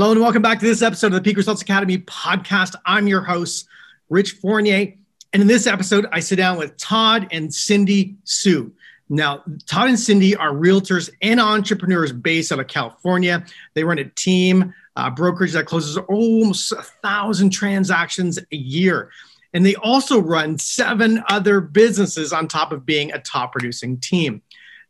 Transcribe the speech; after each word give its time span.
Hello 0.00 0.12
and 0.12 0.20
welcome 0.22 0.40
back 0.40 0.58
to 0.58 0.64
this 0.64 0.80
episode 0.80 1.08
of 1.08 1.12
the 1.12 1.20
Peak 1.20 1.36
Results 1.36 1.60
Academy 1.60 1.98
podcast. 1.98 2.74
I'm 2.86 3.06
your 3.06 3.20
host, 3.20 3.68
Rich 4.08 4.32
Fournier. 4.40 4.94
And 5.34 5.42
in 5.42 5.46
this 5.46 5.66
episode, 5.66 6.06
I 6.10 6.20
sit 6.20 6.36
down 6.36 6.56
with 6.56 6.74
Todd 6.78 7.28
and 7.32 7.52
Cindy 7.52 8.16
Su. 8.24 8.72
Now, 9.10 9.42
Todd 9.66 9.90
and 9.90 10.00
Cindy 10.00 10.34
are 10.34 10.52
realtors 10.52 11.10
and 11.20 11.38
entrepreneurs 11.38 12.12
based 12.12 12.50
out 12.50 12.60
of 12.60 12.66
California. 12.66 13.44
They 13.74 13.84
run 13.84 13.98
a 13.98 14.06
team 14.06 14.72
uh, 14.96 15.10
brokerage 15.10 15.52
that 15.52 15.66
closes 15.66 15.98
almost 15.98 16.72
a 16.72 16.82
thousand 17.02 17.50
transactions 17.50 18.38
a 18.38 18.56
year. 18.56 19.10
And 19.52 19.66
they 19.66 19.74
also 19.74 20.18
run 20.18 20.56
seven 20.56 21.22
other 21.28 21.60
businesses 21.60 22.32
on 22.32 22.48
top 22.48 22.72
of 22.72 22.86
being 22.86 23.12
a 23.12 23.18
top 23.18 23.52
producing 23.52 23.98
team. 23.98 24.40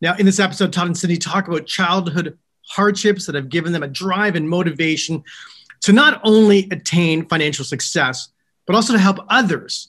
Now, 0.01 0.15
in 0.15 0.25
this 0.25 0.39
episode, 0.39 0.73
Todd 0.73 0.87
and 0.87 0.97
Cindy 0.97 1.17
talk 1.17 1.49
about 1.49 1.67
childhood 1.67 2.39
hardships 2.71 3.27
that 3.27 3.35
have 3.35 3.49
given 3.49 3.73
them 3.73 3.83
a 3.83 3.89
drive 3.89 4.37
and 4.37 4.49
motivation 4.49 5.23
to 5.81 5.93
not 5.93 6.21
only 6.25 6.69
attain 6.71 7.27
financial 7.27 7.65
success, 7.65 8.29
but 8.67 8.77
also 8.77 8.93
to 8.93 8.99
help 8.99 9.19
others 9.29 9.89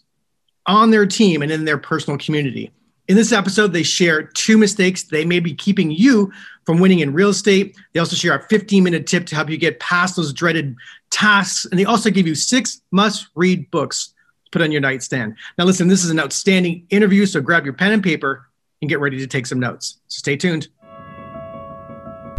on 0.65 0.89
their 0.89 1.05
team 1.05 1.41
and 1.41 1.51
in 1.51 1.65
their 1.65 1.77
personal 1.77 2.17
community. 2.17 2.71
In 3.07 3.15
this 3.15 3.31
episode, 3.31 3.73
they 3.73 3.83
share 3.83 4.23
two 4.23 4.57
mistakes 4.57 5.03
they 5.03 5.25
may 5.25 5.39
be 5.39 5.53
keeping 5.53 5.91
you 5.91 6.31
from 6.65 6.79
winning 6.79 6.99
in 6.99 7.13
real 7.13 7.29
estate. 7.29 7.75
They 7.93 7.99
also 7.99 8.15
share 8.15 8.35
a 8.35 8.47
15 8.47 8.83
minute 8.83 9.05
tip 9.05 9.25
to 9.27 9.35
help 9.35 9.49
you 9.49 9.57
get 9.57 9.79
past 9.79 10.15
those 10.15 10.33
dreaded 10.33 10.75
tasks. 11.09 11.65
And 11.65 11.79
they 11.79 11.85
also 11.85 12.09
give 12.09 12.25
you 12.25 12.35
six 12.35 12.81
must 12.91 13.27
read 13.35 13.69
books 13.69 14.13
to 14.45 14.51
put 14.51 14.61
on 14.61 14.71
your 14.71 14.81
nightstand. 14.81 15.35
Now, 15.57 15.65
listen, 15.65 15.87
this 15.87 16.03
is 16.03 16.09
an 16.09 16.19
outstanding 16.19 16.85
interview. 16.89 17.25
So 17.25 17.41
grab 17.41 17.65
your 17.65 17.73
pen 17.73 17.91
and 17.91 18.03
paper 18.03 18.47
and 18.81 18.89
get 18.89 18.99
ready 18.99 19.17
to 19.17 19.27
take 19.27 19.45
some 19.45 19.59
notes. 19.59 19.99
So 20.07 20.19
stay 20.19 20.37
tuned. 20.37 20.69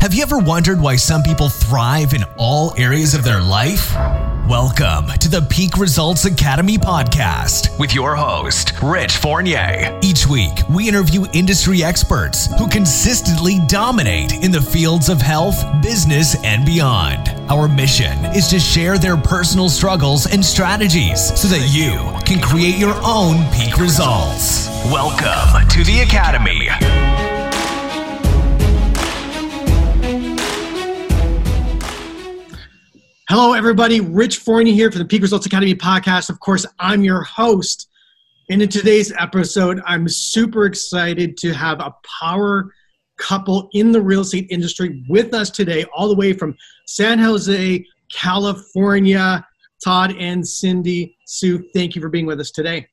Have 0.03 0.15
you 0.15 0.23
ever 0.25 0.39
wondered 0.39 0.81
why 0.81 0.97
some 0.97 1.23
people 1.23 1.49
thrive 1.49 2.13
in 2.13 2.25
all 2.37 2.75
areas 2.77 3.15
of 3.15 3.23
their 3.23 3.41
life? 3.41 3.95
Welcome 4.49 5.17
to 5.21 5.29
the 5.29 5.47
Peak 5.49 5.79
Results 5.79 6.25
Academy 6.25 6.77
podcast 6.77 7.79
with 7.79 7.95
your 7.95 8.17
host, 8.17 8.73
Rich 8.83 9.19
Fournier. 9.19 9.97
Each 10.03 10.27
week, 10.27 10.59
we 10.69 10.89
interview 10.89 11.27
industry 11.33 11.85
experts 11.85 12.49
who 12.59 12.69
consistently 12.69 13.61
dominate 13.69 14.33
in 14.43 14.51
the 14.51 14.61
fields 14.61 15.09
of 15.09 15.23
health, 15.23 15.65
business, 15.81 16.35
and 16.43 16.67
beyond. 16.67 17.29
Our 17.49 17.69
mission 17.69 18.25
is 18.35 18.49
to 18.49 18.59
share 18.59 18.99
their 18.99 19.17
personal 19.17 19.69
struggles 19.69 20.27
and 20.27 20.45
strategies 20.45 21.41
so 21.41 21.47
that 21.47 21.69
you 21.71 21.95
can 22.27 22.43
create 22.43 22.77
your 22.77 22.97
own 23.05 23.49
peak 23.53 23.79
results. 23.79 24.67
Welcome 24.87 25.69
to 25.69 25.85
the 25.85 26.01
Academy. 26.01 27.22
Hello, 33.29 33.53
everybody. 33.53 34.01
Rich 34.01 34.39
Fournier 34.39 34.75
here 34.75 34.91
for 34.91 34.99
the 34.99 35.05
Peak 35.05 35.23
Results 35.23 35.47
Academy 35.47 35.77
podcast. 35.77 36.29
Of 36.29 36.41
course, 36.41 36.67
I'm 36.81 37.05
your 37.05 37.23
host. 37.23 37.89
And 38.51 38.61
in 38.61 38.69
today's 38.69 39.13
episode, 39.17 39.81
I'm 39.87 40.09
super 40.09 40.67
excited 40.67 41.37
to 41.37 41.53
have 41.53 41.79
a 41.79 41.95
power 42.21 42.75
couple 43.19 43.69
in 43.75 43.93
the 43.93 44.03
real 44.03 44.23
estate 44.23 44.49
industry 44.51 45.05
with 45.09 45.35
us 45.35 45.51
today, 45.51 45.85
all 45.95 46.09
the 46.09 46.17
way 46.17 46.33
from 46.33 46.57
San 46.89 47.21
Jose, 47.21 47.87
California. 48.13 49.47
Todd 49.85 50.17
and 50.19 50.47
Cindy 50.47 51.17
Su, 51.25 51.65
thank 51.75 51.95
you 51.95 52.03
for 52.03 52.09
being 52.09 52.27
with 52.27 52.41
us 52.41 52.51
today. 52.51 52.89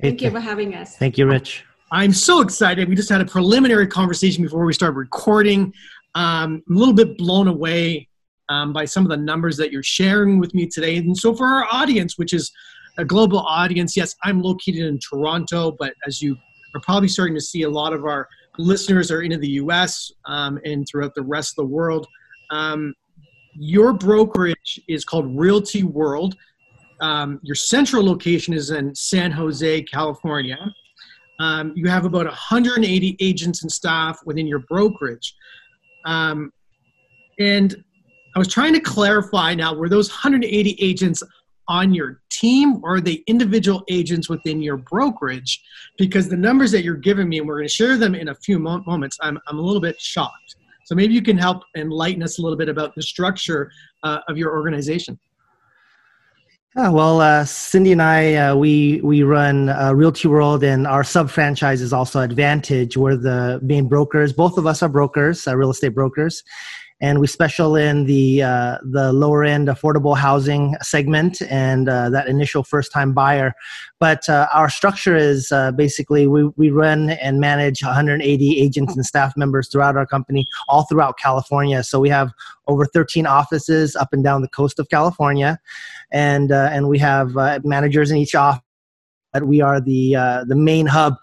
Thank 0.00 0.22
you 0.22 0.30
for 0.30 0.40
having 0.40 0.74
us. 0.74 0.96
Thank 0.96 1.18
you, 1.18 1.26
Rich. 1.26 1.64
I'm 1.92 2.12
so 2.12 2.40
excited. 2.40 2.88
We 2.88 2.96
just 2.96 3.08
had 3.08 3.20
a 3.20 3.24
preliminary 3.24 3.86
conversation 3.86 4.42
before 4.42 4.64
we 4.64 4.72
started 4.72 4.96
recording. 4.96 5.72
Um, 6.16 6.64
I'm 6.68 6.76
a 6.76 6.78
little 6.78 6.94
bit 6.94 7.16
blown 7.16 7.46
away 7.46 8.08
um, 8.48 8.72
by 8.72 8.84
some 8.84 9.04
of 9.04 9.10
the 9.10 9.16
numbers 9.16 9.56
that 9.56 9.72
you're 9.72 9.82
sharing 9.82 10.38
with 10.38 10.54
me 10.54 10.66
today. 10.66 10.96
And 10.96 11.16
so, 11.16 11.34
for 11.34 11.46
our 11.46 11.66
audience, 11.70 12.18
which 12.18 12.32
is 12.32 12.52
a 12.98 13.04
global 13.04 13.40
audience, 13.40 13.96
yes, 13.96 14.14
I'm 14.24 14.40
located 14.40 14.86
in 14.86 14.98
Toronto, 14.98 15.72
but 15.78 15.94
as 16.06 16.22
you 16.22 16.36
are 16.74 16.80
probably 16.80 17.08
starting 17.08 17.34
to 17.34 17.40
see, 17.40 17.62
a 17.62 17.70
lot 17.70 17.92
of 17.92 18.04
our 18.04 18.28
listeners 18.58 19.10
are 19.10 19.22
into 19.22 19.38
the 19.38 19.48
US 19.48 20.10
um, 20.26 20.58
and 20.64 20.86
throughout 20.88 21.14
the 21.14 21.22
rest 21.22 21.52
of 21.52 21.56
the 21.56 21.72
world. 21.72 22.06
Um, 22.50 22.94
your 23.54 23.92
brokerage 23.92 24.80
is 24.88 25.04
called 25.04 25.36
Realty 25.36 25.82
World. 25.82 26.36
Um, 27.00 27.40
your 27.42 27.54
central 27.54 28.04
location 28.04 28.54
is 28.54 28.70
in 28.70 28.94
San 28.94 29.30
Jose, 29.30 29.82
California. 29.82 30.58
Um, 31.38 31.72
you 31.76 31.88
have 31.88 32.04
about 32.06 32.24
180 32.24 33.16
agents 33.20 33.62
and 33.62 33.70
staff 33.70 34.20
within 34.24 34.46
your 34.46 34.60
brokerage. 34.60 35.34
Um, 36.04 36.52
and 37.38 37.84
I 38.36 38.38
was 38.38 38.48
trying 38.48 38.74
to 38.74 38.80
clarify 38.80 39.54
now 39.54 39.74
were 39.74 39.88
those 39.88 40.10
180 40.10 40.76
agents 40.78 41.22
on 41.68 41.94
your 41.94 42.20
team 42.28 42.84
or 42.84 42.96
are 42.96 43.00
they 43.00 43.24
individual 43.26 43.82
agents 43.88 44.28
within 44.28 44.60
your 44.60 44.76
brokerage? 44.76 45.64
Because 45.96 46.28
the 46.28 46.36
numbers 46.36 46.70
that 46.72 46.84
you're 46.84 46.96
giving 46.96 47.30
me, 47.30 47.38
and 47.38 47.48
we're 47.48 47.56
going 47.56 47.66
to 47.66 47.72
share 47.72 47.96
them 47.96 48.14
in 48.14 48.28
a 48.28 48.34
few 48.34 48.58
mo- 48.58 48.84
moments, 48.86 49.16
I'm, 49.22 49.38
I'm 49.48 49.58
a 49.58 49.62
little 49.62 49.80
bit 49.80 49.98
shocked. 49.98 50.56
So 50.84 50.94
maybe 50.94 51.14
you 51.14 51.22
can 51.22 51.38
help 51.38 51.62
enlighten 51.78 52.22
us 52.22 52.38
a 52.38 52.42
little 52.42 52.58
bit 52.58 52.68
about 52.68 52.94
the 52.94 53.00
structure 53.00 53.72
uh, 54.02 54.18
of 54.28 54.36
your 54.36 54.52
organization. 54.52 55.18
Yeah, 56.76 56.90
well, 56.90 57.22
uh, 57.22 57.46
Cindy 57.46 57.92
and 57.92 58.02
I, 58.02 58.34
uh, 58.34 58.54
we 58.54 59.00
we 59.00 59.22
run 59.22 59.70
uh, 59.70 59.94
Realty 59.94 60.28
World, 60.28 60.62
and 60.62 60.86
our 60.86 61.02
sub 61.04 61.30
franchise 61.30 61.80
is 61.80 61.94
also 61.94 62.20
Advantage. 62.20 62.98
We're 62.98 63.16
the 63.16 63.58
main 63.62 63.88
brokers. 63.88 64.34
Both 64.34 64.58
of 64.58 64.66
us 64.66 64.82
are 64.82 64.88
brokers, 64.90 65.48
uh, 65.48 65.56
real 65.56 65.70
estate 65.70 65.94
brokers, 65.94 66.44
and 67.00 67.20
we 67.20 67.26
special 67.26 67.76
in 67.76 68.06
the 68.06 68.42
uh, 68.42 68.78
the 68.82 69.12
lower 69.12 69.44
end 69.44 69.68
affordable 69.68 70.16
housing 70.16 70.76
segment 70.80 71.42
and 71.50 71.88
uh, 71.88 72.08
that 72.08 72.26
initial 72.26 72.62
first 72.62 72.90
time 72.90 73.12
buyer. 73.12 73.52
But 74.00 74.28
uh, 74.28 74.48
our 74.52 74.70
structure 74.70 75.14
is 75.14 75.52
uh, 75.52 75.72
basically 75.72 76.26
we, 76.26 76.46
we 76.56 76.70
run 76.70 77.10
and 77.10 77.38
manage 77.38 77.82
180 77.82 78.60
agents 78.60 78.96
and 78.96 79.04
staff 79.04 79.34
members 79.36 79.68
throughout 79.68 79.96
our 79.96 80.06
company, 80.06 80.46
all 80.68 80.84
throughout 80.84 81.18
California. 81.18 81.82
So 81.82 82.00
we 82.00 82.08
have 82.08 82.30
over 82.66 82.86
13 82.86 83.26
offices 83.26 83.94
up 83.94 84.08
and 84.12 84.24
down 84.24 84.40
the 84.40 84.48
coast 84.48 84.78
of 84.78 84.88
California, 84.88 85.58
and 86.10 86.50
uh, 86.50 86.70
and 86.72 86.88
we 86.88 86.98
have 86.98 87.36
uh, 87.36 87.60
managers 87.62 88.10
in 88.10 88.16
each 88.16 88.34
office. 88.34 88.62
But 89.32 89.46
we 89.46 89.60
are 89.60 89.82
the 89.82 90.12
the 90.48 90.56
main 90.56 90.86
hub. 90.86 91.16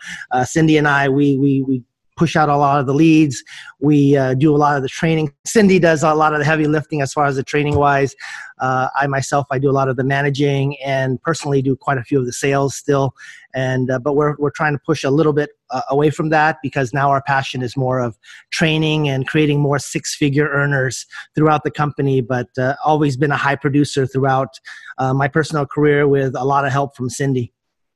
Cindy 0.43 0.77
and 0.77 0.87
I, 0.87 1.09
we 1.09 1.35
we 1.35 1.63
we 1.63 1.83
push 2.15 2.35
out 2.35 2.49
a 2.49 2.55
lot 2.55 2.79
of 2.79 2.85
the 2.85 2.93
leads. 2.93 3.43
We 3.79 4.15
uh, 4.15 4.33
do 4.35 4.55
a 4.55 4.57
lot 4.57 4.75
of 4.75 4.83
the 4.83 4.89
training. 4.89 5.33
Cindy 5.45 5.79
does 5.79 6.03
a 6.03 6.13
lot 6.13 6.33
of 6.33 6.39
the 6.39 6.45
heavy 6.45 6.67
lifting 6.67 7.01
as 7.01 7.13
far 7.13 7.25
as 7.25 7.35
the 7.35 7.43
training 7.43 7.75
wise. 7.75 8.15
Uh, 8.59 8.87
I 8.95 9.07
myself, 9.07 9.45
I 9.51 9.59
do 9.59 9.69
a 9.69 9.73
lot 9.73 9.89
of 9.89 9.97
the 9.97 10.03
managing 10.03 10.77
and 10.81 11.21
personally 11.21 11.61
do 11.61 11.75
quite 11.75 11.97
a 11.97 12.03
few 12.03 12.19
of 12.19 12.25
the 12.25 12.33
sales 12.33 12.75
still. 12.75 13.13
And 13.53 13.91
uh, 13.91 13.99
but 13.99 14.13
we're 14.13 14.35
we're 14.37 14.51
trying 14.51 14.73
to 14.73 14.79
push 14.85 15.03
a 15.03 15.09
little 15.09 15.33
bit 15.33 15.49
uh, 15.69 15.81
away 15.89 16.09
from 16.09 16.29
that 16.29 16.57
because 16.63 16.93
now 16.93 17.09
our 17.09 17.21
passion 17.21 17.61
is 17.61 17.75
more 17.75 17.99
of 17.99 18.17
training 18.51 19.09
and 19.09 19.27
creating 19.27 19.59
more 19.59 19.79
six-figure 19.79 20.47
earners 20.49 21.05
throughout 21.35 21.63
the 21.63 21.71
company. 21.71 22.21
But 22.21 22.49
uh, 22.57 22.75
always 22.83 23.17
been 23.17 23.31
a 23.31 23.37
high 23.37 23.55
producer 23.55 24.07
throughout 24.07 24.59
uh, 24.97 25.13
my 25.13 25.27
personal 25.27 25.65
career 25.65 26.07
with 26.07 26.35
a 26.35 26.43
lot 26.43 26.65
of 26.65 26.71
help 26.71 26.95
from 26.95 27.09
Cindy. 27.09 27.51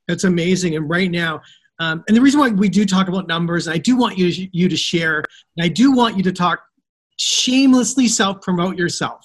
That's 0.08 0.24
amazing. 0.24 0.76
And 0.76 0.90
right 0.90 1.12
now, 1.12 1.42
um, 1.80 2.04
and 2.08 2.18
the 2.18 2.22
reason 2.22 2.40
why 2.40 2.50
we 2.50 2.70
do 2.70 2.86
talk 2.86 3.08
about 3.08 3.28
numbers, 3.28 3.68
and 3.68 3.74
I 3.74 3.78
do 3.78 3.96
want 3.96 4.18
you 4.18 4.32
to, 4.32 4.58
you 4.58 4.70
to 4.70 4.78
share, 4.78 5.24
and 5.56 5.64
I 5.64 5.68
do 5.68 5.92
want 5.92 6.18
you 6.18 6.24
to 6.24 6.32
talk 6.32 6.62
shamelessly 7.18 8.08
self 8.08 8.42
promote 8.42 8.78
yourself. 8.78 9.22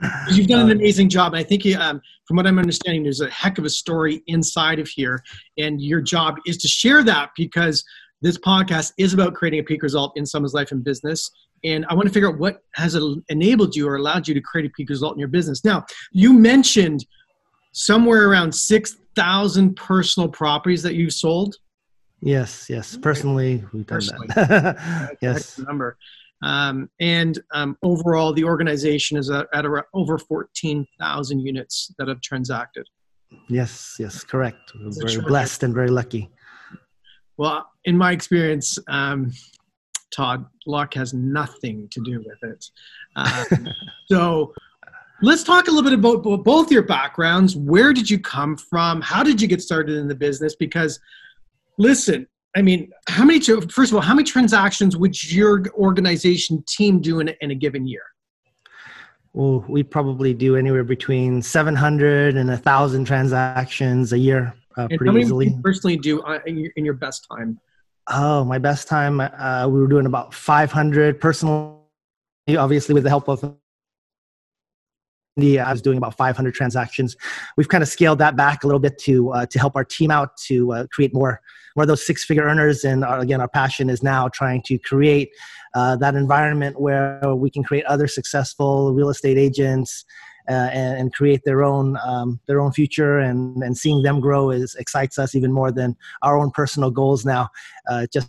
You've 0.30 0.46
done 0.46 0.70
an 0.70 0.76
amazing 0.76 1.08
job. 1.08 1.32
And 1.32 1.40
I 1.40 1.42
think, 1.42 1.64
you, 1.64 1.78
um, 1.78 2.00
from 2.26 2.36
what 2.36 2.46
I'm 2.46 2.58
understanding, 2.58 3.02
there's 3.02 3.20
a 3.20 3.30
heck 3.30 3.58
of 3.58 3.64
a 3.64 3.70
story 3.70 4.22
inside 4.26 4.78
of 4.78 4.88
here. 4.88 5.22
And 5.58 5.80
your 5.80 6.00
job 6.00 6.36
is 6.46 6.58
to 6.58 6.68
share 6.68 7.02
that 7.04 7.30
because 7.36 7.84
this 8.20 8.36
podcast 8.38 8.92
is 8.98 9.14
about 9.14 9.34
creating 9.34 9.60
a 9.60 9.62
peak 9.62 9.82
result 9.82 10.12
in 10.16 10.26
someone's 10.26 10.54
life 10.54 10.72
and 10.72 10.84
business. 10.84 11.30
And 11.64 11.86
I 11.88 11.94
want 11.94 12.08
to 12.08 12.12
figure 12.12 12.28
out 12.28 12.38
what 12.38 12.62
has 12.74 12.96
enabled 13.28 13.74
you 13.74 13.88
or 13.88 13.96
allowed 13.96 14.28
you 14.28 14.34
to 14.34 14.40
create 14.40 14.66
a 14.66 14.70
peak 14.70 14.90
result 14.90 15.14
in 15.14 15.18
your 15.18 15.28
business. 15.28 15.64
Now, 15.64 15.86
you 16.12 16.32
mentioned 16.32 17.06
somewhere 17.72 18.28
around 18.28 18.54
6,000 18.54 19.76
personal 19.76 20.28
properties 20.28 20.82
that 20.82 20.94
you've 20.94 21.12
sold. 21.12 21.56
Yes, 22.20 22.66
yes. 22.68 22.96
Personally, 22.96 23.64
we've 23.72 23.86
done 23.86 23.96
Personally. 23.98 24.26
that. 24.34 25.16
yes. 25.22 25.58
Number. 25.58 25.96
Um, 26.42 26.90
and 27.00 27.38
um, 27.52 27.76
overall, 27.82 28.32
the 28.32 28.44
organization 28.44 29.16
is 29.16 29.30
at, 29.30 29.46
at 29.54 29.64
over 29.94 30.18
14,000 30.18 31.40
units 31.40 31.92
that 31.98 32.08
have 32.08 32.20
transacted. 32.20 32.86
Yes, 33.48 33.96
yes, 33.98 34.22
correct. 34.22 34.72
We're 34.74 35.06
very 35.06 35.20
blessed 35.22 35.62
and 35.62 35.74
very 35.74 35.90
lucky. 35.90 36.30
Well, 37.36 37.66
in 37.84 37.96
my 37.96 38.12
experience, 38.12 38.78
um, 38.88 39.32
Todd, 40.14 40.46
luck 40.66 40.94
has 40.94 41.12
nothing 41.12 41.88
to 41.90 42.00
do 42.02 42.24
with 42.24 42.50
it. 42.50 42.64
Um, 43.16 43.68
so 44.06 44.52
let's 45.22 45.42
talk 45.42 45.68
a 45.68 45.70
little 45.70 45.88
bit 45.88 45.98
about 45.98 46.22
both 46.44 46.70
your 46.70 46.82
backgrounds. 46.82 47.56
Where 47.56 47.92
did 47.92 48.08
you 48.08 48.18
come 48.18 48.56
from? 48.56 49.00
How 49.00 49.22
did 49.22 49.40
you 49.40 49.48
get 49.48 49.60
started 49.60 49.96
in 49.96 50.08
the 50.08 50.14
business? 50.14 50.54
Because 50.54 51.00
listen, 51.78 52.26
I 52.56 52.62
mean, 52.62 52.90
how 53.08 53.24
many, 53.24 53.40
first 53.40 53.92
of 53.92 53.94
all, 53.94 54.00
how 54.00 54.14
many 54.14 54.24
transactions 54.24 54.96
would 54.96 55.30
your 55.30 55.64
organization 55.74 56.64
team 56.66 57.00
do 57.00 57.20
in 57.20 57.28
a, 57.28 57.34
in 57.40 57.50
a 57.50 57.54
given 57.54 57.86
year? 57.86 58.02
well, 59.36 59.62
we 59.68 59.82
probably 59.82 60.32
do 60.32 60.56
anywhere 60.56 60.82
between 60.82 61.42
700 61.42 62.36
and 62.36 62.48
1,000 62.48 63.04
transactions 63.04 64.14
a 64.14 64.18
year 64.18 64.54
uh, 64.78 64.88
pretty 64.88 65.04
how 65.04 65.12
many 65.12 65.26
easily. 65.26 65.48
you 65.48 65.60
personally 65.62 65.98
do 65.98 66.22
uh, 66.22 66.38
in, 66.46 66.56
your, 66.56 66.72
in 66.76 66.86
your 66.86 66.94
best 66.94 67.26
time? 67.30 67.60
Oh, 68.06 68.44
my 68.44 68.56
best 68.56 68.88
time, 68.88 69.20
uh, 69.20 69.68
we 69.68 69.78
were 69.78 69.88
doing 69.88 70.06
about 70.06 70.32
500 70.32 71.20
personally, 71.20 71.76
obviously 72.56 72.94
with 72.94 73.02
the 73.02 73.10
help 73.10 73.28
of 73.28 73.42
the 75.36 75.60
I 75.60 75.70
was 75.70 75.82
doing 75.82 75.98
about 75.98 76.16
500 76.16 76.54
transactions. 76.54 77.14
We've 77.58 77.68
kind 77.68 77.82
of 77.82 77.88
scaled 77.88 78.20
that 78.20 78.36
back 78.36 78.64
a 78.64 78.66
little 78.66 78.80
bit 78.80 78.96
to 79.00 79.32
uh, 79.32 79.44
to 79.44 79.58
help 79.58 79.76
our 79.76 79.84
team 79.84 80.10
out 80.10 80.34
to 80.46 80.72
uh, 80.72 80.86
create 80.90 81.12
more 81.12 81.42
more 81.76 81.82
of 81.82 81.88
those 81.88 82.06
six 82.06 82.24
figure 82.24 82.44
earners. 82.44 82.84
And 82.84 83.04
our, 83.04 83.20
again, 83.20 83.40
our 83.40 83.48
passion 83.48 83.90
is 83.90 84.02
now 84.02 84.28
trying 84.28 84.62
to 84.62 84.78
create 84.78 85.30
uh, 85.74 85.96
that 85.96 86.14
environment 86.14 86.80
where 86.80 87.34
we 87.34 87.50
can 87.50 87.62
create 87.62 87.84
other 87.84 88.08
successful 88.08 88.92
real 88.92 89.10
estate 89.10 89.38
agents 89.38 90.04
uh, 90.48 90.70
and, 90.72 91.00
and, 91.00 91.12
create 91.12 91.42
their 91.44 91.64
own 91.64 91.98
um, 92.04 92.38
their 92.46 92.60
own 92.60 92.70
future 92.70 93.18
and, 93.18 93.62
and 93.64 93.76
seeing 93.76 94.02
them 94.04 94.20
grow 94.20 94.50
is 94.50 94.76
excites 94.76 95.18
us 95.18 95.34
even 95.34 95.52
more 95.52 95.72
than 95.72 95.96
our 96.22 96.38
own 96.38 96.52
personal 96.52 96.90
goals 96.90 97.26
now. 97.26 97.48
Uh, 97.90 98.06
just 98.12 98.28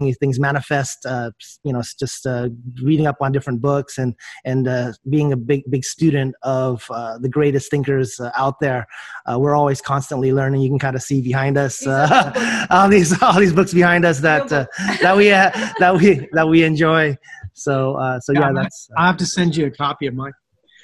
these 0.00 0.18
things 0.18 0.38
manifest 0.38 1.06
uh, 1.06 1.30
you 1.64 1.72
know 1.72 1.82
just 1.98 2.26
uh, 2.26 2.48
reading 2.82 3.06
up 3.06 3.16
on 3.20 3.32
different 3.32 3.60
books 3.60 3.98
and 3.98 4.14
and 4.44 4.68
uh, 4.68 4.92
being 5.08 5.32
a 5.32 5.36
big 5.36 5.62
big 5.70 5.84
student 5.84 6.34
of 6.42 6.84
uh, 6.90 7.18
the 7.18 7.28
greatest 7.28 7.70
thinkers 7.70 8.20
uh, 8.20 8.30
out 8.36 8.60
there. 8.60 8.86
Uh, 9.30 9.38
we're 9.38 9.54
always 9.54 9.80
constantly 9.80 10.32
learning. 10.32 10.60
You 10.60 10.68
can 10.68 10.78
kind 10.78 10.96
of 10.96 11.02
see 11.02 11.22
behind 11.22 11.56
us 11.56 11.86
all 12.70 12.88
these 12.88 13.20
all 13.22 13.38
these 13.38 13.52
books 13.52 13.72
behind 13.72 14.04
us 14.04 14.20
that 14.20 14.48
that 15.00 15.16
we 15.16 15.28
that 15.28 15.96
we 15.98 16.28
that 16.32 16.48
we 16.48 16.62
enjoy. 16.62 17.16
So 17.54 18.18
so 18.20 18.32
yeah, 18.32 18.40
yeah 18.40 18.52
that's 18.52 18.88
i 18.98 19.06
have 19.06 19.16
to 19.16 19.24
send 19.24 19.56
you 19.56 19.64
a 19.66 19.70
copy 19.70 20.06
of 20.06 20.14
mine 20.14 20.32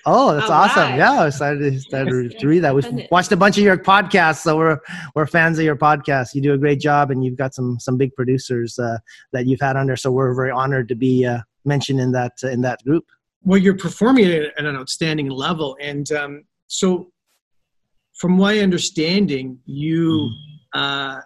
Oh, 0.04 0.34
that's 0.34 0.50
All 0.50 0.62
awesome! 0.62 0.82
Right. 0.82 0.98
Yeah, 0.98 1.22
I 1.22 1.30
started, 1.30 1.80
started 1.80 2.38
to 2.38 2.46
read 2.48 2.60
that. 2.60 2.74
We've 2.74 3.06
watched 3.10 3.30
a 3.30 3.36
bunch 3.36 3.56
of 3.56 3.62
your 3.62 3.76
podcasts, 3.76 4.38
so 4.38 4.56
we're 4.56 4.78
we're 5.14 5.26
fans 5.26 5.58
of 5.58 5.64
your 5.64 5.76
podcast. 5.76 6.34
You 6.34 6.40
do 6.40 6.54
a 6.54 6.58
great 6.58 6.80
job, 6.80 7.10
and 7.10 7.24
you've 7.24 7.36
got 7.36 7.54
some 7.54 7.78
some 7.78 7.96
big 7.96 8.14
producers 8.14 8.78
uh, 8.78 8.98
that 9.32 9.46
you've 9.46 9.60
had 9.60 9.76
under. 9.76 9.96
So 9.96 10.10
we're 10.10 10.34
very 10.34 10.50
honored 10.50 10.88
to 10.88 10.96
be 10.96 11.24
uh, 11.24 11.40
mentioned 11.64 12.00
in 12.00 12.10
that 12.12 12.32
uh, 12.42 12.48
in 12.48 12.62
that 12.62 12.82
group. 12.84 13.04
Well, 13.44 13.58
you're 13.58 13.76
performing 13.76 14.26
at 14.26 14.58
an 14.58 14.76
outstanding 14.76 15.28
level, 15.28 15.76
and 15.80 16.10
um, 16.12 16.44
so 16.66 17.12
from 18.14 18.32
my 18.32 18.58
understanding, 18.58 19.58
you 19.66 20.30
mm. 20.74 21.18
uh, 21.18 21.20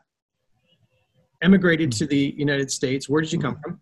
emigrated 1.43 1.93
to 1.93 2.07
the 2.07 2.35
United 2.37 2.71
States. 2.71 3.09
Where 3.09 3.23
did 3.23 3.33
you 3.33 3.39
come 3.39 3.59
from? 3.63 3.81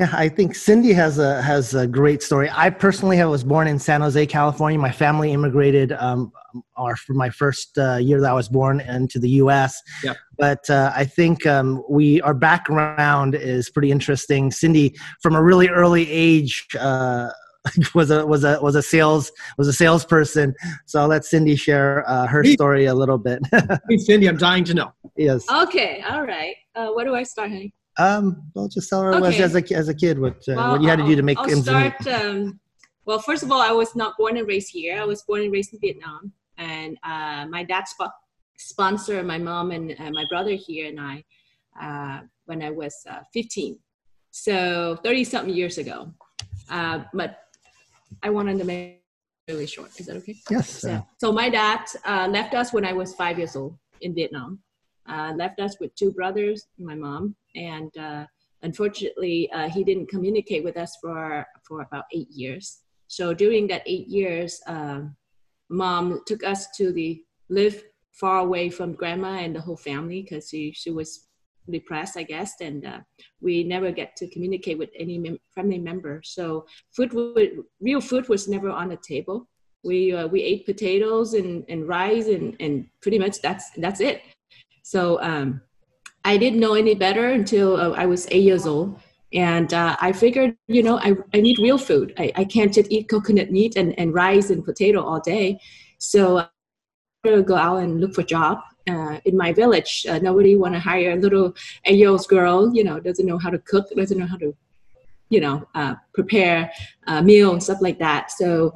Yeah, 0.00 0.08
I 0.14 0.30
think 0.30 0.54
Cindy 0.54 0.94
has 0.94 1.18
a 1.18 1.42
has 1.42 1.74
a 1.74 1.86
great 1.86 2.22
story. 2.22 2.48
I 2.50 2.70
personally 2.70 3.20
I 3.20 3.26
was 3.26 3.44
born 3.44 3.68
in 3.68 3.78
San 3.78 4.00
Jose, 4.00 4.24
California. 4.24 4.78
My 4.78 4.90
family 4.90 5.30
immigrated 5.30 5.92
um, 5.92 6.32
or 6.74 6.96
for 6.96 7.12
my 7.12 7.28
first 7.28 7.76
uh, 7.76 7.96
year 7.96 8.18
that 8.22 8.30
I 8.30 8.32
was 8.32 8.48
born 8.48 8.80
into 8.80 9.18
the 9.18 9.28
U.S. 9.44 9.78
Yep. 10.02 10.16
But 10.38 10.70
uh, 10.70 10.90
I 10.96 11.04
think 11.04 11.44
um, 11.44 11.84
we 11.86 12.18
our 12.22 12.32
background 12.32 13.34
is 13.34 13.68
pretty 13.68 13.90
interesting. 13.90 14.50
Cindy, 14.50 14.96
from 15.20 15.34
a 15.36 15.42
really 15.42 15.68
early 15.68 16.10
age. 16.10 16.66
Uh, 16.80 17.28
was 17.94 18.10
a 18.10 18.26
was 18.26 18.42
a 18.42 18.58
was 18.62 18.74
a 18.74 18.82
sales 18.82 19.30
was 19.58 19.68
a 19.68 19.72
salesperson. 19.74 20.54
So 20.86 20.98
I'll 20.98 21.08
let 21.08 21.26
Cindy 21.26 21.56
share 21.56 22.08
uh, 22.08 22.26
her 22.26 22.42
story 22.42 22.86
a 22.86 22.94
little 22.94 23.18
bit. 23.18 23.40
hey, 23.52 23.98
Cindy, 23.98 24.30
I'm 24.30 24.38
dying 24.38 24.64
to 24.64 24.72
know. 24.72 24.94
Yes. 25.14 25.44
Okay. 25.50 26.02
All 26.08 26.24
right. 26.24 26.54
Uh, 26.74 26.88
where 26.92 27.04
do 27.04 27.14
I 27.14 27.22
start, 27.22 27.50
honey? 27.50 27.74
Um, 28.00 28.50
well, 28.54 28.68
just 28.68 28.88
tell 28.88 29.02
her 29.02 29.14
okay. 29.14 29.42
as 29.42 29.54
a 29.54 29.74
as 29.74 29.88
a 29.88 29.94
kid 29.94 30.18
what 30.18 30.36
uh, 30.48 30.54
well, 30.56 30.72
what 30.72 30.82
you 30.82 30.88
had 30.88 31.00
to 31.00 31.06
do 31.06 31.16
to 31.16 31.22
make 31.22 31.38
I'll 31.38 31.50
start. 31.50 32.06
Um, 32.06 32.58
well, 33.04 33.18
first 33.18 33.42
of 33.42 33.50
all, 33.52 33.60
I 33.60 33.72
was 33.72 33.94
not 33.94 34.16
born 34.16 34.36
and 34.36 34.46
raised 34.46 34.70
here. 34.70 35.00
I 35.00 35.04
was 35.04 35.22
born 35.22 35.42
and 35.42 35.52
raised 35.52 35.72
in 35.74 35.80
Vietnam, 35.80 36.32
and 36.56 36.96
uh, 37.04 37.46
my 37.48 37.62
dad 37.64 37.84
sp- 37.90 38.16
sponsored 38.56 39.26
my 39.26 39.38
mom 39.38 39.70
and 39.70 39.94
uh, 39.98 40.10
my 40.10 40.24
brother 40.30 40.52
here 40.52 40.88
and 40.88 41.00
I 41.00 41.24
uh, 41.80 42.20
when 42.46 42.62
I 42.62 42.70
was 42.70 42.94
uh, 43.08 43.20
15. 43.32 43.78
So 44.30 44.96
30 45.02 45.24
something 45.24 45.54
years 45.54 45.78
ago. 45.78 46.12
Uh, 46.68 47.04
but 47.12 47.38
I 48.22 48.30
wanted 48.30 48.58
to 48.58 48.64
make 48.64 49.02
really 49.48 49.66
short. 49.66 49.90
Is 49.98 50.06
that 50.06 50.16
okay? 50.16 50.36
Yes. 50.50 50.68
So, 50.70 51.04
so 51.18 51.32
my 51.32 51.48
dad 51.48 51.80
uh, 52.04 52.28
left 52.30 52.54
us 52.54 52.72
when 52.72 52.84
I 52.84 52.92
was 52.92 53.14
five 53.14 53.38
years 53.38 53.56
old 53.56 53.76
in 54.00 54.14
Vietnam. 54.14 54.60
Uh, 55.10 55.32
left 55.34 55.58
us 55.60 55.76
with 55.80 55.94
two 55.96 56.12
brothers, 56.12 56.68
my 56.78 56.94
mom, 56.94 57.34
and 57.56 57.90
uh, 57.98 58.24
unfortunately, 58.62 59.50
uh, 59.52 59.68
he 59.68 59.82
didn't 59.82 60.08
communicate 60.08 60.62
with 60.62 60.76
us 60.76 60.96
for 61.02 61.44
for 61.66 61.80
about 61.82 62.04
eight 62.12 62.30
years. 62.30 62.82
So 63.08 63.34
during 63.34 63.66
that 63.68 63.82
eight 63.86 64.06
years, 64.06 64.60
um, 64.66 65.16
mom 65.68 66.20
took 66.26 66.44
us 66.44 66.70
to 66.76 66.92
the 66.92 67.24
live 67.48 67.82
far 68.12 68.38
away 68.38 68.70
from 68.70 68.92
grandma 68.92 69.38
and 69.38 69.54
the 69.54 69.60
whole 69.60 69.76
family 69.76 70.22
because 70.22 70.48
she 70.48 70.72
she 70.72 70.90
was 70.90 71.26
depressed, 71.68 72.16
I 72.16 72.22
guess, 72.22 72.60
and 72.60 72.86
uh, 72.86 73.00
we 73.40 73.64
never 73.64 73.90
get 73.90 74.16
to 74.16 74.28
communicate 74.28 74.78
with 74.78 74.90
any 74.98 75.18
mem- 75.18 75.38
family 75.54 75.78
member. 75.78 76.20
So 76.24 76.66
food, 76.92 77.12
would, 77.12 77.50
real 77.80 78.00
food, 78.00 78.28
was 78.28 78.48
never 78.48 78.70
on 78.70 78.88
the 78.88 78.96
table. 78.96 79.48
We 79.82 80.12
uh, 80.12 80.26
we 80.28 80.42
ate 80.42 80.66
potatoes 80.66 81.34
and, 81.34 81.64
and 81.68 81.88
rice 81.88 82.28
and, 82.28 82.56
and 82.60 82.86
pretty 83.02 83.18
much 83.18 83.40
that's 83.40 83.70
that's 83.76 84.00
it. 84.00 84.22
So 84.90 85.22
um, 85.22 85.60
I 86.24 86.36
didn't 86.36 86.58
know 86.58 86.74
any 86.74 86.96
better 86.96 87.28
until 87.28 87.76
uh, 87.76 87.90
I 87.90 88.06
was 88.06 88.26
eight 88.32 88.42
years 88.42 88.66
old. 88.66 88.98
And 89.32 89.72
uh, 89.72 89.96
I 90.00 90.10
figured, 90.10 90.56
you 90.66 90.82
know, 90.82 90.98
I, 90.98 91.14
I 91.32 91.40
need 91.40 91.60
real 91.60 91.78
food. 91.78 92.12
I, 92.18 92.32
I 92.34 92.44
can't 92.44 92.74
just 92.74 92.90
eat 92.90 93.08
coconut 93.08 93.52
meat 93.52 93.76
and, 93.76 93.96
and 94.00 94.12
rice 94.12 94.50
and 94.50 94.64
potato 94.64 95.00
all 95.00 95.20
day. 95.20 95.60
So 95.98 96.38
I 96.38 96.48
to 97.24 97.44
go 97.44 97.54
out 97.54 97.76
and 97.84 98.00
look 98.00 98.14
for 98.14 98.22
a 98.22 98.24
job. 98.24 98.58
Uh, 98.88 99.20
in 99.26 99.36
my 99.36 99.52
village, 99.52 100.04
uh, 100.08 100.18
nobody 100.18 100.56
want 100.56 100.74
to 100.74 100.80
hire 100.80 101.12
a 101.12 101.16
little 101.24 101.54
eight-year-old 101.84 102.26
girl, 102.26 102.74
you 102.74 102.82
know, 102.82 102.98
doesn't 102.98 103.26
know 103.26 103.38
how 103.38 103.50
to 103.50 103.60
cook, 103.60 103.86
doesn't 103.94 104.18
know 104.18 104.26
how 104.26 104.38
to, 104.38 104.52
you 105.28 105.38
know, 105.38 105.68
uh, 105.76 105.94
prepare 106.14 106.68
a 107.06 107.22
meal 107.22 107.52
and 107.52 107.62
stuff 107.62 107.78
like 107.80 108.00
that. 108.00 108.32
So 108.32 108.74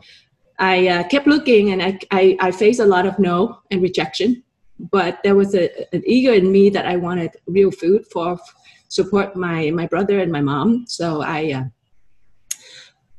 I 0.61 0.87
uh, 0.87 1.09
kept 1.09 1.27
looking 1.27 1.73
and 1.73 1.83
I, 1.83 1.99
I, 2.13 2.37
I 2.39 2.51
faced 2.53 2.79
a 2.79 2.87
lot 2.87 3.05
of 3.05 3.19
no 3.19 3.59
and 3.73 3.83
rejection 3.83 4.45
but 4.79 5.21
there 5.23 5.35
was 5.35 5.55
a, 5.55 5.71
an 5.95 6.03
ego 6.07 6.33
in 6.33 6.51
me 6.51 6.71
that 6.71 6.87
I 6.87 6.97
wanted 6.97 7.37
real 7.47 7.71
food 7.71 8.07
for 8.13 8.39
support 8.89 9.35
my 9.35 9.71
my 9.71 9.87
brother 9.87 10.21
and 10.21 10.31
my 10.31 10.41
mom. 10.41 10.85
So 10.87 11.23
I 11.23 11.53
uh, 11.53 11.65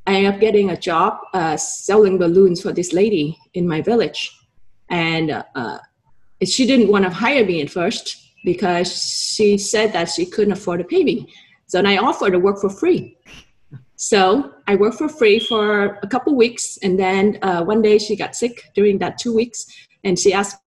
I 0.08 0.16
ended 0.16 0.34
up 0.34 0.40
getting 0.40 0.70
a 0.70 0.78
job 0.78 1.18
uh, 1.34 1.58
selling 1.58 2.18
balloons 2.18 2.62
for 2.62 2.72
this 2.72 2.94
lady 2.94 3.38
in 3.54 3.68
my 3.68 3.82
village, 3.82 4.32
and 4.90 5.44
uh, 5.56 5.78
she 6.44 6.66
didn't 6.66 6.90
want 6.90 7.06
to 7.06 7.10
hire 7.10 7.46
me 7.46 7.62
at 7.62 7.70
first 7.70 8.34
because 8.44 8.90
she 9.34 9.58
said 9.58 9.92
that 9.94 10.10
she 10.10 10.26
couldn't 10.26 10.54
afford 10.54 10.80
to 10.80 10.86
pay 10.86 11.04
me. 11.04 11.34
So 11.68 11.82
I 11.82 11.98
offered 11.98 12.32
to 12.32 12.40
work 12.40 12.60
for 12.60 12.70
free. 12.70 13.18
So 13.96 14.54
I 14.68 14.76
worked 14.76 14.98
for 14.98 15.10
free 15.10 15.40
for 15.40 15.98
a 16.04 16.08
couple 16.08 16.36
weeks, 16.36 16.78
and 16.84 17.00
then 17.00 17.40
uh, 17.42 17.64
one 17.64 17.82
day 17.82 17.98
she 17.98 18.16
got 18.16 18.36
sick 18.36 18.70
during 18.76 19.00
that 19.00 19.18
two 19.18 19.34
weeks, 19.34 19.66
and 20.04 20.20
she 20.20 20.34
asked 20.34 20.58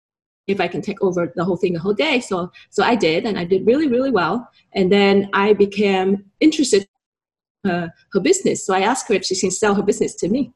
if 0.48 0.60
I 0.60 0.66
can 0.66 0.82
take 0.82 1.00
over 1.02 1.32
the 1.36 1.44
whole 1.44 1.56
thing 1.56 1.74
the 1.74 1.78
whole 1.78 1.94
day. 1.94 2.20
So 2.20 2.50
so 2.70 2.82
I 2.82 2.96
did, 2.96 3.26
and 3.26 3.38
I 3.38 3.44
did 3.44 3.66
really 3.66 3.88
really 3.88 4.10
well. 4.10 4.48
And 4.72 4.90
then 4.90 5.28
I 5.32 5.52
became 5.52 6.24
interested 6.40 6.88
in 7.64 7.70
uh, 7.70 7.88
her 8.12 8.20
business. 8.20 8.64
So 8.66 8.74
I 8.74 8.80
asked 8.80 9.08
her 9.08 9.14
if 9.14 9.24
she 9.24 9.38
can 9.38 9.50
sell 9.50 9.74
her 9.74 9.82
business 9.82 10.14
to 10.16 10.28
me, 10.28 10.52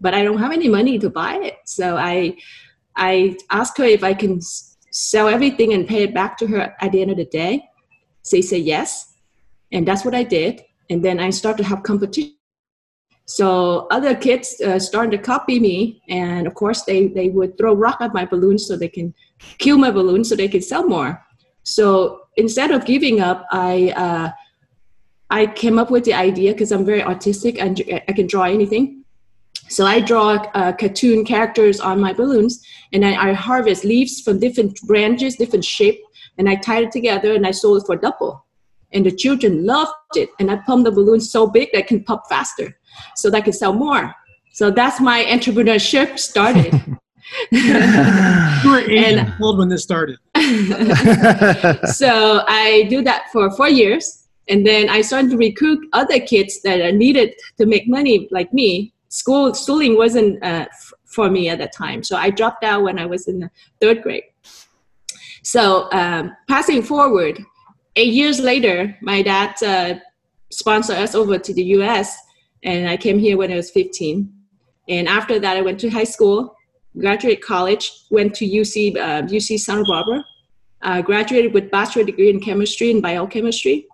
but 0.00 0.14
I 0.14 0.22
don't 0.24 0.38
have 0.38 0.52
any 0.52 0.68
money 0.68 0.98
to 0.98 1.10
buy 1.10 1.36
it. 1.36 1.58
So 1.66 1.96
I 1.96 2.36
I 2.96 3.36
asked 3.50 3.78
her 3.78 3.84
if 3.84 4.02
I 4.02 4.14
can 4.14 4.40
sell 4.90 5.28
everything 5.28 5.72
and 5.72 5.86
pay 5.86 6.02
it 6.04 6.14
back 6.14 6.38
to 6.38 6.46
her 6.46 6.74
at 6.80 6.92
the 6.92 7.02
end 7.02 7.10
of 7.10 7.16
the 7.16 7.26
day. 7.26 7.68
She 8.28 8.42
said 8.42 8.62
yes, 8.62 9.14
and 9.72 9.86
that's 9.86 10.04
what 10.04 10.14
I 10.14 10.22
did. 10.22 10.62
And 10.90 11.04
then 11.04 11.18
I 11.18 11.30
started 11.30 11.62
to 11.62 11.68
have 11.68 11.82
competition 11.82 12.34
so 13.26 13.86
other 13.90 14.14
kids 14.14 14.60
uh, 14.60 14.78
started 14.78 15.12
to 15.12 15.18
copy 15.18 15.58
me, 15.58 16.02
and 16.08 16.46
of 16.46 16.54
course 16.54 16.82
they 16.82 17.08
they 17.08 17.30
would 17.30 17.56
throw 17.56 17.74
rock 17.74 17.98
at 18.00 18.12
my 18.12 18.26
balloons 18.26 18.66
so 18.66 18.76
they 18.76 18.88
can 18.88 19.14
kill 19.58 19.78
my 19.78 19.90
balloons 19.90 20.28
so 20.28 20.36
they 20.36 20.48
can 20.48 20.60
sell 20.60 20.86
more. 20.86 21.24
So 21.62 22.20
instead 22.36 22.70
of 22.70 22.84
giving 22.84 23.20
up, 23.20 23.46
I 23.50 23.94
uh, 23.96 24.30
I 25.30 25.46
came 25.46 25.78
up 25.78 25.90
with 25.90 26.04
the 26.04 26.12
idea 26.12 26.52
because 26.52 26.70
I'm 26.70 26.84
very 26.84 27.02
artistic 27.02 27.58
and 27.58 27.80
I 28.08 28.12
can 28.12 28.26
draw 28.26 28.44
anything. 28.44 29.04
So 29.68 29.86
I 29.86 30.00
draw 30.00 30.34
uh, 30.54 30.72
cartoon 30.72 31.24
characters 31.24 31.80
on 31.80 31.98
my 31.98 32.12
balloons, 32.12 32.62
and 32.92 33.06
I, 33.06 33.30
I 33.30 33.32
harvest 33.32 33.84
leaves 33.84 34.20
from 34.20 34.38
different 34.38 34.78
branches, 34.82 35.36
different 35.36 35.64
shape, 35.64 35.98
and 36.36 36.46
I 36.46 36.56
tied 36.56 36.84
it 36.84 36.92
together 36.92 37.34
and 37.34 37.46
I 37.46 37.52
sold 37.52 37.80
it 37.80 37.86
for 37.86 37.96
double. 37.96 38.44
And 38.92 39.06
the 39.06 39.10
children 39.10 39.64
loved 39.64 40.16
it, 40.16 40.28
and 40.38 40.50
I 40.50 40.56
pumped 40.56 40.84
the 40.84 40.92
balloons 40.92 41.30
so 41.30 41.46
big 41.46 41.72
that 41.72 41.78
I 41.78 41.82
can 41.82 42.04
pop 42.04 42.28
faster 42.28 42.76
so 43.16 43.30
that 43.30 43.38
I 43.38 43.40
could 43.40 43.54
sell 43.54 43.72
more. 43.72 44.14
So 44.52 44.70
that's 44.70 45.00
my 45.00 45.24
entrepreneurship 45.24 46.18
started. 46.18 46.72
you 47.50 48.70
were 48.70 48.84
eight 48.88 49.18
and, 49.18 49.34
old 49.42 49.58
when 49.58 49.68
this 49.68 49.82
started. 49.82 50.18
so 50.36 50.42
I 52.46 52.86
do 52.88 53.02
that 53.02 53.26
for 53.32 53.50
four 53.50 53.68
years. 53.68 54.20
And 54.48 54.66
then 54.66 54.90
I 54.90 55.00
started 55.00 55.30
to 55.30 55.38
recruit 55.38 55.88
other 55.92 56.20
kids 56.20 56.60
that 56.62 56.80
are 56.80 56.92
needed 56.92 57.34
to 57.58 57.66
make 57.66 57.88
money 57.88 58.28
like 58.30 58.52
me 58.52 58.94
school 59.14 59.54
schooling 59.54 59.96
wasn't 59.96 60.42
uh, 60.42 60.66
f- 60.68 60.92
for 61.04 61.30
me 61.30 61.48
at 61.48 61.58
that 61.58 61.72
time. 61.72 62.02
So 62.02 62.16
I 62.16 62.30
dropped 62.30 62.64
out 62.64 62.82
when 62.82 62.98
I 62.98 63.06
was 63.06 63.28
in 63.28 63.38
the 63.38 63.50
third 63.80 64.02
grade. 64.02 64.24
So 65.44 65.88
um, 65.92 66.32
passing 66.48 66.82
forward, 66.82 67.38
eight 67.94 68.12
years 68.12 68.40
later, 68.40 68.98
my 69.02 69.22
dad 69.22 69.62
uh, 69.62 69.94
sponsored 70.50 70.96
us 70.96 71.14
over 71.14 71.38
to 71.38 71.54
the 71.54 71.62
U.S. 71.78 72.16
and 72.64 72.88
I 72.88 72.96
came 72.96 73.18
here 73.18 73.36
when 73.36 73.52
I 73.52 73.56
was 73.56 73.70
15. 73.70 74.32
And 74.88 75.08
after 75.08 75.38
that, 75.38 75.56
I 75.56 75.60
went 75.60 75.78
to 75.80 75.90
high 75.90 76.04
school, 76.04 76.56
graduate 76.98 77.42
college, 77.42 77.92
went 78.10 78.34
to 78.36 78.48
UC 78.48 78.96
uh, 78.96 79.22
UC 79.22 79.60
Santa 79.60 79.84
Barbara, 79.84 80.24
uh, 80.82 81.02
graduated 81.02 81.54
with 81.54 81.70
bachelor 81.70 82.04
degree 82.04 82.30
in 82.30 82.40
chemistry 82.40 82.90
and 82.90 83.02
biochemistry, 83.02 83.86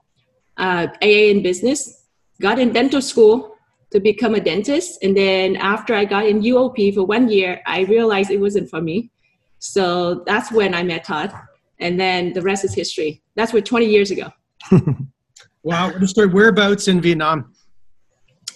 uh, 0.56 0.86
AA 1.02 1.30
in 1.30 1.42
business, 1.42 2.06
got 2.40 2.58
in 2.58 2.72
dental 2.72 3.02
school 3.02 3.56
to 3.92 4.00
become 4.00 4.34
a 4.34 4.40
dentist. 4.40 4.98
And 5.02 5.16
then 5.16 5.56
after 5.56 5.94
I 5.94 6.04
got 6.04 6.26
in 6.26 6.42
UOP 6.42 6.94
for 6.94 7.04
one 7.04 7.28
year, 7.28 7.60
I 7.66 7.80
realized 7.82 8.30
it 8.30 8.40
wasn't 8.40 8.70
for 8.70 8.80
me. 8.80 9.10
So 9.58 10.22
that's 10.26 10.50
when 10.52 10.74
I 10.74 10.82
met 10.82 11.04
Todd. 11.04 11.32
And 11.80 11.98
then 11.98 12.32
the 12.32 12.42
rest 12.42 12.64
is 12.64 12.74
history. 12.74 13.22
That's 13.34 13.52
what 13.52 13.64
20 13.64 13.86
years 13.86 14.10
ago. 14.10 14.28
wow. 15.62 15.90
Understood. 15.90 16.32
Whereabouts 16.32 16.88
in 16.88 17.00
Vietnam? 17.00 17.52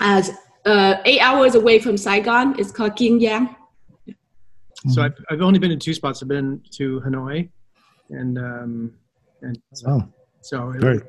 As 0.01 0.31
uh, 0.67 0.97
eight 1.05 1.21
hours 1.21 1.55
away 1.55 1.79
from 1.79 1.97
Saigon, 1.97 2.59
it's 2.59 2.71
called 2.71 2.97
Kien 2.97 3.19
Giang. 3.21 3.55
So 4.89 5.03
I've, 5.03 5.15
I've 5.31 5.41
only 5.41 5.59
been 5.59 5.71
in 5.71 5.79
two 5.79 5.95
spots. 5.95 6.23
I've 6.23 6.29
been 6.29 6.63
to 6.73 7.01
Hanoi 7.07 7.49
and, 8.11 8.39
um, 8.39 8.93
and 9.41 9.59
Oh, 9.87 10.07
so 10.43 10.71
it, 10.71 10.81
great. 10.81 11.03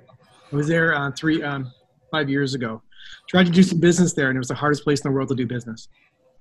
I 0.51 0.55
was 0.55 0.67
there 0.67 0.95
uh, 0.95 1.11
three, 1.11 1.43
um, 1.43 1.71
five 2.11 2.29
years 2.29 2.53
ago. 2.53 2.81
Tried 3.27 3.45
to 3.45 3.51
do 3.51 3.63
some 3.63 3.79
business 3.79 4.13
there, 4.13 4.29
and 4.29 4.37
it 4.37 4.39
was 4.39 4.47
the 4.47 4.55
hardest 4.55 4.83
place 4.83 5.01
in 5.01 5.11
the 5.11 5.15
world 5.15 5.29
to 5.29 5.35
do 5.35 5.45
business. 5.45 5.89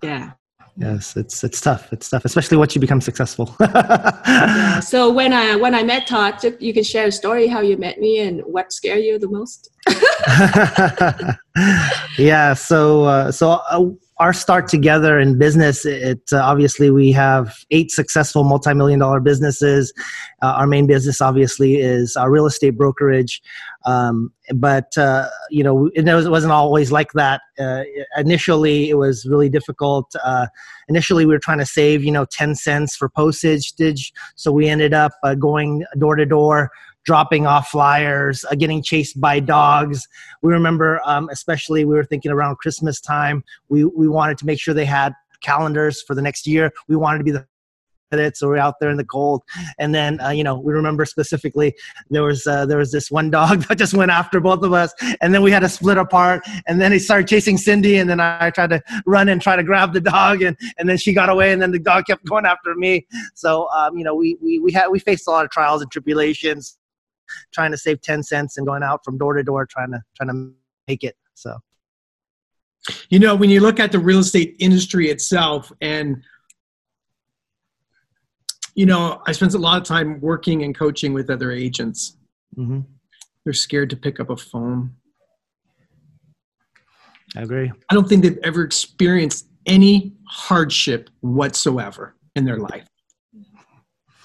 Yeah. 0.02 0.32
Yes, 0.76 1.16
it's 1.16 1.44
it's 1.44 1.60
tough. 1.60 1.92
It's 1.92 2.10
tough, 2.10 2.24
especially 2.24 2.56
once 2.56 2.74
you 2.74 2.80
become 2.80 3.00
successful. 3.00 3.54
yeah. 3.60 4.80
So 4.80 5.12
when 5.12 5.32
I 5.32 5.54
when 5.54 5.72
I 5.72 5.84
met 5.84 6.08
Todd, 6.08 6.42
you 6.58 6.74
can 6.74 6.82
share 6.82 7.06
a 7.06 7.12
story 7.12 7.46
how 7.46 7.60
you 7.60 7.76
met 7.76 8.00
me 8.00 8.18
and 8.18 8.40
what 8.40 8.72
scared 8.72 9.04
you 9.04 9.16
the 9.18 9.28
most. 9.28 9.70
yeah. 12.18 12.54
So 12.54 13.04
uh, 13.04 13.30
so 13.30 13.60
uh, 13.70 13.88
our 14.18 14.32
start 14.32 14.68
together 14.68 15.18
in 15.18 15.38
business. 15.38 15.84
It 15.84 16.22
uh, 16.32 16.38
obviously 16.38 16.90
we 16.90 17.10
have 17.12 17.54
eight 17.70 17.90
successful 17.90 18.44
multi-million 18.44 19.00
dollar 19.00 19.20
businesses. 19.20 19.92
Uh, 20.40 20.52
our 20.52 20.66
main 20.66 20.86
business 20.86 21.20
obviously 21.20 21.76
is 21.76 22.16
our 22.16 22.30
real 22.30 22.46
estate 22.46 22.76
brokerage. 22.76 23.42
Um, 23.86 24.32
but 24.54 24.96
uh, 24.96 25.28
you 25.50 25.64
know, 25.64 25.90
it, 25.94 26.04
was, 26.04 26.28
wasn't 26.28 26.52
always 26.52 26.92
like 26.92 27.12
that. 27.12 27.40
Uh, 27.58 27.82
initially, 28.16 28.88
it 28.88 28.94
was 28.94 29.26
really 29.26 29.48
difficult. 29.48 30.14
Uh, 30.22 30.46
initially, 30.88 31.26
we 31.26 31.32
were 31.32 31.38
trying 31.40 31.58
to 31.58 31.66
save, 31.66 32.04
you 32.04 32.12
know, 32.12 32.24
ten 32.24 32.54
cents 32.54 32.96
for 32.96 33.08
postage, 33.08 33.74
so 34.36 34.52
we 34.52 34.68
ended 34.68 34.94
up 34.94 35.12
uh, 35.22 35.34
going 35.34 35.84
door 35.98 36.16
to 36.16 36.26
door, 36.26 36.70
dropping 37.04 37.46
off 37.46 37.68
flyers, 37.68 38.44
uh, 38.50 38.54
getting 38.54 38.82
chased 38.82 39.20
by 39.20 39.40
dogs. 39.40 40.06
We 40.42 40.52
remember, 40.52 41.00
um, 41.04 41.28
especially, 41.30 41.84
we 41.84 41.94
were 41.94 42.04
thinking 42.04 42.30
around 42.30 42.56
Christmas 42.56 43.00
time. 43.00 43.44
We 43.68 43.84
we 43.84 44.08
wanted 44.08 44.38
to 44.38 44.46
make 44.46 44.60
sure 44.60 44.74
they 44.74 44.84
had 44.84 45.14
calendars 45.42 46.02
for 46.02 46.14
the 46.14 46.22
next 46.22 46.46
year. 46.46 46.72
We 46.88 46.96
wanted 46.96 47.18
to 47.18 47.24
be 47.24 47.30
the 47.30 47.46
it 48.18 48.36
so 48.36 48.48
we're 48.48 48.56
out 48.56 48.74
there 48.80 48.90
in 48.90 48.96
the 48.96 49.04
cold 49.04 49.42
and 49.78 49.94
then 49.94 50.20
uh, 50.20 50.30
you 50.30 50.44
know 50.44 50.58
we 50.58 50.72
remember 50.72 51.04
specifically 51.04 51.74
there 52.10 52.22
was 52.22 52.46
uh, 52.46 52.64
there 52.66 52.78
was 52.78 52.92
this 52.92 53.10
one 53.10 53.30
dog 53.30 53.62
that 53.68 53.78
just 53.78 53.94
went 53.94 54.10
after 54.10 54.40
both 54.40 54.62
of 54.62 54.72
us 54.72 54.92
and 55.20 55.34
then 55.34 55.42
we 55.42 55.50
had 55.50 55.60
to 55.60 55.68
split 55.68 55.98
apart 55.98 56.42
and 56.66 56.80
then 56.80 56.92
he 56.92 56.98
started 56.98 57.26
chasing 57.26 57.56
cindy 57.56 57.96
and 57.96 58.08
then 58.08 58.20
i 58.20 58.50
tried 58.50 58.70
to 58.70 58.80
run 59.06 59.28
and 59.28 59.42
try 59.42 59.56
to 59.56 59.62
grab 59.62 59.92
the 59.92 60.00
dog 60.00 60.42
and 60.42 60.56
and 60.78 60.88
then 60.88 60.96
she 60.96 61.12
got 61.12 61.28
away 61.28 61.52
and 61.52 61.60
then 61.60 61.70
the 61.70 61.78
dog 61.78 62.04
kept 62.06 62.24
going 62.24 62.46
after 62.46 62.74
me 62.74 63.06
so 63.34 63.68
um, 63.70 63.96
you 63.96 64.04
know 64.04 64.14
we 64.14 64.36
we 64.42 64.58
we 64.58 64.72
had 64.72 64.88
we 64.88 64.98
faced 64.98 65.26
a 65.26 65.30
lot 65.30 65.44
of 65.44 65.50
trials 65.50 65.82
and 65.82 65.90
tribulations 65.90 66.78
trying 67.52 67.70
to 67.70 67.76
save 67.76 68.00
10 68.00 68.22
cents 68.22 68.56
and 68.56 68.66
going 68.66 68.82
out 68.82 69.04
from 69.04 69.18
door 69.18 69.34
to 69.34 69.42
door 69.42 69.66
trying 69.66 69.90
to 69.92 70.00
trying 70.16 70.28
to 70.28 70.52
make 70.88 71.04
it 71.04 71.16
so 71.34 71.56
you 73.08 73.18
know 73.18 73.34
when 73.34 73.50
you 73.50 73.60
look 73.60 73.80
at 73.80 73.92
the 73.92 73.98
real 73.98 74.18
estate 74.18 74.56
industry 74.58 75.08
itself 75.08 75.72
and 75.80 76.22
you 78.74 78.86
know, 78.86 79.22
I 79.26 79.32
spent 79.32 79.54
a 79.54 79.58
lot 79.58 79.78
of 79.78 79.84
time 79.84 80.20
working 80.20 80.62
and 80.64 80.76
coaching 80.76 81.12
with 81.12 81.30
other 81.30 81.52
agents. 81.52 82.16
Mm-hmm. 82.56 82.80
They're 83.44 83.52
scared 83.52 83.90
to 83.90 83.96
pick 83.96 84.20
up 84.20 84.30
a 84.30 84.36
phone. 84.36 84.94
I 87.36 87.42
agree. 87.42 87.70
I 87.90 87.94
don't 87.94 88.08
think 88.08 88.22
they've 88.22 88.38
ever 88.42 88.62
experienced 88.62 89.46
any 89.66 90.14
hardship 90.28 91.10
whatsoever 91.20 92.14
in 92.36 92.44
their 92.44 92.58
life. 92.58 92.86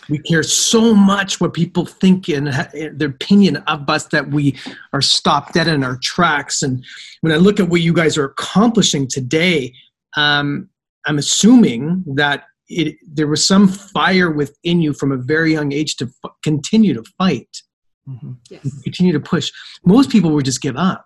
We 0.09 0.17
care 0.19 0.43
so 0.43 0.93
much 0.93 1.39
what 1.39 1.53
people 1.53 1.85
think 1.85 2.27
and 2.29 2.47
their 2.93 3.09
opinion 3.09 3.57
of 3.57 3.89
us 3.89 4.05
that 4.05 4.29
we 4.29 4.55
are 4.93 5.01
stopped 5.01 5.53
dead 5.53 5.67
in 5.67 5.83
our 5.83 5.97
tracks. 5.97 6.61
And 6.61 6.83
when 7.21 7.31
I 7.31 7.37
look 7.37 7.59
at 7.59 7.69
what 7.69 7.81
you 7.81 7.93
guys 7.93 8.17
are 8.17 8.25
accomplishing 8.25 9.07
today, 9.07 9.73
um, 10.17 10.69
I'm 11.05 11.17
assuming 11.17 12.03
that 12.15 12.45
it, 12.67 12.97
there 13.03 13.27
was 13.27 13.45
some 13.45 13.67
fire 13.67 14.31
within 14.31 14.81
you 14.81 14.93
from 14.93 15.11
a 15.11 15.17
very 15.17 15.53
young 15.53 15.71
age 15.71 15.95
to 15.97 16.05
f- 16.23 16.31
continue 16.43 16.93
to 16.93 17.03
fight, 17.17 17.63
mm-hmm. 18.07 18.33
yes. 18.49 18.81
continue 18.83 19.11
to 19.13 19.19
push. 19.19 19.51
Most 19.85 20.09
people 20.09 20.31
would 20.31 20.45
just 20.45 20.61
give 20.61 20.77
up. 20.77 21.05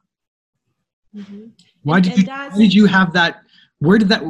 Mm-hmm. 1.15 1.47
Why 1.83 1.99
did 1.99 2.17
you? 2.17 2.25
Why 2.25 2.49
did 2.57 2.73
you 2.73 2.85
have 2.85 3.13
that? 3.13 3.43
Where 3.79 3.97
did 3.97 4.09
that 4.09 4.23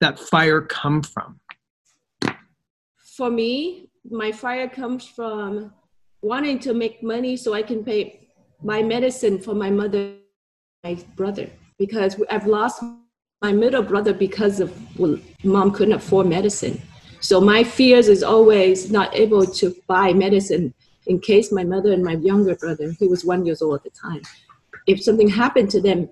that 0.00 0.18
fire 0.18 0.62
come 0.62 1.02
from? 1.02 1.38
For 2.98 3.30
me, 3.30 3.89
my 4.08 4.32
fire 4.32 4.68
comes 4.68 5.06
from 5.06 5.72
wanting 6.22 6.58
to 6.60 6.74
make 6.74 7.02
money 7.02 7.36
so 7.36 7.54
I 7.54 7.62
can 7.62 7.84
pay 7.84 8.28
my 8.62 8.82
medicine 8.82 9.38
for 9.38 9.54
my 9.54 9.70
mother, 9.70 10.14
my 10.84 10.96
brother, 11.16 11.48
because 11.78 12.20
I've 12.30 12.46
lost 12.46 12.82
my 13.42 13.52
middle 13.52 13.82
brother 13.82 14.12
because 14.12 14.60
of 14.60 14.70
well, 14.98 15.18
mom 15.44 15.72
couldn't 15.72 15.94
afford 15.94 16.26
medicine. 16.26 16.80
So 17.20 17.40
my 17.40 17.64
fears 17.64 18.08
is 18.08 18.22
always 18.22 18.90
not 18.90 19.14
able 19.14 19.46
to 19.46 19.74
buy 19.86 20.12
medicine 20.12 20.74
in 21.06 21.18
case 21.18 21.50
my 21.50 21.64
mother 21.64 21.92
and 21.92 22.04
my 22.04 22.12
younger 22.12 22.54
brother, 22.54 22.92
he 22.98 23.08
was 23.08 23.24
one 23.24 23.44
years 23.46 23.62
old 23.62 23.74
at 23.76 23.84
the 23.84 23.90
time, 23.90 24.22
if 24.86 25.02
something 25.02 25.28
happened 25.28 25.70
to 25.70 25.80
them, 25.80 26.08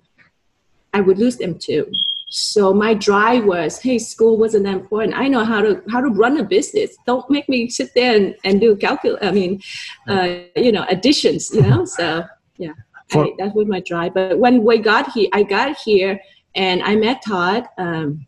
I 0.93 1.01
would 1.01 1.19
lose 1.19 1.37
them 1.37 1.59
too. 1.59 1.91
So 2.29 2.75
my 2.75 2.93
drive 2.93 3.45
was, 3.47 3.81
hey, 3.81 3.99
school 3.99 4.37
wasn't 4.37 4.65
that 4.65 4.75
important. 4.75 5.15
I 5.17 5.29
know 5.29 5.45
how 5.45 5.63
to 5.63 5.83
how 5.91 6.01
to 6.03 6.09
run 6.09 6.39
a 6.39 6.45
business. 6.45 6.97
Don't 7.07 7.29
make 7.31 7.49
me 7.49 7.71
sit 7.71 7.95
there 7.95 8.17
and, 8.17 8.37
and 8.45 8.61
do 8.61 8.77
calcul. 8.77 9.17
I 9.23 9.31
mean, 9.31 9.63
uh, 10.07 10.41
you 10.55 10.71
know, 10.71 10.85
additions. 10.91 11.51
You 11.55 11.63
know, 11.63 11.85
so 11.87 12.25
yeah, 12.59 12.73
I, 13.13 13.33
that 13.39 13.55
was 13.55 13.67
my 13.67 13.81
drive. 13.81 14.13
But 14.13 14.39
when 14.39 14.63
we 14.63 14.77
got 14.79 15.11
here, 15.13 15.31
I 15.33 15.43
got 15.43 15.79
here 15.79 16.21
and 16.55 16.83
I 16.83 16.97
met 16.97 17.23
Todd. 17.25 17.67
Um, 17.79 18.27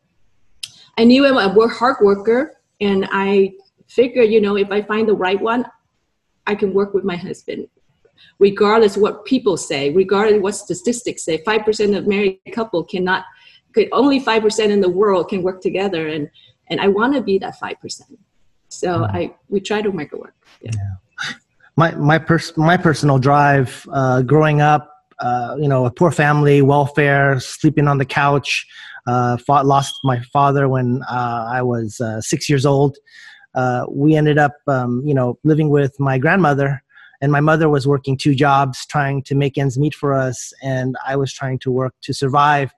I 0.96 1.04
knew 1.04 1.24
him 1.24 1.36
a 1.36 1.68
hard 1.68 1.96
worker, 2.00 2.58
and 2.80 3.06
I 3.12 3.52
figured, 3.88 4.30
you 4.30 4.40
know, 4.40 4.56
if 4.56 4.70
I 4.70 4.80
find 4.82 5.08
the 5.08 5.14
right 5.14 5.40
one, 5.40 5.64
I 6.46 6.54
can 6.54 6.72
work 6.72 6.94
with 6.94 7.04
my 7.04 7.16
husband, 7.16 7.68
regardless 8.38 8.96
what 8.96 9.24
people 9.24 9.56
say, 9.56 9.90
regardless 9.92 10.40
what 10.40 10.54
statistics 10.54 11.22
say. 11.22 11.38
Five 11.44 11.64
percent 11.64 11.94
of 11.94 12.06
married 12.06 12.40
couple 12.52 12.82
cannot, 12.84 13.24
could 13.72 13.88
only 13.92 14.20
five 14.20 14.42
percent 14.42 14.72
in 14.72 14.80
the 14.80 14.90
world 14.90 15.28
can 15.28 15.42
work 15.42 15.60
together, 15.60 16.08
and 16.08 16.28
and 16.68 16.80
I 16.80 16.88
want 16.88 17.14
to 17.14 17.20
be 17.20 17.38
that 17.38 17.58
five 17.58 17.80
percent. 17.80 18.18
So 18.68 18.88
mm-hmm. 18.88 19.16
I 19.16 19.34
we 19.48 19.60
try 19.60 19.82
to 19.82 19.92
make 19.92 20.12
it 20.12 20.20
work. 20.20 20.34
Yeah. 20.60 20.70
yeah. 20.74 21.34
My 21.76 21.92
my 21.92 22.18
pers- 22.18 22.56
my 22.56 22.76
personal 22.76 23.18
drive 23.18 23.86
uh, 23.92 24.22
growing 24.22 24.60
up 24.60 24.90
uh, 25.20 25.54
you 25.58 25.68
know, 25.68 25.84
a 25.84 25.90
poor 25.90 26.10
family, 26.10 26.62
welfare, 26.62 27.38
sleeping 27.40 27.86
on 27.86 27.98
the 27.98 28.04
couch. 28.04 28.66
Uh, 29.06 29.36
fought, 29.36 29.66
lost 29.66 29.94
my 30.04 30.20
father 30.32 30.68
when 30.68 31.02
uh, 31.10 31.48
I 31.50 31.62
was 31.62 32.00
uh, 32.00 32.20
six 32.20 32.48
years 32.48 32.66
old. 32.66 32.96
Uh, 33.54 33.84
we 33.90 34.14
ended 34.14 34.38
up, 34.38 34.54
um, 34.66 35.02
you 35.04 35.14
know, 35.14 35.38
living 35.42 35.68
with 35.70 35.98
my 35.98 36.18
grandmother, 36.18 36.82
and 37.20 37.32
my 37.32 37.40
mother 37.40 37.68
was 37.68 37.86
working 37.86 38.16
two 38.16 38.34
jobs, 38.34 38.86
trying 38.86 39.22
to 39.24 39.34
make 39.34 39.58
ends 39.58 39.78
meet 39.78 39.94
for 39.94 40.14
us, 40.14 40.52
and 40.62 40.96
I 41.06 41.16
was 41.16 41.32
trying 41.32 41.58
to 41.60 41.70
work 41.70 41.94
to 42.02 42.14
survive 42.14 42.72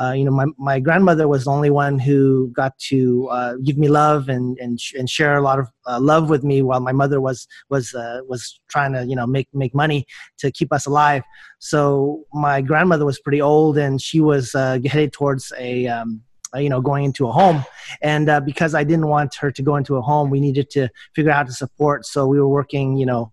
uh, 0.00 0.12
you 0.12 0.24
know, 0.24 0.30
my, 0.30 0.44
my 0.58 0.78
grandmother 0.78 1.26
was 1.26 1.44
the 1.44 1.50
only 1.50 1.70
one 1.70 1.98
who 1.98 2.48
got 2.48 2.78
to 2.78 3.28
uh, 3.28 3.54
give 3.64 3.78
me 3.78 3.88
love 3.88 4.28
and, 4.28 4.58
and, 4.58 4.78
and 4.98 5.08
share 5.08 5.36
a 5.36 5.40
lot 5.40 5.58
of 5.58 5.68
uh, 5.86 5.98
love 5.98 6.28
with 6.28 6.44
me 6.44 6.60
while 6.60 6.80
my 6.80 6.92
mother 6.92 7.20
was, 7.20 7.48
was, 7.70 7.94
uh, 7.94 8.20
was 8.28 8.60
trying 8.68 8.92
to, 8.92 9.06
you 9.06 9.16
know, 9.16 9.26
make, 9.26 9.48
make 9.54 9.74
money 9.74 10.06
to 10.38 10.50
keep 10.50 10.72
us 10.72 10.86
alive. 10.86 11.22
So 11.60 12.24
my 12.34 12.60
grandmother 12.60 13.06
was 13.06 13.18
pretty 13.18 13.40
old 13.40 13.78
and 13.78 14.00
she 14.00 14.20
was 14.20 14.54
uh, 14.54 14.78
headed 14.84 15.14
towards 15.14 15.50
a, 15.58 15.86
um, 15.86 16.20
you 16.54 16.68
know, 16.68 16.82
going 16.82 17.04
into 17.04 17.26
a 17.26 17.32
home. 17.32 17.64
And 18.02 18.28
uh, 18.28 18.40
because 18.40 18.74
I 18.74 18.84
didn't 18.84 19.08
want 19.08 19.34
her 19.36 19.50
to 19.50 19.62
go 19.62 19.76
into 19.76 19.96
a 19.96 20.02
home, 20.02 20.28
we 20.28 20.40
needed 20.40 20.68
to 20.70 20.88
figure 21.14 21.30
out 21.30 21.36
how 21.36 21.44
to 21.44 21.52
support. 21.52 22.04
So 22.04 22.26
we 22.26 22.38
were 22.38 22.48
working, 22.48 22.96
you 22.96 23.06
know, 23.06 23.32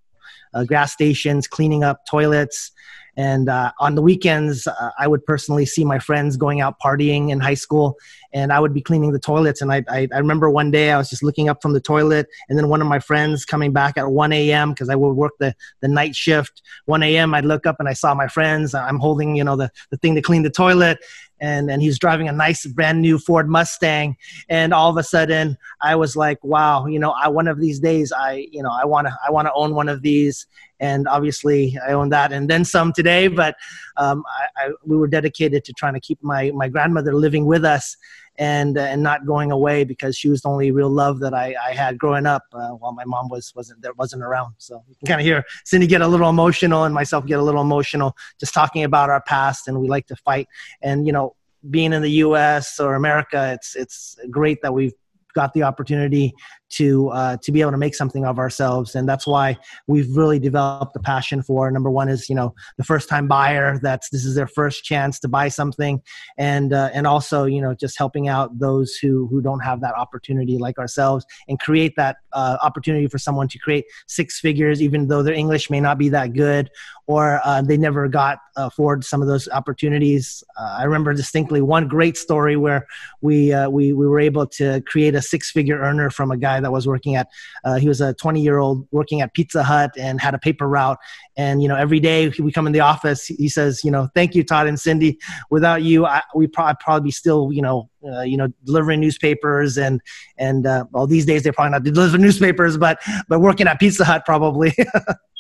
gas 0.68 0.94
stations, 0.94 1.48
cleaning 1.48 1.84
up 1.84 2.06
toilets, 2.08 2.72
And 3.16 3.48
uh, 3.48 3.72
on 3.80 3.96
the 3.96 4.02
weekends, 4.02 4.66
uh, 4.66 4.90
I 4.98 5.08
would 5.08 5.26
personally 5.26 5.66
see 5.66 5.86
my 5.86 6.00
friends 6.00 6.36
going 6.36 6.62
out 6.62 6.80
partying 6.80 7.30
in 7.30 7.40
high 7.40 7.54
school, 7.54 7.98
and 8.34 8.52
I 8.52 8.60
would 8.60 8.74
be 8.74 8.82
cleaning 8.82 9.12
the 9.12 9.20
toilets. 9.20 9.62
And 9.62 9.72
I, 9.72 9.84
I, 9.88 10.08
I 10.12 10.18
remember 10.18 10.50
one 10.50 10.72
day 10.72 10.92
I 10.92 10.98
was 10.98 11.10
just 11.10 11.22
looking 11.22 11.48
up 11.48 11.62
from 11.62 11.74
the 11.74 11.82
toilet, 11.82 12.28
and 12.50 12.58
then 12.58 12.70
one 12.70 12.82
of 12.82 12.88
my 12.88 13.00
friends 13.00 13.46
coming 13.46 13.72
back 13.72 13.98
at 13.98 14.10
1 14.10 14.34
a.m. 14.34 14.72
because 14.72 14.90
I 14.90 14.96
would 14.96 15.14
work 15.14 15.34
the, 15.40 15.56
the 15.82 15.88
night 15.88 16.16
shift. 16.16 16.62
1 16.86 17.04
a.m. 17.04 17.34
I'd 17.34 17.46
look 17.46 17.68
up 17.68 17.76
and 17.80 17.88
I 17.88 17.94
saw 17.94 18.14
my 18.16 18.28
friends. 18.28 18.74
I'm 18.74 19.00
holding, 19.00 19.36
you 19.36 19.44
know, 19.44 19.56
the, 19.56 19.70
the 19.92 19.98
thing 19.98 20.16
to 20.16 20.22
clean 20.22 20.42
the 20.42 20.50
toilet, 20.50 21.00
and 21.44 21.70
and 21.70 21.82
he 21.82 21.88
was 21.90 22.00
driving 22.00 22.30
a 22.30 22.32
nice 22.32 22.66
brand 22.66 23.02
new 23.02 23.20
Ford 23.20 23.50
Mustang. 23.50 24.16
And 24.50 24.74
all 24.74 24.90
of 24.90 24.98
a 24.98 25.04
sudden 25.04 25.58
I 25.82 25.96
was 25.96 26.16
like 26.16 26.44
wow 26.44 26.86
you 26.88 26.98
know 26.98 27.12
I 27.12 27.28
one 27.28 27.48
of 27.48 27.60
these 27.60 27.80
days 27.80 28.12
I 28.12 28.48
you 28.52 28.64
know 28.64 28.72
I 28.72 28.86
want 28.86 29.08
to 29.08 29.14
I 29.28 29.30
want 29.30 29.48
to 29.48 29.54
own 29.54 29.76
one 29.76 29.90
of 29.90 30.02
these. 30.02 30.48
And 30.80 31.08
obviously 31.08 31.78
I 31.88 31.92
own 31.94 32.10
that 32.10 32.32
and 32.34 32.50
then 32.50 32.66
some 32.66 32.92
today. 32.92 33.28
But 33.28 33.56
um, 33.98 34.24
I, 34.28 34.66
I, 34.66 34.70
we 34.86 34.98
were 34.98 35.08
dedicated 35.08 35.64
to 35.66 35.74
trying 35.74 35.94
to 35.94 36.00
keep 36.00 36.22
my 36.24 36.52
my 36.52 36.70
grandmother 36.70 37.14
living 37.14 37.46
with 37.46 37.64
us 37.66 37.96
and 38.38 38.78
uh, 38.78 38.82
and 38.82 39.04
not 39.04 39.26
going 39.26 39.52
away 39.52 39.84
because 39.84 40.18
she 40.18 40.30
was 40.30 40.42
the 40.42 40.50
only 40.50 40.72
real 40.72 40.90
love 40.90 41.20
that 41.20 41.34
I, 41.34 41.56
I 41.64 41.74
had 41.74 41.98
growing 41.98 42.26
up 42.26 42.44
uh, 42.54 42.70
while 42.70 42.92
my 42.92 43.06
mom 43.06 43.30
was 43.30 43.54
wasn't 43.56 43.82
there 43.82 43.94
wasn't 43.94 44.24
around. 44.24 44.56
So 44.58 44.84
you 44.88 44.96
can 44.96 45.08
kind 45.08 45.22
of 45.22 45.26
hear 45.26 45.44
Cindy 45.66 45.88
get 45.88 46.02
a 46.02 46.08
little 46.08 46.30
emotional 46.30 46.84
and 46.86 46.94
myself 46.94 47.26
get 47.26 47.40
a 47.40 47.44
little 47.44 47.62
emotional 47.62 48.16
just 48.40 48.54
talking 48.54 48.84
about 48.84 49.10
our 49.10 49.22
past 49.22 49.68
and 49.68 49.80
we 49.80 49.88
like 49.88 50.08
to 50.08 50.16
fight 50.16 50.48
and 50.82 51.06
you 51.06 51.14
know 51.14 51.36
being 51.70 51.94
in 51.94 52.02
the 52.02 52.12
U.S. 52.12 52.80
or 52.80 52.96
America, 52.96 53.52
it's 53.54 53.76
it's 53.76 54.18
great 54.30 54.62
that 54.62 54.74
we've 54.74 54.94
got 55.34 55.54
the 55.54 55.64
opportunity 55.64 56.34
to 56.72 57.10
uh, 57.10 57.38
to 57.44 57.52
be 57.52 57.62
able 57.62 57.72
to 57.72 57.78
make 57.78 57.96
something 57.96 58.26
of 58.26 58.40
ourselves. 58.40 58.96
And 58.96 59.08
that's 59.08 59.28
why 59.28 59.58
we've 59.88 60.16
really 60.16 60.40
developed 60.40 60.96
a 60.96 61.00
passion 61.00 61.44
for 61.44 61.70
number 61.70 61.92
one 61.92 62.10
is 62.10 62.30
you 62.30 62.36
know 62.36 62.54
the 62.78 62.84
first 62.84 63.10
time 63.10 63.28
buyer 63.28 63.80
that's 63.80 64.10
this 64.10 64.26
is 64.26 64.36
their 64.36 64.48
first 64.48 64.84
chance 64.84 65.20
to 65.20 65.28
buy 65.28 65.50
something. 65.50 66.02
And 66.38 66.74
uh, 66.74 66.90
and 66.94 67.06
also 67.06 67.46
you 67.46 67.62
know 67.62 67.74
just 67.74 67.98
helping 67.98 68.28
out 68.28 68.58
those 68.60 68.96
who 68.96 69.28
who 69.28 69.42
don't 69.42 69.64
have 69.64 69.82
that 69.82 69.96
opportunity 69.96 70.58
like 70.58 70.78
ourselves 70.80 71.26
and 71.48 71.60
create 71.60 71.96
that 71.98 72.18
uh, 72.34 72.58
opportunity 72.62 73.08
for 73.08 73.18
someone 73.18 73.48
to 73.48 73.60
create 73.60 73.86
six 74.08 74.40
figures 74.40 74.82
even 74.82 75.08
though 75.08 75.24
their 75.24 75.34
english 75.34 75.70
may 75.70 75.80
not 75.80 75.98
be 75.98 76.10
that 76.10 76.34
good 76.34 76.70
or 77.08 77.42
uh, 77.44 77.62
they 77.62 77.78
never 77.78 78.08
got 78.08 78.40
uh, 78.58 78.68
afford 78.68 79.04
some 79.04 79.22
of 79.22 79.28
those 79.28 79.50
opportunities. 79.50 80.44
Uh, 80.60 80.78
i 80.80 80.84
remember 80.84 81.14
distinctly 81.14 81.62
one 81.62 81.88
great 81.88 82.18
story 82.18 82.56
where 82.56 82.86
we 83.22 83.54
we 83.70 83.94
we 83.94 84.08
were 84.08 84.20
able 84.20 84.46
to 84.46 84.82
create 84.82 85.16
a 85.16 85.22
six 85.22 85.52
figure 85.52 85.80
earner 85.80 86.10
from 86.10 86.32
a 86.32 86.38
guy 86.38 86.60
that 86.60 86.72
was 86.72 86.88
working 86.88 87.16
at 87.16 87.28
uh, 87.66 87.76
he 87.76 87.88
was 87.88 88.02
a 88.02 88.14
20 88.14 88.42
year 88.42 88.58
old 88.58 88.88
working 88.92 89.22
at 89.22 89.34
pizza 89.34 89.64
hut 89.64 89.92
and 89.98 90.22
had 90.22 90.34
a 90.34 90.40
paper 90.40 90.68
route. 90.68 90.98
And 91.36 91.62
you 91.62 91.68
know 91.68 91.76
every 91.76 92.00
day 92.00 92.32
we 92.40 92.52
come 92.52 92.68
in 92.68 92.74
the 92.74 92.80
office 92.80 93.26
he 93.26 93.50
says 93.50 93.84
you 93.84 93.92
know 93.92 94.08
thank 94.16 94.36
you 94.36 94.44
todd 94.44 94.68
and 94.68 94.80
cindy. 94.80 95.18
Without 95.50 95.84
you 95.84 96.06
I, 96.06 96.22
we 96.36 96.48
probably 96.48 96.78
probably 96.80 97.12
still 97.12 97.52
you 97.52 97.62
know 97.62 97.90
uh, 98.06 98.22
you 98.22 98.38
know 98.38 98.48
delivering 98.66 99.00
newspapers 99.00 99.78
and 99.78 100.02
and 100.38 100.66
uh, 100.68 100.86
well 100.92 101.08
these 101.08 101.26
days 101.26 101.44
they're 101.44 101.54
probably 101.54 101.72
not 101.72 101.84
delivering 101.84 102.22
newspapers 102.22 102.78
but 102.78 103.00
but 103.28 103.40
working 103.40 103.68
at 103.68 103.80
pizza 103.80 104.06
hut 104.06 104.24
probably 104.26 104.76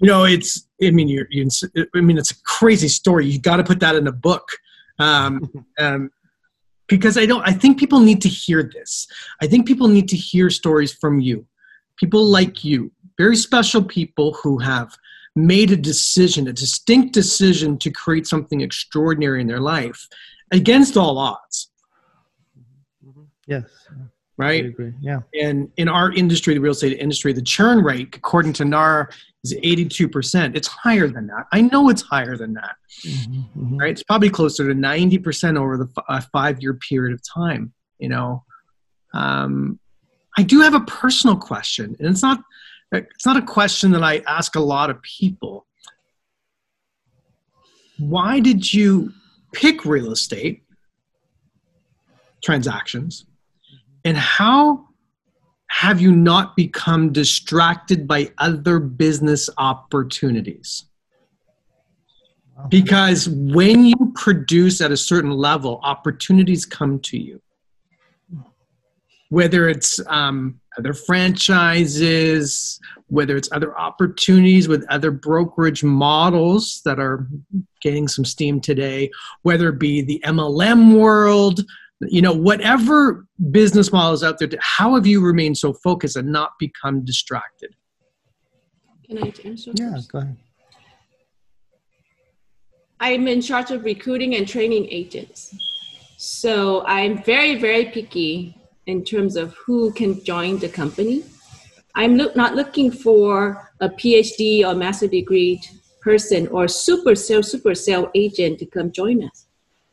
you 0.00 0.08
know 0.08 0.24
it's 0.24 0.66
i 0.82 0.90
mean 0.90 1.08
you're, 1.08 1.26
you're, 1.30 1.48
i 1.94 2.00
mean 2.00 2.18
it's 2.18 2.30
a 2.30 2.42
crazy 2.42 2.88
story 2.88 3.26
you 3.26 3.40
got 3.40 3.56
to 3.56 3.64
put 3.64 3.80
that 3.80 3.94
in 3.94 4.06
a 4.06 4.12
book 4.12 4.48
um, 4.98 5.50
um, 5.78 6.10
because 6.90 7.16
I 7.16 7.24
don't 7.24 7.46
I 7.48 7.52
think 7.52 7.78
people 7.78 8.00
need 8.00 8.20
to 8.22 8.28
hear 8.28 8.62
this. 8.62 9.06
I 9.40 9.46
think 9.46 9.66
people 9.66 9.88
need 9.88 10.08
to 10.10 10.16
hear 10.16 10.50
stories 10.50 10.92
from 10.92 11.20
you. 11.20 11.46
People 11.96 12.24
like 12.24 12.64
you, 12.64 12.92
very 13.16 13.36
special 13.36 13.82
people 13.82 14.34
who 14.42 14.58
have 14.58 14.94
made 15.36 15.70
a 15.70 15.76
decision, 15.76 16.48
a 16.48 16.52
distinct 16.52 17.14
decision 17.14 17.78
to 17.78 17.90
create 17.90 18.26
something 18.26 18.60
extraordinary 18.60 19.40
in 19.40 19.46
their 19.46 19.60
life 19.60 20.08
against 20.50 20.96
all 20.96 21.18
odds. 21.18 21.70
Yes. 23.46 23.64
Right? 24.40 24.74
Yeah. 25.00 25.20
And 25.40 25.70
in 25.76 25.88
our 25.88 26.12
industry, 26.12 26.54
the 26.54 26.60
real 26.60 26.72
estate 26.72 26.98
industry, 26.98 27.32
the 27.32 27.42
churn 27.42 27.82
rate, 27.84 28.14
according 28.16 28.54
to 28.54 28.64
NAR, 28.64 29.10
is 29.44 29.54
82%. 29.54 30.56
It's 30.56 30.68
higher 30.68 31.08
than 31.08 31.26
that. 31.28 31.46
I 31.52 31.60
know 31.60 31.88
it's 31.88 32.02
higher 32.02 32.36
than 32.36 32.54
that. 32.54 32.76
Mm-hmm, 33.06 33.40
mm-hmm. 33.40 33.76
Right? 33.78 33.90
It's 33.90 34.02
probably 34.02 34.30
closer 34.30 34.66
to 34.68 34.74
90% 34.74 35.58
over 35.58 35.76
the 35.76 35.88
f- 36.08 36.28
five 36.32 36.62
year 36.62 36.74
period 36.74 37.14
of 37.14 37.20
time. 37.22 37.72
You 37.98 38.08
know, 38.08 38.44
um, 39.12 39.78
I 40.38 40.42
do 40.42 40.60
have 40.60 40.74
a 40.74 40.80
personal 40.80 41.36
question, 41.36 41.96
and 41.98 42.08
it's 42.08 42.22
not 42.22 42.40
it's 42.92 43.26
not 43.26 43.36
a 43.36 43.42
question 43.42 43.92
that 43.92 44.02
I 44.02 44.18
ask 44.26 44.56
a 44.56 44.60
lot 44.60 44.90
of 44.90 45.00
people. 45.02 45.66
Why 47.98 48.40
did 48.40 48.72
you 48.72 49.12
pick 49.52 49.84
real 49.84 50.12
estate 50.12 50.62
transactions, 52.42 53.26
and 54.04 54.16
how 54.16 54.86
have 55.68 56.00
you 56.00 56.12
not 56.12 56.56
become 56.56 57.12
distracted 57.12 58.06
by 58.08 58.30
other 58.38 58.80
business 58.80 59.48
opportunities? 59.56 60.84
Because 62.68 63.28
when 63.28 63.84
you 63.84 64.12
produce 64.14 64.80
at 64.80 64.90
a 64.90 64.96
certain 64.96 65.30
level, 65.30 65.80
opportunities 65.82 66.66
come 66.66 66.98
to 67.00 67.18
you. 67.18 67.40
Whether 69.30 69.68
it's 69.68 70.00
um, 70.08 70.60
other 70.76 70.92
franchises, 70.92 72.80
whether 73.06 73.36
it's 73.36 73.48
other 73.52 73.78
opportunities 73.78 74.68
with 74.68 74.84
other 74.90 75.10
brokerage 75.10 75.84
models 75.84 76.82
that 76.84 76.98
are 76.98 77.28
gaining 77.80 78.08
some 78.08 78.24
steam 78.24 78.60
today, 78.60 79.10
whether 79.42 79.68
it 79.68 79.78
be 79.78 80.02
the 80.02 80.20
MLM 80.24 80.98
world, 80.98 81.60
you 82.00 82.22
know 82.22 82.32
whatever 82.32 83.26
business 83.50 83.92
models 83.92 84.22
out 84.22 84.38
there 84.38 84.48
how 84.60 84.94
have 84.94 85.06
you 85.06 85.20
remained 85.20 85.56
so 85.58 85.72
focused 85.72 86.16
and 86.16 86.30
not 86.32 86.52
become 86.58 87.04
distracted? 87.04 87.74
Can 89.06 89.22
i 89.22 89.32
answer 89.44 89.72
yeah 89.74 89.94
first? 89.94 90.12
go 90.12 90.18
ahead. 90.18 90.36
I'm 93.02 93.26
in 93.28 93.40
charge 93.40 93.70
of 93.70 93.84
recruiting 93.84 94.34
and 94.34 94.46
training 94.46 94.86
agents. 94.90 95.54
So 96.16 96.84
i'm 96.86 97.22
very 97.22 97.56
very 97.56 97.86
picky 97.86 98.56
in 98.86 99.04
terms 99.04 99.36
of 99.36 99.54
who 99.54 99.92
can 99.92 100.22
join 100.24 100.58
the 100.58 100.68
company. 100.68 101.22
I'm 101.94 102.16
look, 102.16 102.34
not 102.34 102.54
looking 102.54 102.90
for 102.90 103.70
a 103.80 103.88
phd 103.88 104.64
or 104.64 104.74
master 104.74 105.06
degree 105.06 105.60
person 106.00 106.46
or 106.48 106.66
super 106.66 107.14
sale 107.14 107.42
super 107.42 107.74
sale 107.74 108.10
agent 108.14 108.58
to 108.60 108.66
come 108.66 108.90
join 108.90 109.22
us 109.24 109.46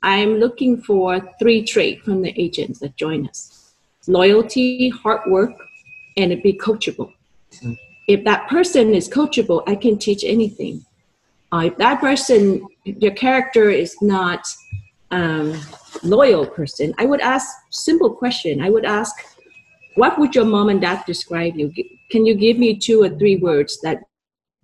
I'm 0.08 0.38
looking 0.38 0.82
for 0.82 1.20
three 1.38 1.64
traits 1.64 2.02
from 2.04 2.22
the 2.22 2.34
agents 2.42 2.80
that 2.80 2.96
join 2.96 3.28
us 3.28 3.74
loyalty, 4.08 4.88
hard 4.88 5.30
work, 5.30 5.52
and 6.16 6.42
be 6.42 6.54
coachable. 6.54 7.12
Mm-hmm. 7.52 7.74
If 8.08 8.24
that 8.24 8.48
person 8.48 8.96
is 8.96 9.10
coachable, 9.10 9.64
I 9.68 9.76
can 9.76 9.98
teach 9.98 10.24
anything. 10.24 10.86
Uh, 11.52 11.64
if 11.66 11.76
that 11.76 12.00
person, 12.00 12.66
your 12.86 13.12
character 13.12 13.70
is 13.70 14.02
not 14.02 14.48
um, 15.12 15.60
loyal 16.04 16.46
person, 16.46 16.94
I 16.98 17.06
would 17.06 17.20
ask 17.20 17.46
simple 17.70 18.14
question. 18.14 18.62
I 18.62 18.70
would 18.70 18.86
ask, 18.86 19.14
what 19.96 20.18
would 20.18 20.34
your 20.34 20.46
mom 20.46 20.70
and 20.70 20.80
dad 20.80 21.04
describe 21.06 21.58
you? 21.58 21.74
Can 22.10 22.26
you 22.26 22.36
give 22.36 22.58
me 22.58 22.78
two 22.78 23.04
or 23.04 23.10
three 23.10 23.36
words 23.36 23.82
that 23.82 24.04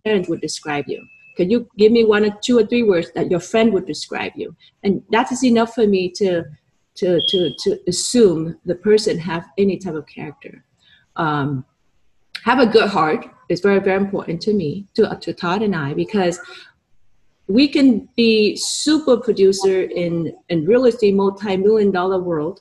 parents 0.05 0.29
would 0.29 0.39
describe 0.39 0.85
you? 0.87 1.05
Can 1.35 1.49
you 1.49 1.67
give 1.77 1.91
me 1.91 2.03
one 2.03 2.25
or 2.25 2.37
two 2.43 2.57
or 2.59 2.65
three 2.65 2.83
words 2.83 3.11
that 3.15 3.29
your 3.31 3.39
friend 3.39 3.73
would 3.73 3.85
describe 3.85 4.33
you? 4.35 4.55
And 4.83 5.03
that 5.11 5.31
is 5.31 5.43
enough 5.43 5.73
for 5.73 5.87
me 5.87 6.09
to 6.11 6.43
to 6.95 7.19
to 7.29 7.53
to 7.63 7.79
assume 7.87 8.59
the 8.65 8.75
person 8.75 9.17
have 9.19 9.45
any 9.57 9.77
type 9.77 9.95
of 9.95 10.05
character. 10.05 10.63
Um, 11.15 11.65
have 12.43 12.59
a 12.59 12.65
good 12.65 12.89
heart 12.89 13.25
is 13.49 13.61
very 13.61 13.79
very 13.79 13.97
important 13.97 14.41
to 14.41 14.53
me 14.53 14.87
to 14.95 15.17
to 15.21 15.33
Todd 15.33 15.61
and 15.61 15.75
I 15.75 15.93
because 15.93 16.39
we 17.47 17.67
can 17.67 18.07
be 18.15 18.55
super 18.55 19.17
producer 19.17 19.83
in 19.83 20.33
in 20.49 20.65
real 20.65 20.85
estate 20.85 21.13
multi-million 21.13 21.91
dollar 21.91 22.19
world 22.19 22.59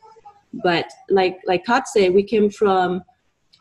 but 0.64 0.86
like 1.08 1.38
like 1.46 1.64
todd 1.64 1.86
said 1.86 2.12
we 2.12 2.22
came 2.22 2.50
from 2.50 3.02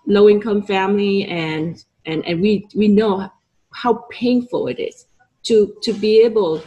low 0.07 0.27
income 0.27 0.63
family 0.63 1.25
and 1.25 1.85
and 2.05 2.25
and 2.25 2.41
we 2.41 2.67
we 2.75 2.87
know 2.87 3.29
how 3.73 4.05
painful 4.09 4.67
it 4.67 4.79
is 4.79 5.05
to 5.43 5.75
to 5.83 5.93
be 5.93 6.21
able 6.21 6.61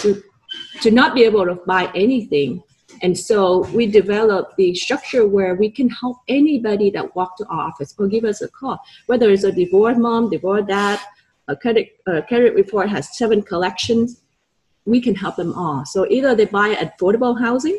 to 0.00 0.22
to 0.82 0.90
not 0.90 1.14
be 1.14 1.24
able 1.24 1.44
to 1.44 1.54
buy 1.66 1.90
anything. 1.94 2.62
And 3.02 3.16
so 3.16 3.60
we 3.72 3.86
developed 3.86 4.56
the 4.56 4.74
structure 4.74 5.26
where 5.26 5.54
we 5.54 5.70
can 5.70 5.88
help 5.88 6.18
anybody 6.28 6.90
that 6.90 7.14
walk 7.16 7.36
to 7.38 7.46
our 7.46 7.68
office 7.68 7.94
or 7.98 8.08
give 8.08 8.24
us 8.24 8.42
a 8.42 8.48
call. 8.48 8.78
Whether 9.06 9.30
it's 9.30 9.44
a 9.44 9.52
divorced 9.52 10.00
mom 10.00 10.30
divorced 10.30 10.68
dad 10.68 11.00
a 11.48 11.56
credit 11.56 11.88
a 12.06 12.22
credit 12.22 12.54
report 12.54 12.88
has 12.88 13.16
seven 13.16 13.42
collections 13.42 14.22
we 14.86 15.00
can 15.00 15.14
help 15.14 15.36
them 15.36 15.52
all. 15.54 15.84
So 15.84 16.06
either 16.08 16.34
they 16.34 16.46
buy 16.46 16.74
affordable 16.74 17.38
housing 17.38 17.78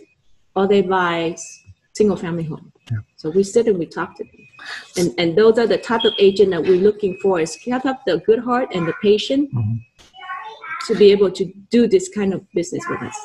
or 0.56 0.68
they 0.68 0.82
buy 0.82 1.36
single 1.94 2.16
family 2.18 2.44
home. 2.44 2.72
Yeah. 2.92 3.00
so 3.16 3.30
we 3.30 3.44
sit 3.44 3.68
and 3.68 3.78
we 3.80 3.86
talk 3.86 4.16
to 4.18 4.24
them 4.24 4.41
and, 4.98 5.14
and 5.18 5.38
those 5.38 5.58
are 5.58 5.68
the 5.68 5.78
type 5.78 6.04
of 6.04 6.14
agent 6.20 6.52
that 6.52 6.62
we're 6.62 6.82
looking 6.82 7.18
for 7.22 7.40
is 7.40 7.56
have 7.68 7.86
up 7.86 8.02
the 8.06 8.18
good 8.20 8.40
heart 8.40 8.70
and 8.74 8.88
the 8.88 8.94
patient 9.02 9.54
mm-hmm. 9.54 9.76
to 10.88 10.96
be 10.96 11.12
able 11.12 11.32
to 11.32 11.46
do 11.70 11.88
this 11.88 12.10
kind 12.10 12.34
of 12.34 12.42
business 12.52 12.84
with 12.90 13.02
us. 13.02 13.18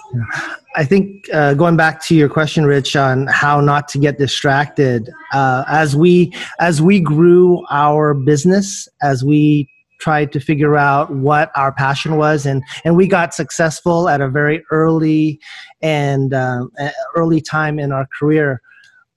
I 0.77 0.85
think 0.85 1.27
uh, 1.33 1.55
going 1.55 1.77
back 1.77 2.03
to 2.05 2.15
your 2.15 2.29
question, 2.29 2.67
Rich, 2.67 2.97
on 2.97 3.27
how 3.27 3.61
not 3.61 3.89
to 3.89 3.99
get 3.99 4.19
distracted, 4.19 5.11
uh, 5.33 5.65
as 5.69 5.97
we 5.97 6.33
as 6.61 6.81
we 6.83 7.01
grew 7.01 7.65
our 7.71 8.15
business, 8.15 8.89
as 9.03 9.25
we 9.25 9.69
tried 9.99 10.31
to 10.31 10.41
figure 10.41 10.77
out 10.77 11.11
what 11.11 11.51
our 11.57 11.73
passion 11.73 12.17
was, 12.17 12.47
and 12.47 12.63
and 12.85 12.97
we 12.97 13.09
got 13.09 13.35
successful 13.35 14.09
at 14.09 14.21
a 14.21 14.29
very 14.29 14.63
early 14.71 15.41
and 15.83 16.35
um, 16.35 16.71
early 17.17 17.41
time 17.41 17.79
in 17.79 17.93
our 17.93 18.07
career 18.19 18.61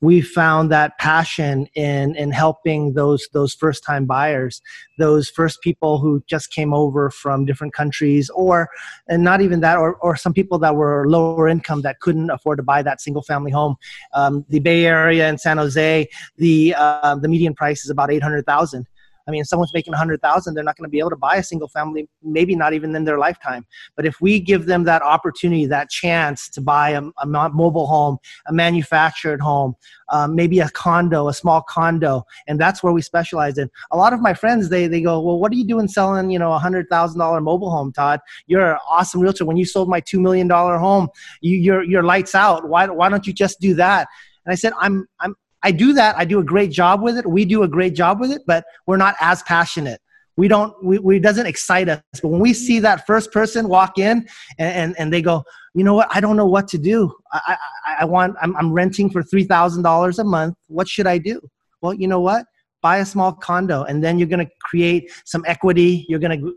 we 0.02 0.22
found 0.22 0.72
that 0.72 0.98
passion 0.98 1.68
in 1.76 2.16
in 2.16 2.32
helping 2.32 2.94
those 2.94 3.28
those 3.34 3.54
first 3.54 3.84
time 3.84 4.06
buyers 4.06 4.62
those 4.98 5.30
first 5.30 5.62
people 5.62 6.00
who 6.00 6.24
just 6.28 6.52
came 6.52 6.74
over 6.74 7.10
from 7.10 7.46
different 7.46 7.74
countries 7.74 8.30
or 8.32 8.70
and 9.08 9.24
not 9.24 9.42
even 9.42 9.60
that 9.60 9.78
or, 9.78 9.96
or 9.96 10.16
some 10.16 10.34
people 10.34 10.60
that 10.60 10.76
were 10.76 11.08
lower 11.08 11.48
income 11.48 11.82
that 11.82 12.00
couldn't 12.00 12.30
afford 12.30 12.58
to 12.58 12.64
buy 12.64 12.82
that 12.82 13.02
single 13.02 13.22
family 13.24 13.52
home. 13.52 13.76
Um, 14.14 14.46
the 14.50 14.60
bay 14.60 14.86
area 14.86 15.28
in 15.30 15.38
san 15.38 15.58
jose 15.58 16.08
the 16.38 16.76
uh, 16.78 17.16
the 17.16 17.28
median 17.28 17.54
price 17.54 17.84
is 17.84 17.90
about 17.90 18.12
800000 18.12 18.88
I 19.30 19.32
mean, 19.32 19.46
someone's 19.46 19.74
making 19.76 19.92
100,000, 19.92 20.56
they're 20.56 20.64
not 20.64 20.76
going 20.76 20.88
to 20.88 20.90
be 20.90 20.98
able 20.98 21.12
to 21.12 21.16
buy 21.16 21.36
a 21.36 21.44
single 21.44 21.68
family, 21.68 22.10
maybe 22.24 22.56
not 22.56 22.74
even 22.74 22.96
in 22.96 23.04
their 23.04 23.20
lifetime. 23.20 23.64
But 23.96 24.08
if 24.08 24.20
we 24.20 24.40
give 24.40 24.66
them 24.66 24.86
that 24.86 25.04
opportunity, 25.04 25.68
that 25.68 25.92
chance 25.92 26.50
to 26.50 26.62
buy 26.62 26.90
a, 26.92 27.04
a 27.20 27.28
mobile 27.28 27.86
home, 27.86 28.18
a 28.48 28.54
manufactured 28.54 29.40
home, 29.40 29.76
um, 30.10 30.34
maybe 30.34 30.60
a 30.62 30.70
condo, 30.70 31.28
a 31.28 31.34
small 31.34 31.62
condo, 31.62 32.26
and 32.48 32.60
that's 32.60 32.82
where 32.82 32.92
we 32.92 33.04
specialize 33.04 33.60
in. 33.60 33.70
A 33.92 33.98
lot 33.98 34.14
of 34.14 34.20
my 34.20 34.34
friends, 34.34 34.70
they 34.70 34.88
they 34.88 35.02
go, 35.02 35.20
well, 35.20 35.40
what 35.40 35.52
are 35.52 35.56
you 35.56 35.66
doing 35.66 35.88
selling, 35.88 36.32
you 36.32 36.40
know, 36.40 36.52
a 36.52 36.58
hundred 36.58 36.88
thousand 36.90 37.20
dollar 37.20 37.40
mobile 37.40 37.70
home, 37.70 37.94
Todd? 37.94 38.20
You're 38.48 38.74
an 38.74 38.80
awesome 38.90 39.22
realtor. 39.22 39.46
When 39.46 39.58
you 39.58 39.66
sold 39.66 39.90
my 39.90 40.00
two 40.00 40.20
million 40.20 40.48
dollar 40.48 40.80
home, 40.80 41.10
you, 41.42 41.56
you're 41.56 41.84
you're 41.84 42.04
lights 42.04 42.34
out. 42.34 42.68
Why 42.68 42.88
why 42.88 43.10
don't 43.10 43.28
you 43.28 43.34
just 43.34 43.60
do 43.60 43.76
that? 43.76 44.08
And 44.46 44.52
I 44.52 44.56
said, 44.56 44.74
I'm 44.80 45.06
I'm 45.20 45.36
I 45.64 45.72
do 45.72 45.94
that. 45.94 46.18
I 46.18 46.26
do 46.26 46.40
a 46.40 46.44
great 46.44 46.72
job 46.72 47.02
with 47.02 47.18
it. 47.18 47.26
We 47.26 47.46
do 47.46 47.64
a 47.64 47.68
great 47.68 47.94
job 47.94 48.20
with 48.20 48.32
it, 48.32 48.44
but 48.48 48.66
we're 48.88 48.98
not 48.98 49.16
as 49.20 49.44
passionate. 49.44 50.02
We 50.38 50.48
don't, 50.48 50.74
we, 50.82 51.00
we 51.00 51.20
doesn't 51.20 51.48
excite 51.48 51.90
us. 51.90 52.02
But 52.22 52.30
when 52.30 52.40
we 52.40 52.54
see 52.54 52.80
that 52.80 53.06
first 53.06 53.34
person 53.34 53.68
walk 53.68 53.98
in 53.98 54.26
and, 54.58 54.76
and, 54.76 54.96
and 54.98 55.14
they 55.14 55.22
go, 55.22 55.44
you 55.74 55.84
know 55.84 55.94
what? 55.94 56.08
I 56.12 56.22
don't 56.22 56.38
know 56.38 56.46
what 56.46 56.68
to 56.70 56.78
do. 56.78 57.14
I, 57.34 57.58
I, 57.86 57.96
I 58.00 58.06
want, 58.06 58.38
I'm, 58.42 58.56
I'm 58.56 58.72
renting 58.72 59.10
for 59.10 59.22
$3,000 59.22 60.20
a 60.20 60.24
month. 60.24 60.56
What 60.68 60.88
should 60.88 61.08
I 61.08 61.18
do? 61.18 61.42
Well, 61.82 61.94
you 61.94 62.08
know 62.08 62.22
what? 62.22 62.46
Buy 62.82 63.00
a 63.00 63.06
small 63.06 63.34
condo 63.34 63.84
and 63.84 64.02
then 64.02 64.18
you're 64.18 64.30
going 64.30 64.46
to 64.46 64.52
create 64.62 65.12
some 65.26 65.44
equity. 65.46 66.06
You're 66.08 66.20
going 66.20 66.40
to 66.40 66.56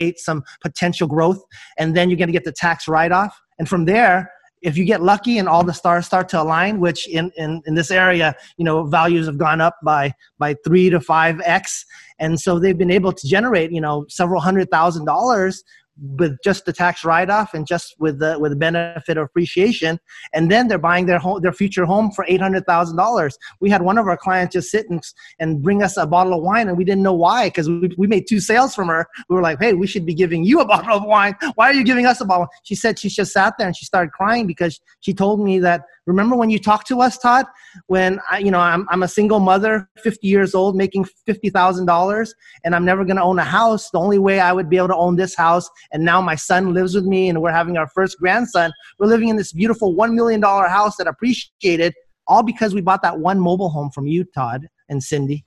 create 0.00 0.18
some 0.18 0.42
potential 0.62 1.06
growth 1.06 1.42
and 1.78 1.94
then 1.94 2.08
you're 2.08 2.16
going 2.16 2.28
to 2.28 2.32
get 2.32 2.44
the 2.44 2.52
tax 2.52 2.88
write 2.88 3.12
off. 3.12 3.38
And 3.58 3.68
from 3.68 3.84
there, 3.84 4.32
if 4.62 4.76
you 4.76 4.84
get 4.84 5.02
lucky 5.02 5.38
and 5.38 5.48
all 5.48 5.64
the 5.64 5.74
stars 5.74 6.06
start 6.06 6.28
to 6.30 6.40
align, 6.40 6.80
which 6.80 7.08
in, 7.08 7.30
in, 7.36 7.62
in 7.66 7.74
this 7.74 7.90
area, 7.90 8.34
you 8.56 8.64
know, 8.64 8.84
values 8.84 9.26
have 9.26 9.36
gone 9.36 9.60
up 9.60 9.76
by, 9.82 10.14
by 10.38 10.54
three 10.64 10.88
to 10.88 11.00
five 11.00 11.40
X. 11.44 11.84
And 12.18 12.40
so 12.40 12.58
they've 12.58 12.78
been 12.78 12.90
able 12.90 13.12
to 13.12 13.28
generate, 13.28 13.72
you 13.72 13.80
know, 13.80 14.06
several 14.08 14.40
hundred 14.40 14.70
thousand 14.70 15.04
dollars 15.04 15.64
with 16.00 16.36
just 16.42 16.64
the 16.64 16.72
tax 16.72 17.04
write-off 17.04 17.52
and 17.52 17.66
just 17.66 17.94
with 17.98 18.18
the 18.18 18.38
with 18.38 18.50
the 18.50 18.56
benefit 18.56 19.18
of 19.18 19.24
appreciation 19.24 20.00
and 20.32 20.50
then 20.50 20.66
they're 20.66 20.78
buying 20.78 21.04
their 21.04 21.18
home 21.18 21.40
their 21.42 21.52
future 21.52 21.84
home 21.84 22.10
for 22.10 22.24
$800000 22.24 23.32
we 23.60 23.68
had 23.68 23.82
one 23.82 23.98
of 23.98 24.06
our 24.06 24.16
clients 24.16 24.54
just 24.54 24.70
sit 24.70 24.88
and, 24.88 25.02
and 25.38 25.62
bring 25.62 25.82
us 25.82 25.98
a 25.98 26.06
bottle 26.06 26.34
of 26.34 26.42
wine 26.42 26.68
and 26.68 26.78
we 26.78 26.84
didn't 26.84 27.02
know 27.02 27.12
why 27.12 27.48
because 27.48 27.68
we, 27.68 27.90
we 27.98 28.06
made 28.06 28.26
two 28.26 28.40
sales 28.40 28.74
from 28.74 28.88
her. 28.88 29.06
We 29.28 29.36
were 29.36 29.42
like 29.42 29.60
hey 29.60 29.74
we 29.74 29.86
should 29.86 30.06
be 30.06 30.14
giving 30.14 30.44
you 30.44 30.60
a 30.60 30.64
bottle 30.72 30.96
of 30.96 31.04
wine. 31.04 31.34
Why 31.56 31.70
are 31.70 31.74
you 31.74 31.84
giving 31.84 32.06
us 32.06 32.20
a 32.20 32.24
bottle? 32.24 32.48
She 32.62 32.74
said 32.74 32.98
she 32.98 33.08
just 33.08 33.32
sat 33.32 33.54
there 33.58 33.66
and 33.66 33.76
she 33.76 33.84
started 33.84 34.12
crying 34.12 34.46
because 34.46 34.80
she 35.00 35.12
told 35.12 35.40
me 35.40 35.58
that 35.60 35.82
remember 36.06 36.36
when 36.36 36.50
you 36.50 36.58
talked 36.58 36.86
to 36.88 37.00
us 37.00 37.18
todd 37.18 37.46
when 37.86 38.20
I, 38.30 38.38
you 38.38 38.50
know 38.50 38.60
I'm, 38.60 38.86
I'm 38.90 39.02
a 39.02 39.08
single 39.08 39.40
mother 39.40 39.88
50 40.02 40.26
years 40.26 40.54
old 40.54 40.76
making 40.76 41.06
$50000 41.28 42.28
and 42.64 42.74
i'm 42.74 42.84
never 42.84 43.04
going 43.04 43.16
to 43.16 43.22
own 43.22 43.38
a 43.38 43.44
house 43.44 43.90
the 43.90 43.98
only 43.98 44.18
way 44.18 44.40
i 44.40 44.52
would 44.52 44.68
be 44.68 44.76
able 44.76 44.88
to 44.88 44.96
own 44.96 45.16
this 45.16 45.34
house 45.34 45.68
and 45.92 46.04
now 46.04 46.20
my 46.20 46.34
son 46.34 46.74
lives 46.74 46.94
with 46.94 47.04
me 47.04 47.28
and 47.28 47.40
we're 47.40 47.52
having 47.52 47.76
our 47.76 47.88
first 47.88 48.18
grandson 48.18 48.72
we're 48.98 49.06
living 49.06 49.28
in 49.28 49.36
this 49.36 49.52
beautiful 49.52 49.94
$1 49.94 50.14
million 50.14 50.42
house 50.42 50.96
that 50.96 51.06
appreciated 51.06 51.94
all 52.26 52.42
because 52.42 52.74
we 52.74 52.80
bought 52.80 53.02
that 53.02 53.18
one 53.18 53.38
mobile 53.38 53.70
home 53.70 53.90
from 53.90 54.06
you 54.06 54.24
todd 54.24 54.68
and 54.88 55.02
cindy 55.02 55.44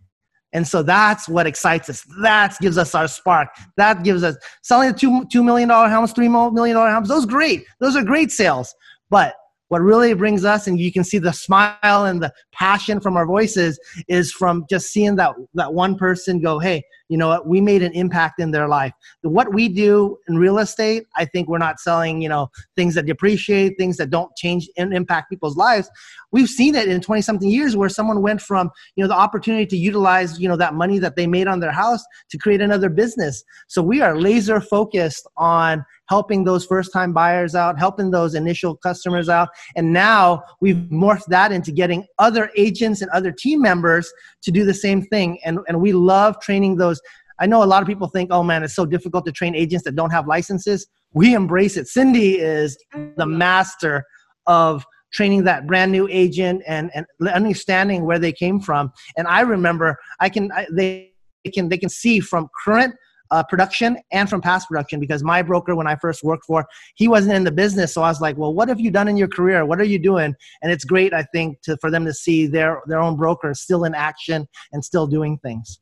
and 0.53 0.65
so 0.65 0.81
that's 0.83 1.27
what 1.27 1.47
excites 1.47 1.89
us. 1.89 2.05
That 2.21 2.57
gives 2.61 2.77
us 2.77 2.95
our 2.95 3.09
spark. 3.09 3.49
That 3.75 4.03
gives 4.03 4.23
us 4.23 4.37
selling 4.63 4.89
the 4.89 4.97
two 4.97 5.25
two 5.25 5.43
million 5.43 5.67
dollar 5.67 5.89
homes, 5.89 6.13
three 6.13 6.29
million 6.29 6.77
dollar 6.77 6.91
homes. 6.91 7.09
Those 7.09 7.25
great. 7.25 7.65
Those 7.81 7.97
are 7.97 8.03
great 8.03 8.31
sales. 8.31 8.73
But 9.09 9.35
what 9.69 9.81
really 9.81 10.13
brings 10.13 10.45
us 10.45 10.67
and 10.67 10.79
you 10.79 10.91
can 10.91 11.03
see 11.03 11.17
the 11.17 11.33
smile 11.33 12.05
and 12.05 12.21
the 12.21 12.31
passion 12.51 12.99
from 12.99 13.17
our 13.17 13.25
voices 13.25 13.79
is 14.07 14.31
from 14.31 14.65
just 14.69 14.87
seeing 14.87 15.15
that 15.15 15.33
that 15.53 15.73
one 15.73 15.95
person 15.95 16.41
go 16.41 16.59
hey 16.59 16.83
you 17.07 17.17
know 17.17 17.27
what? 17.27 17.47
We 17.47 17.61
made 17.61 17.83
an 17.83 17.91
impact 17.93 18.39
in 18.39 18.49
their 18.49 18.67
life. 18.67 18.91
What 19.21 19.53
we 19.53 19.69
do 19.69 20.17
in 20.27 20.37
real 20.37 20.57
estate 20.59 21.05
i 21.15 21.25
think 21.25 21.47
we're 21.47 21.57
not 21.57 21.79
selling 21.79 22.21
you 22.21 22.29
know 22.29 22.49
things 22.75 22.95
that 22.95 23.05
depreciate 23.05 23.77
things 23.77 23.97
that 23.97 24.09
don't 24.09 24.35
change 24.35 24.69
and 24.77 24.93
impact 24.93 25.29
people's 25.29 25.57
lives. 25.57 25.89
We've 26.31 26.49
seen 26.49 26.75
it 26.75 26.87
in 26.87 27.01
20 27.01 27.21
something 27.21 27.49
years 27.49 27.75
where 27.75 27.89
someone 27.89 28.21
went 28.21 28.41
from 28.41 28.71
you 28.95 29.03
know 29.03 29.07
the 29.07 29.15
opportunity 29.15 29.65
to 29.67 29.77
utilize 29.77 30.39
you 30.39 30.47
know 30.47 30.57
that 30.57 30.73
money 30.73 30.99
that 30.99 31.15
they 31.15 31.27
made 31.27 31.47
on 31.47 31.59
their 31.59 31.71
house 31.71 32.03
to 32.29 32.37
create 32.37 32.61
another 32.61 32.89
business. 32.89 33.43
So 33.67 33.81
we 33.81 34.01
are 34.01 34.19
laser 34.19 34.59
focused 34.61 35.27
on 35.37 35.85
helping 36.07 36.43
those 36.43 36.65
first 36.65 36.91
time 36.93 37.13
buyers 37.13 37.55
out 37.55 37.77
helping 37.77 38.11
those 38.11 38.35
initial 38.35 38.75
customers 38.75 39.29
out 39.29 39.49
and 39.75 39.91
now 39.91 40.41
we've 40.61 40.77
morphed 40.91 41.25
that 41.27 41.51
into 41.51 41.71
getting 41.71 42.05
other 42.19 42.49
agents 42.55 43.01
and 43.01 43.09
other 43.11 43.31
team 43.31 43.61
members 43.61 44.11
to 44.41 44.51
do 44.51 44.63
the 44.63 44.73
same 44.73 45.01
thing 45.01 45.39
and, 45.45 45.59
and 45.67 45.79
we 45.79 45.91
love 45.91 46.39
training 46.39 46.77
those 46.77 47.01
I 47.39 47.45
know 47.47 47.63
a 47.63 47.65
lot 47.65 47.81
of 47.81 47.87
people 47.89 48.07
think, 48.07 48.29
oh 48.31 48.43
man, 48.43 48.63
it's 48.63 48.75
so 48.75 48.85
difficult 48.85 49.25
to 49.25 49.31
train 49.31 49.55
agents 49.55 49.83
that 49.83 49.95
don't 49.95 50.11
have 50.11 50.25
licenses. 50.25 50.87
We 51.13 51.33
embrace 51.33 51.75
it. 51.77 51.87
Cindy 51.87 52.39
is 52.39 52.77
the 53.17 53.25
master 53.25 54.05
of 54.47 54.85
training 55.13 55.43
that 55.45 55.65
brand 55.65 55.91
new 55.91 56.07
agent 56.11 56.61
and, 56.67 56.91
and 56.93 57.05
understanding 57.33 58.05
where 58.05 58.19
they 58.19 58.31
came 58.31 58.59
from. 58.59 58.91
And 59.17 59.27
I 59.27 59.41
remember 59.41 59.97
I 60.19 60.29
can 60.29 60.51
I, 60.51 60.67
they 60.71 61.13
can 61.53 61.69
they 61.69 61.77
can 61.77 61.89
see 61.89 62.19
from 62.19 62.49
current 62.63 62.95
uh, 63.31 63.43
production 63.43 63.97
and 64.11 64.29
from 64.29 64.41
past 64.41 64.67
production 64.67 64.99
because 64.99 65.23
my 65.23 65.41
broker 65.41 65.75
when 65.75 65.87
i 65.87 65.95
first 65.95 66.23
worked 66.23 66.45
for 66.45 66.65
he 66.95 67.07
wasn't 67.07 67.33
in 67.33 67.43
the 67.43 67.51
business. 67.51 67.93
So 67.93 68.01
i 68.01 68.09
was 68.09 68.21
like 68.21 68.37
well 68.37 68.53
what 68.53 68.69
have 68.69 68.79
you 68.79 68.91
done 68.91 69.07
in 69.07 69.17
your 69.17 69.27
career? 69.27 69.65
What 69.65 69.79
are 69.79 69.85
you 69.85 69.99
doing? 69.99 70.35
And 70.61 70.71
it's 70.71 70.85
great 70.85 71.13
i 71.13 71.23
think 71.33 71.61
to, 71.63 71.77
for 71.77 71.89
them 71.91 72.05
to 72.05 72.13
see 72.13 72.47
their 72.47 72.81
their 72.85 72.99
own 72.99 73.15
broker 73.15 73.53
still 73.53 73.83
in 73.85 73.93
action 73.95 74.47
and 74.71 74.83
still 74.83 75.07
doing 75.07 75.37
things. 75.39 75.79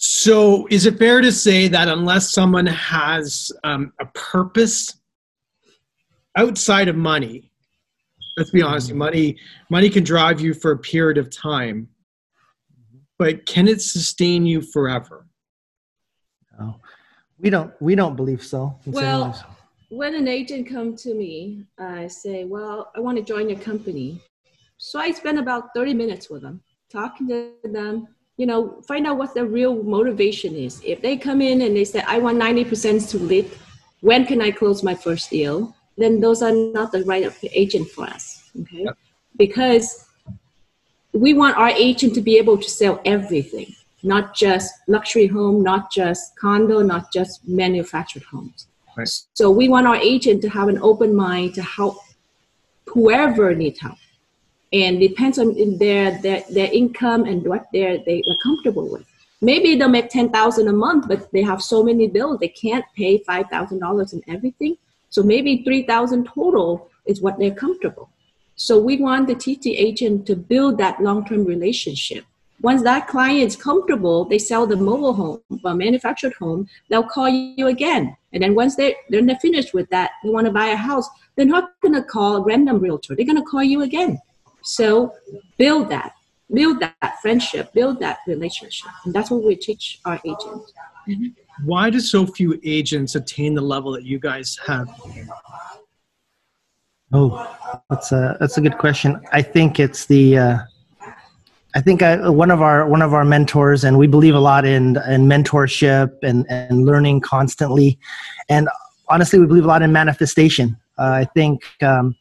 So 0.00 0.68
is 0.70 0.86
it 0.86 0.96
fair 0.96 1.20
to 1.20 1.32
say 1.32 1.66
that 1.68 1.88
unless 1.88 2.32
someone 2.32 2.66
has 2.66 3.50
um, 3.64 3.92
a 4.00 4.06
purpose 4.06 4.96
outside 6.36 6.86
of 6.88 6.94
money 6.94 7.50
let's 8.38 8.50
be 8.50 8.62
honest 8.62 8.88
mm-hmm. 8.88 8.98
money 8.98 9.36
money 9.68 9.90
can 9.90 10.04
drive 10.04 10.40
you 10.40 10.54
for 10.54 10.70
a 10.70 10.78
period 10.78 11.18
of 11.18 11.28
time 11.28 11.88
but 13.18 13.44
can 13.46 13.68
it 13.68 13.82
sustain 13.82 14.46
you 14.46 14.62
forever? 14.62 15.26
No, 16.58 16.80
we 17.38 17.50
don't. 17.50 17.72
We 17.80 17.94
don't 17.94 18.16
believe 18.16 18.42
so. 18.42 18.78
Well, 18.86 19.34
when 19.90 20.14
an 20.14 20.28
agent 20.28 20.68
come 20.68 20.96
to 20.96 21.14
me, 21.14 21.64
I 21.78 22.06
say, 22.08 22.44
"Well, 22.44 22.90
I 22.96 23.00
want 23.00 23.16
to 23.18 23.22
join 23.22 23.48
your 23.48 23.58
company." 23.58 24.20
So 24.76 24.98
I 24.98 25.10
spend 25.12 25.38
about 25.38 25.70
thirty 25.74 25.94
minutes 25.94 26.30
with 26.30 26.42
them, 26.42 26.62
talking 26.90 27.28
to 27.28 27.52
them. 27.64 28.08
You 28.36 28.46
know, 28.46 28.80
find 28.86 29.06
out 29.06 29.18
what 29.18 29.34
their 29.34 29.46
real 29.46 29.82
motivation 29.82 30.54
is. 30.54 30.80
If 30.84 31.02
they 31.02 31.16
come 31.16 31.42
in 31.42 31.62
and 31.62 31.76
they 31.76 31.84
say, 31.84 32.02
"I 32.06 32.18
want 32.18 32.38
ninety 32.38 32.64
percent 32.64 33.08
to 33.10 33.18
lit," 33.18 33.56
when 34.00 34.26
can 34.26 34.40
I 34.40 34.50
close 34.50 34.82
my 34.82 34.94
first 34.94 35.30
deal? 35.30 35.74
Then 35.96 36.20
those 36.20 36.42
are 36.42 36.52
not 36.52 36.92
the 36.92 37.04
right 37.04 37.26
agent 37.52 37.88
for 37.88 38.04
us. 38.04 38.50
Okay, 38.60 38.84
yep. 38.84 38.96
because 39.36 40.07
we 41.18 41.34
want 41.34 41.56
our 41.56 41.70
agent 41.70 42.14
to 42.14 42.20
be 42.20 42.38
able 42.38 42.56
to 42.58 42.70
sell 42.70 43.00
everything, 43.04 43.74
not 44.02 44.34
just 44.34 44.72
luxury 44.86 45.26
home, 45.26 45.62
not 45.62 45.90
just 45.90 46.36
condo, 46.36 46.80
not 46.80 47.12
just 47.12 47.46
manufactured 47.48 48.22
homes. 48.22 48.68
Right. 48.96 49.08
So 49.34 49.50
we 49.50 49.68
want 49.68 49.86
our 49.86 49.96
agent 49.96 50.42
to 50.42 50.48
have 50.50 50.68
an 50.68 50.78
open 50.80 51.14
mind 51.14 51.54
to 51.54 51.62
help 51.62 51.96
whoever 52.86 53.54
needs 53.54 53.80
help. 53.80 53.98
And 54.72 55.00
depends 55.00 55.38
on 55.38 55.78
their, 55.78 56.20
their, 56.20 56.44
their 56.50 56.70
income 56.70 57.24
and 57.24 57.42
what 57.44 57.66
they're, 57.72 57.98
they 58.04 58.18
are 58.18 58.36
comfortable 58.42 58.88
with. 58.90 59.06
Maybe 59.40 59.76
they'll 59.76 59.88
make 59.88 60.10
10000 60.10 60.68
a 60.68 60.72
month, 60.72 61.08
but 61.08 61.30
they 61.32 61.42
have 61.42 61.62
so 61.62 61.82
many 61.82 62.06
bills, 62.08 62.38
they 62.38 62.48
can't 62.48 62.84
pay 62.96 63.22
$5,000 63.22 64.12
in 64.12 64.22
everything. 64.28 64.76
So 65.10 65.22
maybe 65.22 65.62
3000 65.64 66.26
total 66.26 66.90
is 67.06 67.22
what 67.22 67.38
they're 67.38 67.54
comfortable. 67.54 68.10
So 68.58 68.78
we 68.78 68.98
want 68.98 69.26
the 69.26 69.34
TT 69.34 69.68
agent 69.68 70.26
to 70.26 70.36
build 70.36 70.76
that 70.78 71.00
long-term 71.00 71.44
relationship 71.44 72.24
once 72.60 72.82
that 72.82 73.06
client 73.06 73.46
is 73.46 73.56
comfortable, 73.56 74.24
they 74.24 74.38
sell 74.38 74.66
the 74.66 74.76
mobile 74.76 75.12
home, 75.12 75.40
a 75.64 75.74
manufactured 75.74 76.32
home, 76.34 76.68
they'll 76.88 77.04
call 77.04 77.28
you 77.28 77.68
again. 77.68 78.16
And 78.32 78.42
then 78.42 78.54
once 78.54 78.74
they, 78.74 78.96
they're 79.10 79.24
finished 79.36 79.74
with 79.74 79.88
that, 79.90 80.10
they 80.24 80.30
want 80.30 80.46
to 80.46 80.52
buy 80.52 80.66
a 80.66 80.76
house, 80.76 81.08
they're 81.36 81.46
not 81.46 81.80
going 81.80 81.94
to 81.94 82.02
call 82.02 82.36
a 82.36 82.42
random 82.42 82.80
realtor. 82.80 83.14
They're 83.14 83.26
going 83.26 83.36
to 83.36 83.44
call 83.44 83.62
you 83.62 83.82
again. 83.82 84.20
So 84.62 85.14
build 85.56 85.88
that, 85.90 86.14
build 86.52 86.80
that 86.80 87.20
friendship, 87.22 87.72
build 87.72 88.00
that 88.00 88.18
relationship. 88.26 88.90
And 89.04 89.14
that's 89.14 89.30
what 89.30 89.44
we 89.44 89.54
teach 89.54 90.00
our 90.04 90.20
agents. 90.24 90.72
Why 91.64 91.90
do 91.90 92.00
so 92.00 92.26
few 92.26 92.60
agents 92.64 93.14
attain 93.14 93.54
the 93.54 93.62
level 93.62 93.92
that 93.92 94.04
you 94.04 94.18
guys 94.18 94.58
have? 94.66 94.88
Oh, 97.12 97.82
that's 97.88 98.12
a 98.12 98.36
that's 98.38 98.58
a 98.58 98.60
good 98.60 98.76
question. 98.78 99.20
I 99.32 99.40
think 99.40 99.80
it's 99.80 100.06
the 100.06 100.38
uh, 100.38 100.58
I 101.74 101.80
think 101.80 102.02
I, 102.02 102.28
one 102.28 102.50
of 102.50 102.60
our 102.60 102.86
one 102.86 103.02
of 103.02 103.14
our 103.14 103.24
mentors, 103.24 103.84
and 103.84 103.98
we 103.98 104.06
believe 104.06 104.34
a 104.34 104.40
lot 104.40 104.66
in 104.66 104.96
in 105.08 105.26
mentorship 105.26 106.12
and 106.22 106.44
and 106.50 106.84
learning 106.84 107.20
constantly, 107.20 107.98
and 108.48 108.68
honestly, 109.08 109.38
we 109.38 109.46
believe 109.46 109.64
a 109.64 109.68
lot 109.68 109.82
in 109.82 109.92
manifestation. 109.92 110.76
Uh, 110.98 111.22
I 111.22 111.24
think 111.24 111.62
um, 111.82 112.14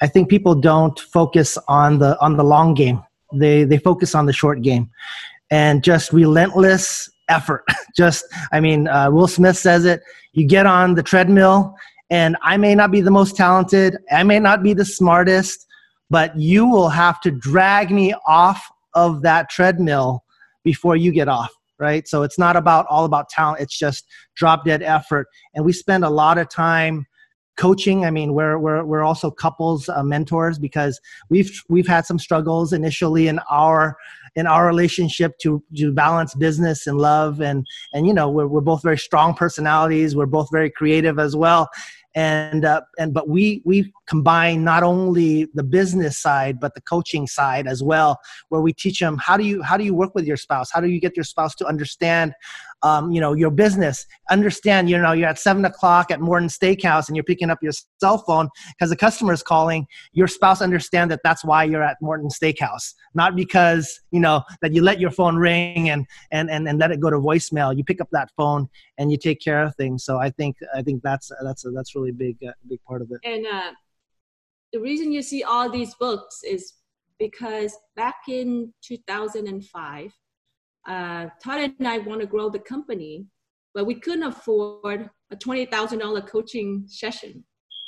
I 0.00 0.06
think 0.06 0.28
people 0.28 0.54
don't 0.54 0.98
focus 0.98 1.58
on 1.66 1.98
the 1.98 2.20
on 2.20 2.36
the 2.36 2.44
long 2.44 2.74
game. 2.74 3.02
They 3.32 3.64
they 3.64 3.78
focus 3.78 4.14
on 4.14 4.26
the 4.26 4.32
short 4.32 4.62
game, 4.62 4.90
and 5.50 5.82
just 5.82 6.12
relentless 6.12 7.10
effort. 7.28 7.64
just 7.96 8.24
I 8.52 8.60
mean, 8.60 8.86
uh, 8.86 9.10
Will 9.10 9.28
Smith 9.28 9.56
says 9.56 9.84
it. 9.84 10.02
You 10.32 10.46
get 10.46 10.66
on 10.66 10.94
the 10.94 11.02
treadmill, 11.02 11.74
and 12.10 12.36
I 12.42 12.56
may 12.56 12.74
not 12.74 12.90
be 12.90 13.00
the 13.00 13.10
most 13.10 13.36
talented. 13.36 13.96
I 14.10 14.22
may 14.22 14.38
not 14.38 14.62
be 14.62 14.74
the 14.74 14.84
smartest 14.84 15.66
but 16.10 16.36
you 16.36 16.66
will 16.68 16.88
have 16.88 17.20
to 17.20 17.30
drag 17.30 17.90
me 17.90 18.12
off 18.26 18.68
of 18.94 19.22
that 19.22 19.48
treadmill 19.48 20.24
before 20.64 20.96
you 20.96 21.12
get 21.12 21.28
off 21.28 21.52
right 21.78 22.06
so 22.06 22.22
it's 22.22 22.38
not 22.38 22.56
about 22.56 22.84
all 22.90 23.04
about 23.04 23.28
talent 23.28 23.60
it's 23.60 23.78
just 23.78 24.04
drop 24.36 24.64
dead 24.64 24.82
effort 24.82 25.28
and 25.54 25.64
we 25.64 25.72
spend 25.72 26.04
a 26.04 26.10
lot 26.10 26.36
of 26.36 26.48
time 26.48 27.06
coaching 27.56 28.04
i 28.04 28.10
mean 28.10 28.34
we're 28.34 28.58
we're, 28.58 28.84
we're 28.84 29.02
also 29.02 29.30
couples 29.30 29.88
uh, 29.88 30.02
mentors 30.02 30.58
because 30.58 31.00
we've 31.30 31.62
we've 31.68 31.86
had 31.86 32.04
some 32.04 32.18
struggles 32.18 32.72
initially 32.72 33.28
in 33.28 33.38
our 33.50 33.96
in 34.34 34.46
our 34.46 34.66
relationship 34.66 35.32
to 35.38 35.62
to 35.76 35.92
balance 35.92 36.34
business 36.34 36.86
and 36.86 36.98
love 36.98 37.40
and 37.40 37.66
and 37.92 38.06
you 38.06 38.12
know 38.12 38.28
we're, 38.28 38.46
we're 38.46 38.60
both 38.60 38.82
very 38.82 38.98
strong 38.98 39.34
personalities 39.34 40.16
we're 40.16 40.26
both 40.26 40.48
very 40.50 40.70
creative 40.70 41.18
as 41.18 41.36
well 41.36 41.68
and 42.14 42.64
uh, 42.64 42.80
and 42.98 43.14
but 43.14 43.28
we 43.28 43.62
we 43.64 43.92
combine 44.08 44.64
not 44.64 44.82
only 44.82 45.48
the 45.54 45.62
business 45.62 46.18
side 46.18 46.58
but 46.58 46.74
the 46.74 46.80
coaching 46.80 47.26
side 47.26 47.68
as 47.68 47.82
well 47.82 48.18
where 48.48 48.60
we 48.60 48.72
teach 48.72 48.98
them 48.98 49.16
how 49.18 49.36
do 49.36 49.44
you 49.44 49.62
how 49.62 49.76
do 49.76 49.84
you 49.84 49.94
work 49.94 50.14
with 50.14 50.26
your 50.26 50.36
spouse? 50.36 50.70
How 50.72 50.80
do 50.80 50.88
you 50.88 51.00
get 51.00 51.16
your 51.16 51.24
spouse 51.24 51.54
to 51.56 51.66
understand 51.66 52.32
um, 52.82 53.10
you 53.10 53.20
know 53.20 53.34
your 53.34 53.50
business. 53.50 54.06
Understand 54.30 54.88
you 54.88 54.98
know 54.98 55.12
you're 55.12 55.28
at 55.28 55.38
seven 55.38 55.64
o'clock 55.64 56.10
at 56.10 56.20
morton 56.20 56.48
steakhouse 56.48 57.08
and 57.08 57.16
you're 57.16 57.24
picking 57.24 57.50
up 57.50 57.58
your 57.62 57.72
cell 58.00 58.18
phone 58.18 58.48
because 58.70 58.90
the 58.90 58.96
customer 58.96 59.32
is 59.32 59.42
calling. 59.42 59.86
Your 60.12 60.28
spouse 60.28 60.62
understand 60.62 61.10
that 61.10 61.20
that's 61.24 61.44
why 61.44 61.64
you're 61.64 61.82
at 61.82 61.96
morton 62.00 62.28
steakhouse. 62.28 62.94
Not 63.14 63.36
because 63.36 64.00
you 64.10 64.20
know 64.20 64.42
that 64.62 64.72
you 64.72 64.82
let 64.82 65.00
your 65.00 65.10
phone 65.10 65.36
ring 65.36 65.90
and 65.90 66.06
and 66.30 66.50
and, 66.50 66.68
and 66.68 66.78
let 66.78 66.90
it 66.90 67.00
go 67.00 67.10
to 67.10 67.18
voicemail. 67.18 67.76
You 67.76 67.84
pick 67.84 68.00
up 68.00 68.08
that 68.12 68.30
phone 68.36 68.68
and 68.98 69.10
you 69.10 69.16
take 69.16 69.40
care 69.40 69.62
of 69.62 69.74
things. 69.76 70.04
So 70.04 70.18
i 70.18 70.30
think 70.30 70.56
i 70.74 70.82
think 70.82 71.02
that's 71.02 71.30
that's 71.42 71.64
a, 71.64 71.70
that's 71.70 71.94
really 71.94 72.12
big 72.12 72.36
uh, 72.46 72.52
big 72.68 72.82
part 72.84 73.02
of 73.02 73.10
it. 73.10 73.20
And 73.24 73.46
uh, 73.46 73.72
the 74.72 74.80
reason 74.80 75.12
you 75.12 75.22
see 75.22 75.42
all 75.42 75.70
these 75.70 75.94
books 75.94 76.42
is 76.44 76.74
because 77.18 77.76
back 77.96 78.16
in 78.28 78.72
2005 78.82 80.12
uh, 80.86 81.26
Todd 81.42 81.74
and 81.78 81.88
I 81.88 81.98
want 81.98 82.20
to 82.20 82.26
grow 82.26 82.48
the 82.48 82.58
company, 82.58 83.26
but 83.74 83.86
we 83.86 83.94
couldn't 83.94 84.24
afford 84.24 85.08
a 85.30 85.36
$20,000 85.36 86.26
coaching 86.26 86.84
session. 86.86 87.44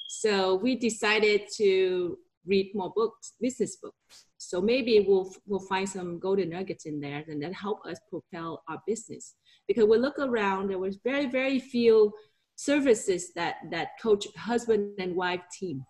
So 0.09 0.57
we 0.57 0.77
decided 0.77 1.43
to 1.57 2.19
read 2.45 2.73
more 2.75 2.93
books, 2.95 3.35
business 3.41 3.77
books. 3.77 4.27
So 4.37 4.61
maybe 4.61 5.05
we'll, 5.07 5.33
we'll 5.47 5.61
find 5.61 5.89
some 5.89 6.19
golden 6.19 6.51
nuggets 6.51 6.87
in 6.87 7.01
there 7.01 7.25
and 7.29 7.43
that 7.43 7.55
help 7.55 7.87
us 7.87 7.99
propel 8.11 8.63
our 8.69 8.81
business. 8.87 9.35
Because 9.69 9.85
we 9.85 9.97
look 9.99 10.19
around, 10.19 10.69
there 10.69 10.79
was 10.79 10.99
very, 11.05 11.27
very 11.27 11.59
few 11.59 12.13
services 12.57 13.33
that, 13.35 13.57
that 13.71 13.91
coach 14.03 14.27
husband 14.37 14.99
and 14.99 15.17
wife 15.17 15.41
team. 15.59 15.85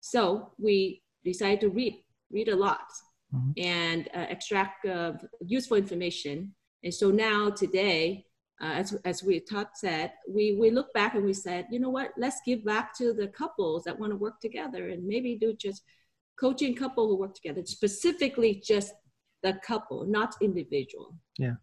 So 0.00 0.52
we 0.58 1.02
decided 1.24 1.60
to 1.62 1.70
read, 1.70 2.04
read 2.30 2.48
a 2.48 2.56
lot 2.56 2.84
mm-hmm. 3.34 3.50
and 3.56 4.08
uh, 4.14 4.26
extract 4.28 4.86
uh, 4.86 5.12
useful 5.44 5.76
information. 5.76 6.54
And 6.82 6.92
so 6.92 7.10
now 7.10 7.50
today, 7.50 8.26
uh, 8.60 8.72
as, 8.72 8.94
as 9.04 9.22
we 9.22 9.40
Todd 9.40 9.68
said, 9.74 10.12
we, 10.28 10.56
we 10.58 10.70
look 10.70 10.92
back 10.94 11.14
and 11.14 11.24
we 11.24 11.34
said, 11.34 11.66
you 11.70 11.78
know 11.78 11.90
what, 11.90 12.12
let's 12.16 12.40
give 12.46 12.64
back 12.64 12.96
to 12.98 13.12
the 13.12 13.28
couples 13.28 13.84
that 13.84 13.98
want 13.98 14.12
to 14.12 14.16
work 14.16 14.40
together 14.40 14.88
and 14.88 15.06
maybe 15.06 15.36
do 15.36 15.54
just 15.54 15.82
coaching 16.40 16.74
couple 16.74 17.08
who 17.08 17.16
work 17.16 17.34
together, 17.34 17.62
specifically 17.64 18.62
just 18.64 18.92
the 19.42 19.58
couple, 19.66 20.06
not 20.06 20.34
individual. 20.40 21.14
Yeah 21.38 21.54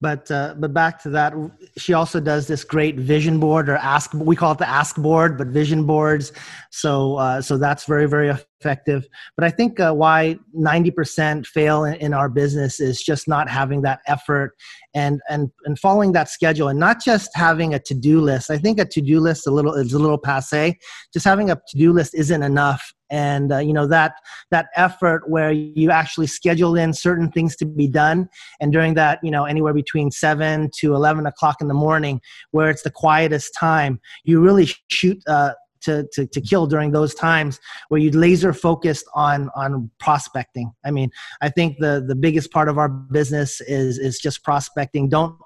but 0.00 0.30
uh, 0.30 0.54
but 0.58 0.72
back 0.72 1.00
to 1.02 1.10
that 1.10 1.34
she 1.76 1.92
also 1.92 2.20
does 2.20 2.46
this 2.46 2.64
great 2.64 2.96
vision 2.96 3.40
board 3.40 3.68
or 3.68 3.76
ask 3.76 4.14
we 4.14 4.36
call 4.36 4.52
it 4.52 4.58
the 4.58 4.68
ask 4.68 4.96
board 4.96 5.36
but 5.36 5.48
vision 5.48 5.84
boards 5.84 6.32
so 6.70 7.16
uh, 7.16 7.40
so 7.40 7.58
that's 7.58 7.84
very 7.84 8.06
very 8.06 8.32
effective. 8.60 9.06
But 9.36 9.44
i 9.44 9.50
think 9.50 9.80
uh, 9.80 9.92
why 9.92 10.38
90% 10.56 11.46
fail 11.46 11.84
in, 11.84 11.94
in, 11.94 12.14
our 12.14 12.28
business 12.28 12.80
is 12.80 13.02
just 13.02 13.28
not 13.28 13.48
having 13.48 13.82
that 13.82 14.00
effort 14.06 14.54
and 14.94 15.20
and 15.28 15.50
and 15.64 15.78
following 15.78 16.12
that 16.12 16.28
schedule 16.28 16.68
and 16.68 16.78
not 16.78 17.02
just 17.04 17.30
having 17.34 17.74
a 17.74 17.78
to-do 17.78 18.20
list. 18.20 18.50
I 18.50 18.58
think 18.58 18.80
a 18.80 18.84
to-do 18.84 19.20
list 19.20 19.46
a 19.46 19.50
little 19.50 19.74
is 19.74 19.92
a 19.92 19.98
little 19.98 20.18
passe. 20.18 20.76
Just 21.12 21.24
having 21.24 21.50
a 21.50 21.56
to-do 21.68 21.92
list 21.92 22.14
isn't 22.14 22.42
enough. 22.42 22.92
And 23.10 23.52
uh, 23.52 23.58
you 23.58 23.72
know 23.72 23.86
that 23.86 24.14
that 24.50 24.66
effort 24.76 25.28
where 25.28 25.52
you 25.52 25.90
actually 25.90 26.26
schedule 26.26 26.76
in 26.76 26.92
certain 26.92 27.30
things 27.30 27.56
to 27.56 27.64
be 27.64 27.88
done 27.88 28.28
and 28.60 28.72
during 28.72 28.94
that 28.94 29.18
you 29.22 29.30
know 29.30 29.44
anywhere 29.44 29.72
between 29.72 30.10
7 30.10 30.70
to 30.80 30.94
11 30.94 31.26
o'clock 31.26 31.56
in 31.62 31.68
the 31.68 31.74
morning 31.74 32.20
where 32.50 32.68
it's 32.68 32.82
the 32.82 32.90
quietest 32.90 33.54
time 33.58 33.98
you 34.24 34.40
really 34.40 34.68
shoot 34.90 35.18
uh, 35.26 35.52
to, 35.82 36.06
to, 36.12 36.26
to 36.26 36.40
kill 36.40 36.66
during 36.66 36.92
those 36.92 37.14
times 37.14 37.60
where 37.88 38.00
you 38.00 38.10
laser 38.10 38.52
focused 38.52 39.06
on 39.14 39.50
on 39.54 39.90
prospecting. 39.98 40.72
I 40.84 40.90
mean 40.90 41.10
i 41.40 41.48
think 41.48 41.78
the 41.78 42.04
the 42.06 42.14
biggest 42.14 42.50
part 42.50 42.68
of 42.68 42.78
our 42.78 42.88
business 42.88 43.60
is 43.62 43.98
is 43.98 44.18
just 44.18 44.42
prospecting. 44.44 45.08
Don't 45.08 45.36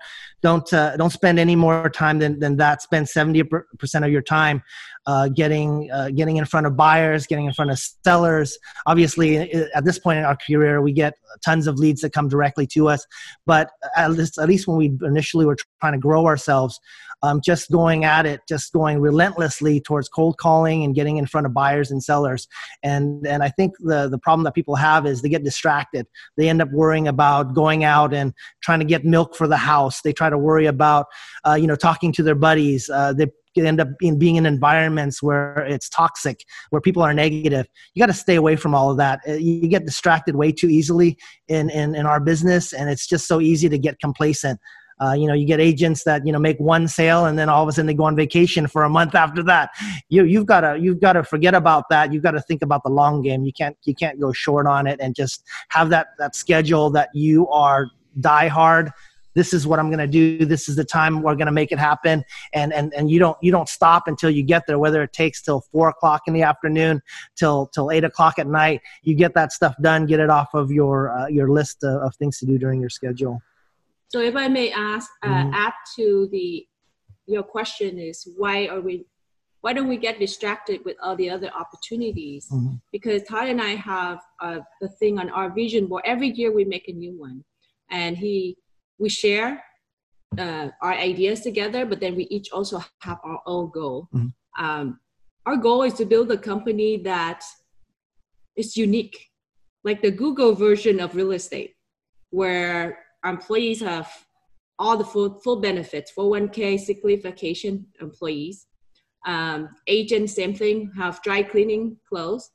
don't 0.43 0.73
uh, 0.73 0.97
don't 0.97 1.11
spend 1.11 1.39
any 1.39 1.57
more 1.57 1.89
time 1.89 2.19
than, 2.19 2.39
than 2.41 2.57
that. 2.57 2.83
Spend 2.83 3.07
70% 3.07 3.63
of 4.05 4.11
your 4.11 4.23
time 4.23 4.63
uh, 5.07 5.29
getting 5.29 5.91
uh, 5.93 6.11
getting 6.11 6.37
in 6.37 6.45
front 6.45 6.67
of 6.67 6.77
buyers 6.77 7.27
getting 7.27 7.47
in 7.47 7.53
front 7.53 7.71
of 7.71 7.79
sellers. 7.79 8.59
Obviously 8.87 9.37
at 9.75 9.85
this 9.85 9.99
point 9.99 10.19
in 10.19 10.25
our 10.25 10.37
career 10.37 10.83
we 10.83 10.93
get 10.93 11.15
tons 11.45 11.67
of 11.67 11.77
leads 11.77 12.01
that 12.03 12.13
come 12.13 12.29
directly 12.29 12.67
to 12.67 12.89
us 12.89 13.07
but 13.47 13.71
at 13.97 14.11
least 14.13 14.39
at 14.39 14.49
least 14.49 14.67
when 14.67 14.77
we 14.77 14.93
initially 15.03 15.47
were 15.47 15.57
trying 15.81 15.93
to 15.93 15.99
grow 15.99 16.27
ourselves 16.27 16.79
um, 17.23 17.41
just 17.45 17.71
going 17.71 18.05
at 18.05 18.27
it, 18.27 18.41
just 18.49 18.73
going 18.73 19.01
relentlessly 19.01 19.81
towards 19.81 20.09
cold 20.09 20.39
calling 20.39 20.85
and 20.85 20.95
getting 20.95 21.17
in 21.17 21.27
front 21.27 21.47
of 21.47 21.55
buyers 21.55 21.91
and 21.91 22.03
sellers. 22.03 22.49
And 22.83 23.27
and 23.27 23.43
I 23.43 23.49
think 23.49 23.75
the 23.81 24.09
the 24.09 24.19
problem 24.19 24.45
that 24.45 24.55
people 24.55 24.77
have 24.77 25.07
is 25.07 25.23
they 25.23 25.29
get 25.29 25.45
distracted. 25.45 26.07
They 26.37 26.49
end 26.49 26.63
up 26.63 26.71
worrying 26.73 27.09
about 27.09 27.55
going 27.55 27.85
out 27.85 28.13
and 28.13 28.33
trying 28.63 28.81
to 28.81 28.85
get 28.85 29.05
milk 29.05 29.37
for 29.37 29.47
the 29.47 29.57
house. 29.57 30.01
They 30.03 30.13
try 30.13 30.31
to 30.31 30.39
worry 30.39 30.67
about 30.67 31.07
uh, 31.47 31.55
you 31.55 31.67
know 31.67 31.77
talking 31.77 32.13
to 32.13 32.23
their 32.23 32.35
buddies. 32.35 32.89
Uh, 32.89 33.13
they 33.13 33.27
end 33.57 33.81
up 33.81 33.89
being, 33.99 34.19
being 34.19 34.37
in 34.37 34.47
environments 34.47 35.23
where 35.23 35.59
it's 35.59 35.89
toxic, 35.89 36.45
where 36.71 36.81
people 36.81 37.03
are 37.03 37.13
negative. 37.13 37.67
You 37.95 38.01
got 38.01 38.07
to 38.07 38.13
stay 38.15 38.37
away 38.37 38.57
from 38.57 38.75
all 38.75 38.91
of 38.91 38.97
that. 38.97 39.21
Uh, 39.29 39.33
you 39.33 39.69
get 39.69 39.85
distracted 39.85 40.37
way 40.37 40.53
too 40.53 40.69
easily 40.69 41.19
in, 41.49 41.69
in, 41.71 41.95
in 41.95 42.07
our 42.07 42.21
business, 42.21 42.73
and 42.73 42.89
it's 42.89 43.07
just 43.07 43.27
so 43.27 43.41
easy 43.41 43.69
to 43.69 43.79
get 43.79 44.01
complacent. 44.01 44.59
Uh, 45.03 45.15
you 45.15 45.27
know, 45.27 45.35
you 45.35 45.47
get 45.47 45.61
agents 45.61 46.05
that 46.05 46.25
you 46.25 46.33
know 46.33 46.39
make 46.39 46.59
one 46.61 46.87
sale 46.87 47.27
and 47.27 47.39
then 47.39 47.49
all 47.49 47.63
of 47.63 47.69
a 47.69 47.73
sudden 47.73 47.87
they 47.87 47.95
go 47.95 48.05
on 48.05 48.15
vacation 48.15 48.67
for 48.67 48.85
a 48.85 48.89
month 48.89 49.15
after 49.15 49.43
that. 49.43 49.71
You 50.09 50.25
you've 50.25 50.47
got 50.47 50.61
to 50.61 50.79
you've 50.79 51.01
got 51.01 51.15
to 51.15 51.25
forget 51.25 51.55
about 51.55 51.89
that. 51.91 52.13
You've 52.13 52.23
got 52.23 52.33
to 52.33 52.41
think 52.41 52.63
about 52.63 52.83
the 52.85 52.91
long 52.91 53.23
game. 53.23 53.45
You 53.45 53.53
can't 53.53 53.77
you 53.83 53.95
can't 53.95 54.21
go 54.21 54.33
short 54.33 54.67
on 54.67 54.87
it 54.87 55.01
and 55.01 55.15
just 55.15 55.45
have 55.71 55.91
that 55.91 56.09
that 56.19 56.37
schedule 56.37 56.91
that 56.91 57.09
you 57.15 57.49
are 57.49 57.89
die 58.21 58.49
hard 58.49 58.93
this 59.35 59.55
is 59.55 59.67
what 59.67 59.79
i'm 59.79 59.89
going 59.89 59.99
to 59.99 60.07
do 60.07 60.45
this 60.45 60.69
is 60.69 60.77
the 60.77 60.85
time 60.85 61.23
we're 61.23 61.35
going 61.35 61.47
to 61.47 61.53
make 61.53 61.73
it 61.73 61.79
happen 61.79 62.23
and 62.53 62.73
and 62.75 62.93
and 62.95 63.11
you 63.11 63.19
don't 63.19 63.39
you 63.41 63.51
don't 63.51 63.71
stop 63.71 64.07
until 64.07 64.29
you 64.29 64.43
get 64.43 64.67
there 64.67 64.79
whether 64.79 65.03
it 65.03 65.13
takes 65.15 65.41
till 65.41 65.63
four 65.73 65.89
o'clock 65.89 66.23
in 66.27 66.35
the 66.35 66.43
afternoon 66.43 67.01
till 67.37 67.67
till 67.69 67.91
eight 67.91 68.05
o'clock 68.05 68.39
at 68.39 68.47
night 68.47 68.83
you 69.03 69.15
get 69.15 69.33
that 69.33 69.51
stuff 69.51 69.75
done 69.81 70.05
get 70.05 70.21
it 70.21 70.29
off 70.29 70.53
of 70.53 70.71
your 70.71 71.11
uh, 71.11 71.27
your 71.27 71.51
list 71.51 71.83
of, 71.83 72.03
of 72.03 72.15
things 72.17 72.39
to 72.39 72.45
do 72.45 72.59
during 72.59 72.81
your 72.81 72.91
schedule 72.91 73.41
so 74.13 74.21
if 74.21 74.37
I 74.37 74.47
may 74.47 74.71
ask, 74.71 75.11
uh, 75.23 75.29
mm-hmm. 75.29 75.55
add 75.55 75.73
to 75.97 76.29
the 76.31 76.67
your 77.27 77.43
question 77.43 77.99
is 77.99 78.29
why 78.37 78.67
are 78.67 78.81
we 78.81 79.07
why 79.63 79.73
don't 79.73 79.89
we 79.89 79.97
get 79.97 80.19
distracted 80.19 80.85
with 80.85 80.97
all 81.03 81.17
the 81.17 81.31
other 81.31 81.51
opportunities? 81.57 82.49
Mm-hmm. 82.53 82.75
Because 82.91 83.23
Todd 83.23 83.49
and 83.49 83.63
I 83.63 83.77
have 83.77 84.19
uh, 84.41 84.59
the 84.81 84.89
thing 84.89 85.19
on 85.19 85.31
our 85.31 85.51
vision 85.51 85.87
board. 85.87 86.03
Every 86.05 86.29
year 86.29 86.53
we 86.53 86.65
make 86.65 86.89
a 86.89 86.93
new 86.93 87.19
one, 87.19 87.43
and 87.91 88.19
he 88.19 88.59
we 88.99 89.09
share 89.09 89.65
uh, 90.37 90.69
our 90.83 90.93
ideas 90.93 91.41
together, 91.41 91.87
but 91.87 92.01
then 92.01 92.15
we 92.15 92.25
each 92.25 92.51
also 92.53 92.85
have 93.01 93.19
our 93.25 93.41
own 93.47 93.71
goal. 93.71 94.09
Mm-hmm. 94.15 94.65
Um, 94.65 95.01
our 95.47 95.57
goal 95.57 95.85
is 95.85 95.95
to 95.95 96.05
build 96.05 96.31
a 96.31 96.37
company 96.37 96.99
that 96.99 97.43
is 98.57 98.77
unique, 98.77 99.31
like 99.85 100.03
the 100.03 100.11
Google 100.11 100.55
version 100.55 101.01
of 101.01 101.15
real 101.15 101.33
estate, 101.33 101.75
where 102.29 102.99
employees 103.25 103.81
have 103.81 104.11
all 104.79 104.97
the 104.97 105.05
full, 105.05 105.41
full 105.41 105.61
benefits 105.61 106.13
401k, 106.17 106.79
sick 106.79 107.05
leave, 107.05 107.23
vacation, 107.23 107.87
employees. 108.01 108.67
Um, 109.25 109.69
agents, 109.87 110.35
same 110.35 110.55
thing, 110.55 110.91
have 110.97 111.23
dry 111.23 111.43
cleaning 111.43 111.97
clothes, 112.09 112.51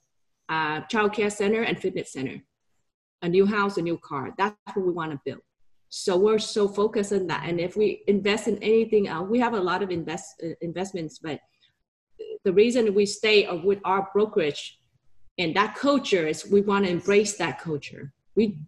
uh, 0.50 0.82
childcare 0.82 1.32
center, 1.32 1.62
and 1.62 1.80
fitness 1.80 2.12
center. 2.12 2.44
A 3.22 3.30
new 3.30 3.46
house, 3.46 3.78
a 3.78 3.82
new 3.82 3.98
car. 3.98 4.34
That's 4.38 4.56
what 4.74 4.86
we 4.86 4.92
want 4.92 5.12
to 5.12 5.22
build. 5.24 5.42
So 5.90 6.18
we're 6.18 6.40
so 6.40 6.68
focused 6.68 7.14
on 7.14 7.28
that. 7.28 7.46
And 7.48 7.60
if 7.62 7.78
we 7.78 8.04
invest 8.08 8.48
in 8.48 8.62
anything 8.62 9.08
else, 9.08 9.30
we 9.30 9.40
have 9.40 9.54
a 9.54 9.60
lot 9.60 9.82
of 9.82 9.90
invest 9.90 10.44
uh, 10.44 10.50
investments, 10.62 11.20
but 11.20 11.40
the 12.44 12.52
reason 12.52 12.94
we 12.94 13.06
stay 13.06 13.48
with 13.64 13.80
our 13.86 14.10
brokerage 14.14 14.80
and 15.38 15.56
that 15.56 15.76
culture 15.76 16.28
is 16.28 16.50
we 16.50 16.62
want 16.62 16.86
to 16.86 16.92
embrace 16.92 17.38
that 17.38 17.60
culture. 17.60 18.12
We, 18.36 18.60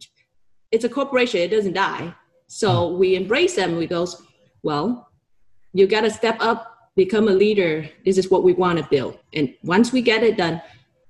it's 0.72 0.84
a 0.84 0.90
corporation; 0.90 1.42
it 1.42 1.50
doesn't 1.50 1.74
die. 1.74 2.14
So 2.48 2.94
we 2.94 3.16
embrace 3.16 3.56
them. 3.56 3.78
We 3.78 3.86
goes, 3.86 4.22
well, 4.64 5.12
you 5.74 5.86
got 5.88 6.02
to 6.02 6.10
step 6.10 6.38
up, 6.40 6.90
become 6.96 7.28
a 7.28 7.32
leader. 7.32 7.88
This 8.06 8.18
is 8.18 8.32
what 8.32 8.44
we 8.44 8.54
want 8.54 8.80
to 8.80 8.88
build. 8.90 9.20
And 9.34 9.54
once 9.64 9.92
we 9.92 10.02
get 10.02 10.24
it 10.24 10.36
done, 10.36 10.62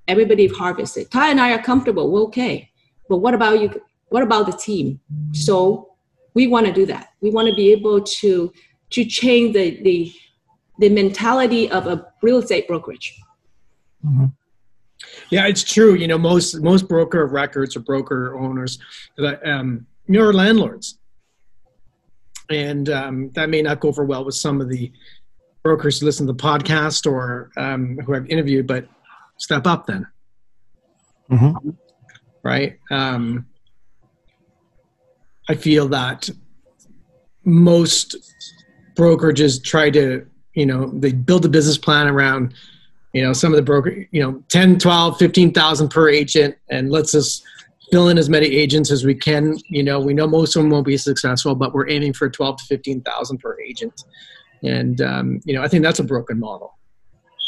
everybody 0.08 0.48
harvested. 0.48 1.10
Ty 1.12 1.30
and 1.30 1.40
I 1.40 1.54
are 1.54 1.62
comfortable. 1.62 2.12
We're 2.12 2.24
okay. 2.24 2.70
But 3.08 3.18
what 3.18 3.34
about 3.34 3.62
you? 3.62 3.82
What 4.10 4.24
about 4.24 4.48
the 4.48 4.58
team? 4.58 5.00
So 5.34 5.94
we 6.34 6.48
want 6.48 6.66
to 6.66 6.74
do 6.74 6.86
that. 6.88 7.10
We 7.22 7.30
want 7.30 7.48
to 7.48 7.56
be 7.56 7.72
able 7.72 8.02
to 8.02 8.52
to 8.92 9.06
change 9.06 9.54
the 9.54 9.82
the 9.84 10.12
the 10.80 10.90
mentality 10.90 11.70
of 11.70 11.88
a 11.88 12.08
real 12.22 12.40
estate 12.40 12.68
brokerage. 12.68 13.20
Mm-hmm. 14.06 14.26
Yeah, 15.30 15.48
it's 15.48 15.64
true. 15.64 15.94
You 15.96 16.08
know, 16.08 16.18
most 16.18 16.62
most 16.62 16.88
broker 16.88 17.24
of 17.24 17.32
records 17.32 17.76
or 17.76 17.82
broker 17.82 18.38
owners, 18.38 18.80
um, 19.46 19.86
you're 20.08 20.34
landlords 20.34 21.00
and 22.50 22.90
um, 22.90 23.30
that 23.32 23.50
may 23.50 23.62
not 23.62 23.80
go 23.80 23.90
over 23.90 24.04
well 24.04 24.26
with 24.26 24.36
some 24.36 24.60
of 24.62 24.70
the 24.70 24.92
brokers 25.64 26.00
who 26.00 26.06
listen 26.06 26.26
to 26.26 26.34
the 26.34 26.40
podcast 26.40 27.10
or 27.10 27.52
um, 27.58 27.98
who 28.06 28.16
I've 28.16 28.28
interviewed, 28.28 28.68
but 28.68 28.88
step 29.38 29.68
up 29.68 29.86
then. 29.86 30.08
Mm-hmm. 31.32 31.70
Right. 32.44 32.80
Um, 32.90 33.46
I 35.48 35.56
feel 35.56 35.88
that 35.90 36.30
most 37.44 38.16
brokerages 38.96 39.64
try 39.64 39.90
to, 39.92 40.26
you 40.54 40.66
know, 40.66 40.88
they 40.88 41.12
build 41.12 41.46
a 41.46 41.50
business 41.50 41.78
plan 41.78 42.08
around, 42.08 42.54
you 43.14 43.24
know, 43.24 43.34
some 43.34 43.52
of 43.52 43.58
the 43.58 43.64
broker, 43.64 44.06
you 44.12 44.22
know, 44.22 44.44
10, 44.50 44.80
12, 44.80 45.18
15,000 45.18 45.90
per 45.90 46.10
agent 46.10 46.56
and 46.70 46.92
let's 46.92 47.12
just 47.12 47.44
fill 47.92 48.10
in 48.10 48.18
as 48.18 48.30
many 48.30 48.46
agents 48.46 48.92
as 48.92 49.04
we 49.04 49.16
can. 49.16 49.58
You 49.70 49.84
know, 49.84 50.00
we 50.00 50.14
know 50.14 50.28
most 50.28 50.56
of 50.56 50.62
them 50.62 50.70
won't 50.70 50.86
be 50.86 50.98
successful, 50.98 51.56
but 51.56 51.74
we're 51.74 51.90
aiming 51.90 52.14
for 52.14 52.30
12 52.30 52.58
to 52.58 52.66
15,000 52.66 53.38
per 53.40 53.60
agent. 53.60 54.04
And, 54.64 55.02
um, 55.02 55.42
you 55.46 55.54
know, 55.54 55.64
I 55.64 55.68
think 55.68 55.84
that's 55.84 56.00
a 56.00 56.04
broken 56.04 56.40
model. 56.40 56.78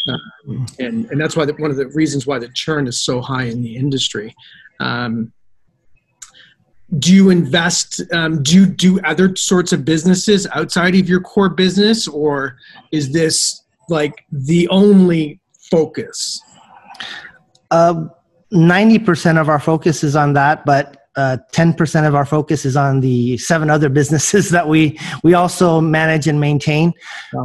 Um, 0.07 0.65
and, 0.79 1.05
and 1.11 1.21
that's 1.21 1.35
why 1.35 1.45
the, 1.45 1.53
one 1.53 1.69
of 1.69 1.77
the 1.77 1.87
reasons 1.89 2.25
why 2.25 2.39
the 2.39 2.49
churn 2.49 2.87
is 2.87 2.99
so 2.99 3.21
high 3.21 3.43
in 3.43 3.61
the 3.61 3.75
industry. 3.75 4.35
Um, 4.79 5.31
do 6.97 7.13
you 7.13 7.29
invest, 7.29 8.01
um, 8.11 8.41
do 8.41 8.55
you 8.55 8.65
do 8.65 8.99
other 9.01 9.35
sorts 9.35 9.71
of 9.73 9.85
businesses 9.85 10.47
outside 10.53 10.95
of 10.95 11.07
your 11.07 11.21
core 11.21 11.49
business 11.49 12.07
or 12.07 12.57
is 12.91 13.13
this 13.13 13.63
like 13.89 14.25
the 14.31 14.67
only 14.69 15.40
focus? 15.71 16.41
Um, 17.71 18.11
90% 18.53 19.39
of 19.39 19.49
our 19.49 19.59
focus 19.59 20.03
is 20.03 20.15
on 20.15 20.33
that, 20.33 20.65
but 20.65 20.97
uh, 21.15 21.37
10% 21.53 22.07
of 22.07 22.15
our 22.15 22.25
focus 22.25 22.65
is 22.65 22.77
on 22.77 23.01
the 23.01 23.37
seven 23.37 23.69
other 23.69 23.89
businesses 23.89 24.49
that 24.51 24.67
we 24.67 24.99
we 25.23 25.33
also 25.33 25.81
manage 25.81 26.27
and 26.27 26.39
maintain. 26.39 26.93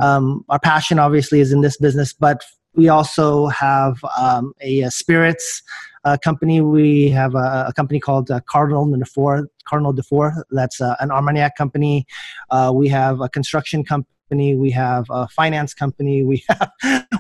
Um, 0.03 0.45
our 0.49 0.59
passion 0.59 0.99
obviously 0.99 1.41
is 1.41 1.53
in 1.53 1.63
this 1.63 1.77
business, 1.77 2.13
but 2.13 2.43
we 2.75 2.89
also 2.89 3.47
have 3.49 3.97
um, 4.19 4.53
a, 4.61 4.83
a, 4.83 4.91
spirits 4.91 5.63
uh, 6.05 6.17
company. 6.23 6.61
We 6.61 7.09
have 7.11 7.35
a, 7.35 7.67
a 7.69 7.73
company 7.75 7.99
called 7.99 8.31
uh, 8.31 8.41
Cardinal 8.49 8.87
Dufour. 8.87 9.49
Cardinal 9.67 9.93
Dufour. 9.93 10.45
That's 10.51 10.81
uh, 10.81 10.95
an 11.01 11.11
Armagnac 11.11 11.57
company. 11.57 12.07
Uh, 12.51 12.73
we 12.75 12.89
have 12.89 13.21
a 13.21 13.29
construction 13.29 13.83
company 13.83 14.16
company. 14.29 14.57
We 14.57 14.71
have 14.73 15.07
a 15.11 15.29
finance 15.29 15.75
company. 15.75 16.25
We 16.25 16.45
have 16.49 16.71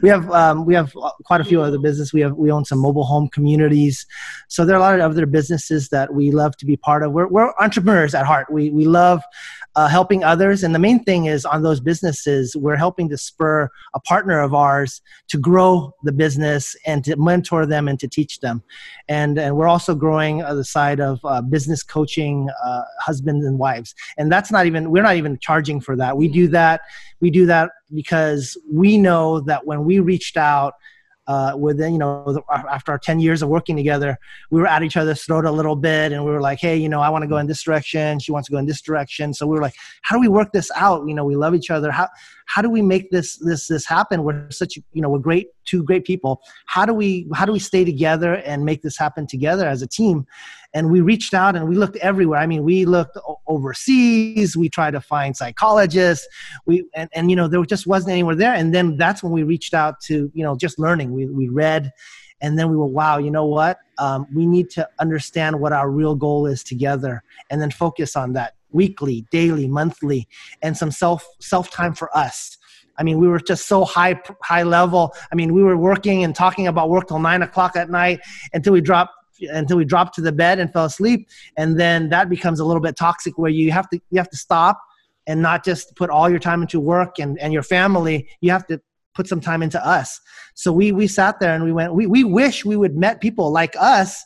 we 0.03 0.09
have 0.09 0.31
um, 0.31 0.64
we 0.64 0.75
have 0.75 0.92
quite 1.25 1.40
a 1.40 1.45
few 1.45 1.62
other 1.62 1.79
businesses. 1.79 2.12
We 2.12 2.21
have 2.21 2.33
we 2.33 2.51
own 2.51 2.64
some 2.64 2.79
mobile 2.79 3.05
home 3.05 3.29
communities. 3.29 4.07
So 4.49 4.64
there 4.64 4.77
are 4.77 4.79
a 4.79 4.83
lot 4.83 5.01
of 5.01 5.12
other 5.12 5.27
businesses 5.27 5.88
that 5.90 6.14
we 6.14 6.31
love 6.31 6.57
to 6.59 6.66
be 6.66 6.77
part 6.77 7.03
of. 7.03 7.12
We're, 7.12 7.29
we're 7.29 7.53
entrepreneurs 7.61 8.14
at 8.14 8.27
heart. 8.27 8.53
We 8.53 8.71
we 8.71 8.87
love 8.87 9.23
uh, 9.77 9.87
helping 9.87 10.25
others. 10.25 10.65
And 10.65 10.75
the 10.75 10.79
main 10.79 11.05
thing 11.05 11.27
is 11.27 11.45
on 11.45 11.62
those 11.62 11.81
businesses, 11.81 12.57
we're 12.57 12.77
helping 12.77 13.11
to 13.11 13.19
spur 13.19 13.69
a 13.95 14.01
partner 14.01 14.41
of 14.41 14.55
ours 14.55 15.03
to 15.29 15.39
grow 15.39 15.93
the 16.03 16.12
business 16.12 16.75
and 16.87 17.05
to 17.05 17.15
mentor 17.17 17.67
them 17.67 17.87
and 17.87 18.01
to 18.01 18.09
teach 18.09 18.41
them. 18.41 18.62
And, 19.09 19.39
and 19.39 19.55
we're 19.57 19.69
also 19.69 19.95
growing 19.95 20.43
uh, 20.43 20.55
the 20.55 20.65
side 20.65 20.99
of 20.99 21.21
uh, 21.25 21.43
business 21.43 21.83
coaching 21.83 22.49
uh, 22.65 22.83
husbands 23.01 23.45
and 23.45 23.59
wives. 23.59 23.95
And 24.17 24.33
that's 24.33 24.51
not 24.51 24.65
even, 24.65 24.91
we're 24.91 25.03
not 25.03 25.17
even 25.17 25.39
charging 25.39 25.81
for 25.81 25.95
that. 25.97 26.17
We 26.17 26.29
do 26.29 26.49
that. 26.49 26.81
We 27.21 27.31
do 27.31 27.45
that 27.47 27.71
because 27.95 28.57
we 28.73 28.97
know 28.97 29.41
that 29.41 29.67
when 29.67 29.85
we 29.85 30.01
reached 30.01 30.39
out, 30.39 30.75
uh, 31.27 31.55
within 31.59 31.93
you 31.93 31.99
know 31.99 32.45
after 32.51 32.93
our 32.93 32.99
10 32.99 33.21
years 33.21 33.43
of 33.43 33.49
working 33.49 33.77
together 33.77 34.19
we 34.51 34.61
were 34.61 34.67
at 34.67 34.83
each 34.83 34.97
other's 34.97 35.23
throat 35.23 35.45
a 35.45 35.51
little 35.51 35.77
bit 35.77 36.12
and 36.12 36.25
we 36.25 36.31
were 36.31 36.41
like 36.41 36.59
hey 36.61 36.77
you 36.77 36.89
know 36.89 37.01
i 37.01 37.09
want 37.09 37.23
to 37.23 37.29
go 37.29 37.39
in 37.39 37.47
this 37.47 37.62
direction 37.62 38.19
she 38.19 38.33
wants 38.33 38.47
to 38.49 38.53
go 38.53 38.59
in 38.59 38.67
this 38.67 38.81
direction. 38.81 39.33
So 39.33 39.47
we 39.47 39.55
were 39.55 39.62
like 39.62 39.75
how 40.03 40.17
do 40.17 40.21
we 40.21 40.29
work 40.29 40.53
this 40.53 40.71
out? 40.75 41.07
You 41.07 41.15
know 41.15 41.25
we 41.25 41.37
love 41.37 41.55
each 41.55 41.71
other. 41.71 41.91
How 41.91 42.09
how 42.47 42.63
do 42.63 42.71
we 42.71 42.81
make 42.81 43.11
this 43.11 43.37
this 43.37 43.69
this 43.69 43.85
happen? 43.85 44.23
We're 44.25 44.51
such 44.51 44.77
you 44.77 45.03
know 45.03 45.09
we're 45.09 45.19
great 45.19 45.49
two 45.67 45.83
great 45.83 46.05
people. 46.05 46.41
How 46.67 46.87
do 46.87 46.95
we 46.95 47.29
how 47.35 47.45
do 47.45 47.53
we 47.53 47.59
stay 47.59 47.85
together 47.85 48.35
and 48.35 48.65
make 48.65 48.83
this 48.83 48.97
happen 48.97 49.27
together 49.27 49.67
as 49.67 49.83
a 49.83 49.87
team? 49.87 50.27
And 50.73 50.91
we 50.91 51.01
reached 51.01 51.35
out 51.35 51.57
and 51.57 51.69
we 51.69 51.77
looked 51.77 51.97
everywhere. 51.97 52.39
I 52.39 52.47
mean 52.47 52.63
we 52.63 52.85
looked 52.85 53.19
overseas. 53.47 54.57
We 54.57 54.69
tried 54.69 54.93
to 54.93 55.01
find 55.01 55.37
psychologists. 55.37 56.27
We 56.67 56.85
and, 56.95 57.11
and 57.13 57.31
you 57.31 57.37
know 57.37 57.49
there 57.49 57.63
just 57.65 57.87
wasn't 57.87 58.13
anywhere 58.13 58.37
there. 58.37 58.55
And 58.55 58.75
then 58.75 58.97
that's 58.97 59.23
when 59.23 59.33
we 59.33 59.43
reached 59.43 59.75
out 59.75 60.01
to 60.03 60.31
you 60.33 60.45
know 60.45 60.57
just 60.57 60.79
learning. 60.79 61.13
We, 61.13 61.27
we 61.27 61.49
read 61.49 61.93
and 62.41 62.59
then 62.59 62.71
we 62.71 62.77
were 62.77 62.87
wow 62.87 63.19
you 63.19 63.31
know 63.31 63.47
what? 63.47 63.79
Um, 63.99 64.27
we 64.35 64.47
need 64.47 64.71
to 64.71 64.89
understand 64.99 65.59
what 65.59 65.73
our 65.73 65.91
real 65.91 66.15
goal 66.15 66.47
is 66.47 66.63
together 66.63 67.23
and 67.51 67.61
then 67.61 67.71
focus 67.71 68.15
on 68.15 68.35
that 68.35 68.56
weekly 68.70 69.26
daily 69.31 69.68
monthly 69.68 70.29
and 70.62 70.76
some 70.76 70.90
self 70.90 71.26
self 71.40 71.70
time 71.70 71.94
for 71.94 72.14
us 72.16 72.57
I 72.98 73.02
mean, 73.02 73.18
we 73.18 73.29
were 73.29 73.40
just 73.40 73.68
so 73.68 73.85
high 73.85 74.20
high 74.42 74.62
level. 74.62 75.14
I 75.31 75.35
mean, 75.35 75.52
we 75.52 75.62
were 75.62 75.76
working 75.76 76.24
and 76.24 76.35
talking 76.35 76.66
about 76.66 76.88
work 76.88 77.09
till 77.09 77.18
nine 77.18 77.42
o'clock 77.42 77.76
at 77.76 77.90
night 77.90 78.20
until 78.52 78.72
we 78.72 78.81
dropped 78.81 79.12
until 79.40 79.76
we 79.76 79.85
dropped 79.85 80.14
to 80.14 80.22
the 80.22 80.33
bed 80.33 80.59
and 80.59 80.72
fell 80.72 80.87
asleep, 80.87 81.29
and 81.57 81.79
then 81.79 82.09
that 82.09 82.29
becomes 82.29 82.61
a 82.61 82.64
little 82.64 82.81
bit 82.81 82.96
toxic 82.96 83.37
where 83.37 83.50
you 83.50 83.70
have 83.70 83.88
to 83.90 84.00
you 84.11 84.18
have 84.18 84.31
to 84.31 84.37
stop 84.37 84.81
and 85.26 85.42
not 85.42 85.64
just 85.64 85.94
put 85.96 86.09
all 86.09 86.31
your 86.31 86.38
time 86.38 86.62
into 86.62 86.79
work 86.81 87.18
and, 87.18 87.38
and 87.40 87.52
your 87.52 87.62
family. 87.62 88.29
You 88.40 88.50
have 88.52 88.66
to 88.68 88.81
put 89.14 89.26
some 89.26 89.40
time 89.40 89.62
into 89.62 89.85
us. 89.85 90.20
So 90.55 90.72
we 90.72 90.92
we 90.92 91.07
sat 91.07 91.38
there 91.40 91.55
and 91.55 91.64
we 91.64 91.72
went. 91.72 91.94
We 91.94 92.07
we 92.07 92.24
wish 92.24 92.64
we 92.64 92.76
would 92.76 92.96
met 92.96 93.20
people 93.20 93.50
like 93.50 93.74
us 93.79 94.24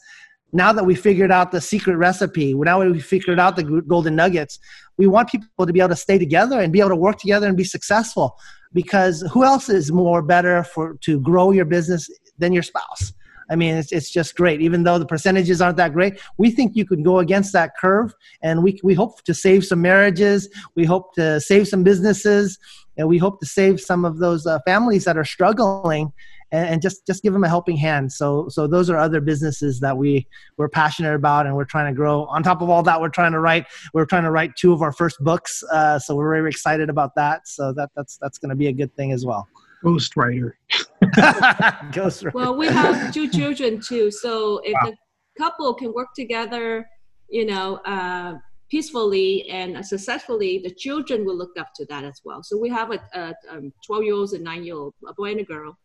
now 0.52 0.72
that 0.72 0.84
we 0.84 0.94
figured 0.94 1.30
out 1.30 1.52
the 1.52 1.60
secret 1.60 1.96
recipe, 1.96 2.54
now 2.54 2.80
that 2.80 2.90
we 2.90 3.00
figured 3.00 3.38
out 3.38 3.56
the 3.56 3.64
golden 3.86 4.16
nuggets, 4.16 4.58
we 4.96 5.06
want 5.06 5.30
people 5.30 5.66
to 5.66 5.72
be 5.72 5.80
able 5.80 5.90
to 5.90 5.96
stay 5.96 6.18
together 6.18 6.60
and 6.60 6.72
be 6.72 6.80
able 6.80 6.90
to 6.90 6.96
work 6.96 7.18
together 7.18 7.46
and 7.46 7.56
be 7.56 7.64
successful. 7.64 8.36
Because 8.72 9.22
who 9.32 9.44
else 9.44 9.68
is 9.68 9.90
more 9.90 10.22
better 10.22 10.62
for 10.62 10.94
to 11.02 11.20
grow 11.20 11.50
your 11.50 11.64
business 11.64 12.08
than 12.38 12.52
your 12.52 12.62
spouse? 12.62 13.12
I 13.50 13.56
mean, 13.56 13.74
it's, 13.74 13.90
it's 13.90 14.10
just 14.10 14.36
great. 14.36 14.60
Even 14.62 14.84
though 14.84 14.98
the 14.98 15.06
percentages 15.06 15.60
aren't 15.60 15.76
that 15.78 15.92
great, 15.92 16.20
we 16.38 16.52
think 16.52 16.76
you 16.76 16.86
can 16.86 17.02
go 17.02 17.18
against 17.18 17.52
that 17.52 17.72
curve, 17.80 18.14
and 18.42 18.62
we 18.62 18.78
we 18.84 18.94
hope 18.94 19.22
to 19.24 19.34
save 19.34 19.64
some 19.64 19.82
marriages. 19.82 20.48
We 20.76 20.84
hope 20.84 21.14
to 21.14 21.40
save 21.40 21.66
some 21.66 21.82
businesses, 21.82 22.58
and 22.96 23.08
we 23.08 23.18
hope 23.18 23.40
to 23.40 23.46
save 23.46 23.80
some 23.80 24.04
of 24.04 24.18
those 24.18 24.46
uh, 24.46 24.60
families 24.64 25.04
that 25.04 25.18
are 25.18 25.24
struggling 25.24 26.12
and, 26.52 26.68
and, 26.68 26.82
just 26.82 27.06
just 27.06 27.22
give 27.22 27.32
them 27.32 27.44
a 27.44 27.48
helping 27.48 27.76
hand. 27.76 28.12
So 28.12 28.48
so 28.48 28.66
those 28.66 28.90
are 28.90 28.96
other 28.96 29.20
businesses 29.20 29.80
that 29.80 29.96
we 29.96 30.26
we're 30.56 30.68
passionate 30.68 31.14
about 31.14 31.46
and 31.46 31.54
we're 31.54 31.64
trying 31.64 31.92
to 31.92 31.96
grow. 31.96 32.24
On 32.26 32.42
top 32.42 32.62
of 32.62 32.68
all 32.70 32.82
that, 32.82 33.00
we're 33.00 33.08
trying 33.08 33.32
to 33.32 33.40
write 33.40 33.66
we're 33.94 34.06
trying 34.06 34.24
to 34.24 34.30
write 34.30 34.56
two 34.56 34.72
of 34.72 34.82
our 34.82 34.92
first 34.92 35.18
books. 35.20 35.62
Uh, 35.72 35.98
so 35.98 36.14
we're 36.14 36.30
very 36.30 36.50
excited 36.50 36.90
about 36.90 37.14
that. 37.16 37.46
So 37.46 37.72
that 37.74 37.90
that's 37.96 38.18
that's 38.20 38.38
going 38.38 38.50
to 38.50 38.56
be 38.56 38.68
a 38.68 38.72
good 38.72 38.94
thing 38.96 39.12
as 39.12 39.24
well. 39.24 39.48
Ghostwriter. 39.84 40.52
Ghostwriter. 41.02 42.34
Well, 42.34 42.56
we 42.56 42.66
have 42.66 43.12
two 43.12 43.28
children 43.30 43.80
too, 43.80 44.10
so 44.10 44.60
if 44.64 44.74
wow. 44.74 44.90
the 44.90 44.96
couple 45.38 45.72
can 45.74 45.92
work 45.94 46.08
together, 46.14 46.86
you 47.28 47.46
know, 47.46 47.76
uh, 47.86 48.34
peacefully 48.70 49.48
and 49.48 49.84
successfully, 49.84 50.60
the 50.62 50.70
children 50.70 51.24
will 51.24 51.36
look 51.36 51.58
up 51.58 51.68
to 51.74 51.84
that 51.86 52.04
as 52.04 52.20
well. 52.24 52.42
So 52.42 52.56
we 52.58 52.68
have 52.70 52.92
a, 52.92 53.00
a 53.14 53.34
um, 53.50 53.72
12 53.86 54.04
year 54.04 54.14
olds 54.14 54.32
and 54.32 54.44
nine 54.44 54.64
year 54.64 54.76
old, 54.76 54.94
a 55.06 55.14
boy 55.14 55.32
and 55.32 55.40
a 55.40 55.44
girl. 55.44 55.76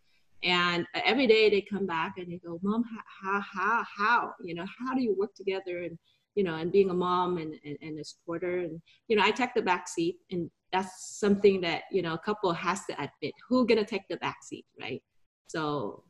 And 0.45 0.85
every 0.93 1.25
day 1.25 1.49
they 1.49 1.61
come 1.61 1.87
back 1.87 2.13
and 2.17 2.31
they 2.31 2.37
go, 2.37 2.59
Mom, 2.61 2.83
how, 3.23 3.41
how, 3.41 3.83
how, 3.97 4.33
you 4.43 4.53
know, 4.53 4.65
how 4.79 4.93
do 4.93 5.01
you 5.01 5.15
work 5.17 5.33
together? 5.33 5.81
And, 5.83 5.97
you 6.35 6.43
know, 6.43 6.55
and 6.55 6.71
being 6.71 6.91
a 6.91 6.93
mom 6.93 7.37
and, 7.37 7.55
and, 7.65 7.77
and 7.81 7.99
a 7.99 8.05
supporter. 8.05 8.59
And, 8.59 8.79
you 9.07 9.15
know, 9.15 9.23
I 9.23 9.31
take 9.31 9.55
the 9.55 9.63
back 9.63 9.87
seat 9.87 10.17
and 10.29 10.51
that's 10.71 11.17
something 11.19 11.61
that, 11.61 11.83
you 11.91 12.03
know, 12.03 12.13
a 12.13 12.19
couple 12.19 12.53
has 12.53 12.85
to 12.85 12.93
admit 12.93 13.33
who 13.49 13.65
gonna 13.65 13.85
take 13.85 14.03
the 14.07 14.17
back 14.17 14.37
seat, 14.43 14.65
right? 14.79 15.01
So 15.47 16.03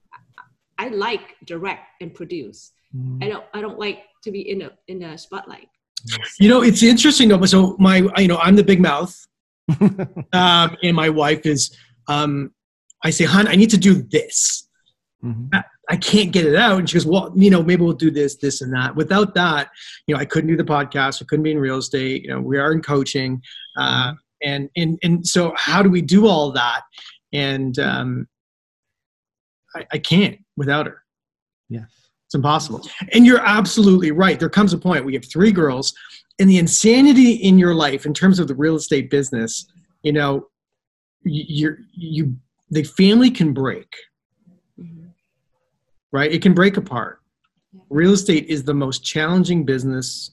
I 0.78 0.90
like 0.90 1.36
direct 1.46 2.02
and 2.02 2.14
produce. 2.14 2.74
Mm. 2.94 3.24
I 3.24 3.30
don't, 3.30 3.46
I 3.54 3.62
don't 3.62 3.80
like 3.80 4.04
to 4.24 4.32
be 4.32 4.50
in 4.50 4.64
a, 4.64 4.72
in 4.90 5.02
a 5.04 5.18
spotlight. 5.18 5.70
You 6.40 6.50
know, 6.50 6.62
it's 6.62 6.84
interesting 6.84 7.30
though. 7.30 7.44
So 7.46 7.78
my, 7.80 7.98
you 8.18 8.28
know, 8.28 8.38
I'm 8.38 8.58
the 8.58 8.64
big 8.64 8.82
mouth, 8.82 9.16
um, 9.82 10.76
and 10.84 10.96
my 10.96 11.10
wife 11.10 11.46
is. 11.46 11.74
Um, 12.08 12.52
I 13.04 13.10
say, 13.10 13.26
"Hon, 13.26 13.48
I 13.48 13.56
need 13.56 13.70
to 13.72 13.78
do 13.78 14.02
this. 14.02 14.68
Mm-hmm. 15.24 15.48
I, 15.54 15.64
I, 15.90 15.98
can't 15.98 16.32
get 16.32 16.46
it 16.46 16.56
out." 16.56 16.80
And 16.80 16.90
she 16.90 16.96
goes, 16.96 17.06
"Well, 17.06 17.34
you 17.36 17.50
know, 17.50 17.64
maybe 17.64 17.84
we'll 17.84 17.94
do 17.94 18.12
this, 18.12 18.36
this, 18.38 18.62
and 18.62 18.74
that." 18.74 18.96
Without 18.96 19.34
that, 19.36 19.70
you 20.08 20.16
know, 20.16 20.22
I 20.22 20.26
couldn't 20.26 20.50
do 20.50 20.58
the 20.58 20.64
podcast. 20.64 21.22
I 21.22 21.26
couldn't 21.26 21.44
be 21.44 21.52
in 21.52 21.60
real 21.60 21.78
estate. 21.78 22.24
You 22.24 22.30
know, 22.30 22.42
we 22.42 22.58
are 22.58 22.72
in 22.72 22.82
coaching, 22.82 23.42
uh, 23.78 24.12
mm-hmm. 24.12 24.16
and 24.44 24.70
and 24.76 25.00
and 25.04 25.28
so 25.28 25.54
how 25.56 25.82
do 25.82 25.90
we 25.90 26.02
do 26.02 26.28
all 26.28 26.52
that? 26.52 26.82
And 27.34 27.78
um, 27.80 28.28
I, 29.76 29.86
I 29.94 29.98
can't 29.98 30.40
without 30.56 30.86
her. 30.86 31.04
Yes. 31.70 31.86
It's 32.26 32.36
impossible. 32.36 32.88
And 33.14 33.26
you're 33.26 33.46
absolutely 33.46 34.12
right. 34.12 34.40
There 34.40 34.50
comes 34.50 34.74
a 34.74 34.78
point 34.78 35.06
we 35.06 35.14
have 35.14 35.26
three 35.32 35.52
girls, 35.52 35.94
and 36.40 36.50
the 36.50 36.58
insanity 36.58 37.34
in 37.34 37.60
your 37.60 37.76
life 37.76 38.06
in 38.06 38.14
terms 38.14 38.40
of 38.40 38.48
the 38.48 38.56
real 38.56 38.76
estate 38.76 39.10
business, 39.10 39.66
you 40.04 40.12
know, 40.12 40.48
you're 41.24 41.80
you 41.94 42.36
the 42.70 42.84
family 42.84 43.32
can 43.32 43.54
break. 43.54 43.94
Mm-hmm. 44.80 45.08
Right? 46.12 46.32
It 46.32 46.42
can 46.42 46.54
break 46.54 46.78
apart. 46.78 47.20
Real 47.90 48.14
estate 48.14 48.46
is 48.48 48.64
the 48.64 48.74
most 48.74 49.04
challenging 49.04 49.66
business 49.66 50.32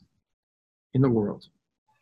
in 0.95 1.03
the 1.03 1.11
world. 1.11 1.47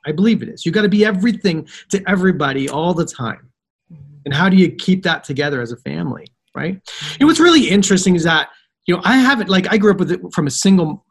I 0.06 0.12
believe 0.12 0.42
it 0.42 0.48
is. 0.48 0.64
You 0.64 0.72
got 0.72 0.82
to 0.82 0.88
be 0.88 1.04
everything 1.04 1.68
to 1.90 2.02
everybody 2.08 2.68
all 2.68 2.94
the 2.94 3.04
time. 3.04 3.50
Mm-hmm. 3.92 4.02
And 4.26 4.34
how 4.34 4.48
do 4.48 4.56
you 4.56 4.70
keep 4.70 5.02
that 5.04 5.24
together 5.24 5.60
as 5.60 5.72
a 5.72 5.76
family? 5.78 6.26
Right? 6.54 6.80
And 7.18 7.28
what's 7.28 7.40
really 7.40 7.68
interesting 7.68 8.16
is 8.16 8.24
that 8.24 8.48
you 8.86 8.96
know, 8.96 9.02
I 9.04 9.18
haven't 9.18 9.48
like 9.48 9.72
I 9.72 9.76
grew 9.76 9.92
up 9.92 9.98
with 9.98 10.10
it 10.10 10.20
from 10.32 10.46
a 10.46 10.50
single 10.50 11.04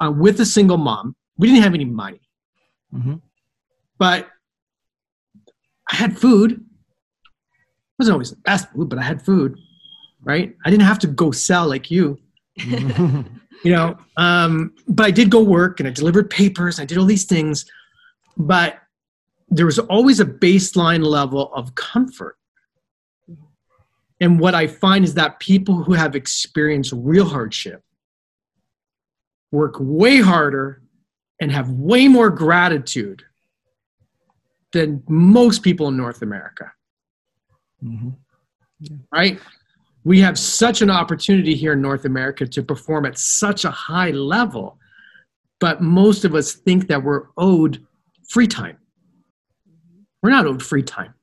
uh, 0.00 0.12
with 0.16 0.40
a 0.40 0.46
single 0.46 0.76
mom. 0.76 1.16
We 1.36 1.48
didn't 1.48 1.64
have 1.64 1.74
any 1.74 1.84
money, 1.84 2.20
mm-hmm. 2.94 3.14
but 3.98 4.28
I 5.90 5.96
had 5.96 6.16
food. 6.16 6.64
Wasn't 8.04 8.14
always 8.14 8.30
the 8.30 8.36
best 8.36 8.70
food, 8.72 8.88
but 8.88 8.98
I 8.98 9.02
had 9.02 9.22
food. 9.22 9.58
Right? 10.22 10.54
I 10.64 10.70
didn't 10.70 10.84
have 10.84 10.98
to 11.00 11.06
go 11.06 11.30
sell 11.30 11.68
like 11.68 11.90
you. 11.90 12.18
you 12.56 13.24
know, 13.64 13.96
um, 14.16 14.74
but 14.88 15.06
I 15.06 15.10
did 15.10 15.30
go 15.30 15.42
work 15.42 15.80
and 15.80 15.88
I 15.88 15.92
delivered 15.92 16.30
papers. 16.30 16.80
I 16.80 16.84
did 16.84 16.98
all 16.98 17.04
these 17.04 17.24
things, 17.24 17.66
but 18.36 18.78
there 19.48 19.66
was 19.66 19.78
always 19.78 20.20
a 20.20 20.24
baseline 20.24 21.04
level 21.04 21.52
of 21.52 21.74
comfort 21.74 22.38
and 24.20 24.38
what 24.38 24.54
I 24.54 24.66
find 24.66 25.04
is 25.04 25.14
that 25.14 25.40
people 25.40 25.82
who 25.82 25.92
have 25.92 26.14
experienced 26.14 26.92
real 26.94 27.26
hardship 27.26 27.82
work 29.50 29.76
way 29.78 30.20
harder 30.20 30.82
and 31.40 31.50
have 31.52 31.70
way 31.70 32.08
more 32.08 32.30
gratitude 32.30 33.22
than 34.72 35.02
most 35.08 35.62
people 35.62 35.88
in 35.88 35.96
North 35.96 36.22
America. 36.22 36.72
Mm-hmm. 37.84 38.10
Yeah. 38.80 38.96
Right? 39.12 39.40
We 40.04 40.20
have 40.20 40.38
such 40.38 40.82
an 40.82 40.90
opportunity 40.90 41.54
here 41.54 41.72
in 41.72 41.80
North 41.80 42.04
America 42.04 42.46
to 42.46 42.62
perform 42.62 43.06
at 43.06 43.18
such 43.18 43.64
a 43.64 43.70
high 43.70 44.10
level, 44.10 44.78
but 45.60 45.80
most 45.80 46.24
of 46.24 46.34
us 46.34 46.52
think 46.52 46.88
that 46.88 47.02
we're 47.02 47.28
owed 47.36 47.84
free 48.28 48.46
time. 48.46 48.76
We're 50.22 50.30
not 50.30 50.46
owed 50.46 50.62
free 50.62 50.82
time 50.82 51.14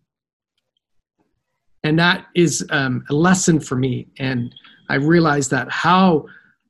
and 1.84 1.98
that 2.00 2.28
is 2.36 2.66
um, 2.70 3.04
a 3.10 3.14
lesson 3.14 3.60
for 3.60 3.76
me 3.76 4.08
and 4.20 4.54
i 4.90 4.96
realized 4.96 5.52
that 5.52 5.70
how 5.72 6.26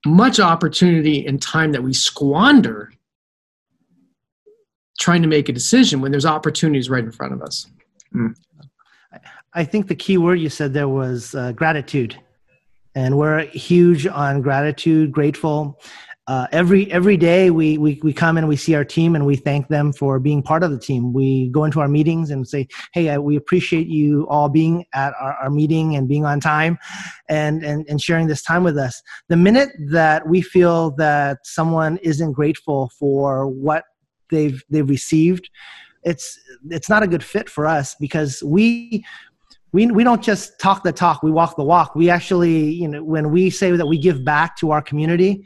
much 0.06 0.40
opportunity 0.40 1.26
and 1.26 1.42
time 1.42 1.72
that 1.72 1.84
we 1.84 1.94
squander 1.94 2.92
trying 5.00 5.22
to 5.22 5.28
make 5.28 5.50
a 5.50 5.54
decision 5.54 6.02
when 6.02 6.12
there's 6.12 6.26
opportunities 6.26 6.90
right 6.90 7.04
in 7.04 7.12
front 7.12 7.34
of 7.34 7.42
us 7.42 7.68
mm. 8.14 8.34
I 9.54 9.64
think 9.64 9.88
the 9.88 9.96
key 9.96 10.18
word 10.18 10.36
you 10.36 10.50
said 10.50 10.74
there 10.74 10.90
was 10.90 11.36
uh, 11.36 11.52
gratitude 11.52 12.16
and 12.96 13.18
we're 13.18 13.42
huge 13.46 14.06
on 14.08 14.42
gratitude 14.42 15.12
grateful 15.12 15.80
uh, 16.28 16.48
every 16.52 16.90
every 16.92 17.18
day 17.18 17.50
we, 17.50 17.78
we 17.78 18.00
we 18.04 18.14
come 18.14 18.38
and 18.38 18.48
we 18.48 18.56
see 18.56 18.76
our 18.76 18.86
team 18.86 19.16
and 19.16 19.26
we 19.26 19.36
thank 19.36 19.68
them 19.68 19.92
for 19.92 20.20
being 20.20 20.42
part 20.42 20.64
of 20.64 20.72
the 20.72 20.80
team. 20.80 21.14
We 21.14 21.50
go 21.50 21.66
into 21.66 21.82
our 21.82 21.88
meetings 21.88 22.30
and 22.30 22.48
say, 22.48 22.68
"Hey, 22.94 23.10
uh, 23.10 23.20
we 23.20 23.36
appreciate 23.36 23.88
you 23.88 24.28
all 24.30 24.48
being 24.48 24.86
at 24.94 25.14
our, 25.20 25.34
our 25.34 25.50
meeting 25.50 25.96
and 25.96 26.08
being 26.08 26.24
on 26.24 26.40
time, 26.40 26.78
and, 27.28 27.66
and 27.66 27.86
and 27.90 28.00
sharing 28.00 28.28
this 28.28 28.44
time 28.44 28.64
with 28.64 28.78
us." 28.78 29.02
The 29.30 29.36
minute 29.36 29.72
that 29.90 30.28
we 30.28 30.42
feel 30.42 30.92
that 30.92 31.40
someone 31.44 31.98
isn't 31.98 32.34
grateful 32.34 32.92
for 32.98 33.48
what 33.48 33.84
they've 34.30 34.64
they've 34.70 34.88
received, 34.88 35.50
it's 36.04 36.40
it's 36.70 36.88
not 36.88 37.04
a 37.04 37.08
good 37.08 37.24
fit 37.24 37.50
for 37.50 37.66
us 37.66 37.96
because 38.00 38.44
we 38.44 39.04
we, 39.74 39.88
we 39.88 40.04
don't 40.04 40.22
just 40.22 40.60
talk 40.60 40.84
the 40.84 40.92
talk 40.92 41.24
we 41.24 41.32
walk 41.32 41.56
the 41.56 41.64
walk. 41.64 41.96
We 41.96 42.10
actually 42.10 42.72
you 42.72 42.88
know 42.88 43.04
when 43.04 43.32
we 43.32 43.50
say 43.50 43.72
that 43.72 43.86
we 43.86 43.98
give 43.98 44.24
back 44.24 44.58
to 44.58 44.72
our 44.72 44.82
community 44.82 45.44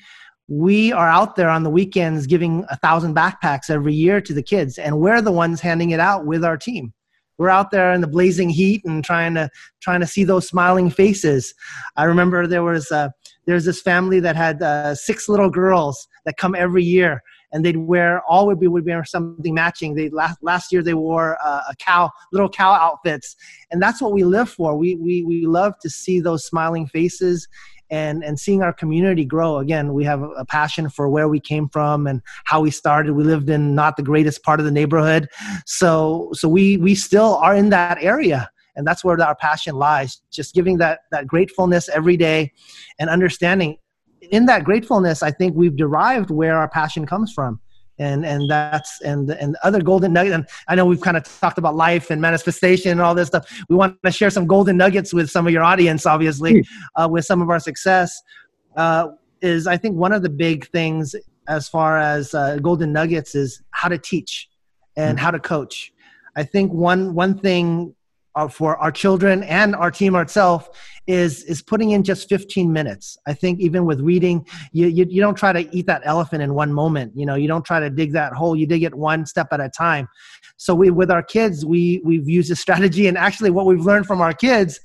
we 0.47 0.91
are 0.91 1.07
out 1.07 1.36
there 1.36 1.49
on 1.49 1.63
the 1.63 1.69
weekends 1.69 2.28
giving 2.28 2.65
a 2.69 2.78
thousand 2.78 3.15
backpacks 3.15 3.69
every 3.69 3.93
year 3.93 4.21
to 4.21 4.34
the 4.34 4.43
kids 4.43 4.78
and 4.78 4.99
we're 4.99 5.21
the 5.21 5.32
ones 5.32 5.59
handing 5.59 5.89
it 5.91 5.99
out 5.99 6.26
with 6.26 6.45
our 6.45 6.57
team. 6.57 6.93
We're 7.38 7.49
out 7.49 7.71
there 7.71 7.91
in 7.93 8.01
the 8.01 8.07
blazing 8.07 8.49
heat 8.49 8.82
and 8.86 9.03
trying 9.03 9.34
to 9.34 9.49
trying 9.82 9.99
to 10.01 10.07
see 10.07 10.23
those 10.23 10.47
smiling 10.47 10.89
faces. 10.89 11.53
I 11.97 12.03
remember 12.03 12.47
there 12.47 12.63
was 12.63 12.91
uh, 12.91 13.09
there's 13.45 13.65
this 13.65 13.82
family 13.82 14.19
that 14.21 14.36
had 14.36 14.61
uh, 14.61 14.95
six 14.95 15.28
little 15.28 15.49
girls 15.49 16.07
that 16.26 16.38
come 16.38 16.55
every 16.55 16.84
year 16.84 17.21
and 17.52 17.64
they'd 17.64 17.78
wear 17.78 18.22
all 18.28 18.48
would 18.48 18.60
be 18.60 18.68
would 18.68 18.86
wear 18.86 19.04
something 19.06 19.54
matching. 19.54 19.96
They 19.96 20.10
last 20.10 20.38
last 20.41 20.72
year 20.72 20.84
they 20.84 20.93
wore 20.93 21.38
uh, 21.43 21.62
a 21.70 21.76
cow 21.78 22.12
little 22.32 22.50
cow 22.50 22.72
outfits. 22.72 23.36
And 23.72 23.82
that's 23.82 24.02
what 24.02 24.14
we 24.14 24.24
live 24.24 24.50
for. 24.50 24.76
We 24.78 24.96
we 24.96 25.24
we 25.24 25.46
love 25.46 25.78
to 25.80 25.89
see 25.89 26.20
those 26.20 26.46
smiling 26.46 26.88
faces 26.88 27.48
and 27.89 28.24
and 28.24 28.39
seeing 28.39 28.62
our 28.62 28.74
community 28.74 29.26
grow. 29.26 29.58
Again 29.58 29.93
we 29.93 30.04
have 30.04 30.22
a 30.22 30.46
passion 30.46 30.89
for 30.89 31.10
where 31.10 31.28
we 31.28 31.39
came 31.39 31.70
from 31.70 32.08
and 32.08 32.22
how 32.46 32.62
we 32.62 32.72
started. 32.72 33.14
We 33.14 33.24
lived 33.24 33.50
in 33.50 33.76
not 33.76 33.98
the 33.98 34.04
greatest 34.04 34.43
part 34.43 34.60
of 34.60 34.66
the 34.66 34.72
neighborhood. 34.72 35.30
So 35.66 36.30
so 36.34 36.50
we 36.50 36.78
we 36.78 36.96
still 36.96 37.36
are 37.38 37.56
in 37.56 37.70
that 37.70 38.02
area 38.02 38.50
and 38.76 38.86
that's 38.86 39.04
where 39.04 39.22
our 39.22 39.36
passion 39.36 39.76
lies. 39.76 40.22
Just 40.32 40.54
giving 40.54 40.78
that 40.78 41.02
that 41.12 41.28
gratefulness 41.28 41.89
every 41.89 42.18
day 42.18 42.52
and 43.00 43.10
understanding 43.10 43.78
in 44.32 44.45
that 44.45 44.63
gratefulness 44.63 45.23
i 45.23 45.32
think 45.32 45.55
we've 45.55 45.76
derived 45.76 46.30
where 46.30 46.57
our 46.57 46.69
passion 46.69 47.05
comes 47.05 47.32
from 47.32 47.59
and 47.97 48.26
and 48.26 48.49
that's 48.49 49.01
and 49.01 49.30
and 49.32 49.55
other 49.63 49.82
golden 49.82 50.13
nuggets. 50.13 50.36
and 50.36 50.47
i 50.67 50.76
know 50.76 50.86
we've 50.86 51.01
kind 51.01 51.17
of 51.17 51.23
talked 51.39 51.57
about 51.57 51.76
life 51.76 52.11
and 52.11 52.21
manifestation 52.21 52.91
and 52.91 53.01
all 53.01 53.15
this 53.15 53.28
stuff 53.28 53.63
we 53.69 53.76
want 53.76 53.97
to 54.03 54.11
share 54.11 54.30
some 54.30 54.45
golden 54.45 54.78
nuggets 54.78 55.13
with 55.13 55.30
some 55.30 55.47
of 55.47 55.53
your 55.53 55.63
audience 55.63 56.05
obviously 56.05 56.63
uh, 56.95 57.07
with 57.09 57.26
some 57.26 57.41
of 57.41 57.49
our 57.49 57.59
success 57.59 58.21
uh, 58.76 59.07
is 59.41 59.67
i 59.67 59.78
think 59.78 59.95
one 59.95 60.11
of 60.11 60.21
the 60.21 60.30
big 60.30 60.67
things 60.69 61.15
as 61.47 61.69
far 61.69 61.97
as 61.97 62.34
uh, 62.34 62.57
golden 62.57 62.91
nuggets 62.91 63.36
is 63.36 63.61
how 63.71 63.88
to 63.88 63.97
teach 63.97 64.49
and 64.97 65.17
mm-hmm. 65.17 65.23
how 65.23 65.32
to 65.32 65.39
coach 65.39 65.93
i 66.36 66.43
think 66.43 66.71
one 66.73 67.13
one 67.13 67.38
thing 67.38 67.95
uh, 68.36 68.48
for 68.48 68.78
our 68.78 68.92
children 68.92 69.44
and 69.44 69.76
our 69.76 69.90
team 69.90 70.16
ourselves 70.16 70.68
is 71.08 71.44
is 71.44 71.62
putting 71.62 71.92
in 71.92 72.04
just 72.04 72.28
15 72.28 72.72
minutes. 72.72 73.18
I 73.28 73.34
think 73.34 73.60
even 73.60 73.86
with 73.86 74.02
reading 74.02 74.46
you, 74.74 74.88
you, 74.88 75.06
you 75.08 75.22
don't 75.22 75.36
try 75.36 75.54
to 75.54 75.76
eat 75.76 75.86
that 75.88 76.02
elephant 76.04 76.42
in 76.42 76.54
one 76.54 76.74
moment. 76.74 77.14
You 77.16 77.26
know 77.26 77.36
you 77.36 77.48
don't 77.48 77.66
try 77.66 77.80
to 77.80 77.90
dig 77.90 78.14
that 78.14 78.34
hole. 78.34 78.56
You 78.56 78.68
dig 78.68 78.84
it 78.84 78.96
one 78.96 79.26
step 79.26 79.48
at 79.52 79.62
a 79.62 79.70
time. 79.70 80.08
So 80.58 80.74
we 80.74 80.90
with 80.90 81.12
our 81.12 81.24
kids 81.24 81.66
we 81.66 82.02
we've 82.04 82.28
used 82.28 82.52
a 82.52 82.56
strategy 82.66 83.08
and 83.08 83.18
actually 83.18 83.52
what 83.52 83.66
we've 83.66 83.86
learned 83.86 84.08
from 84.08 84.22
our 84.22 84.34
kids 84.34 84.80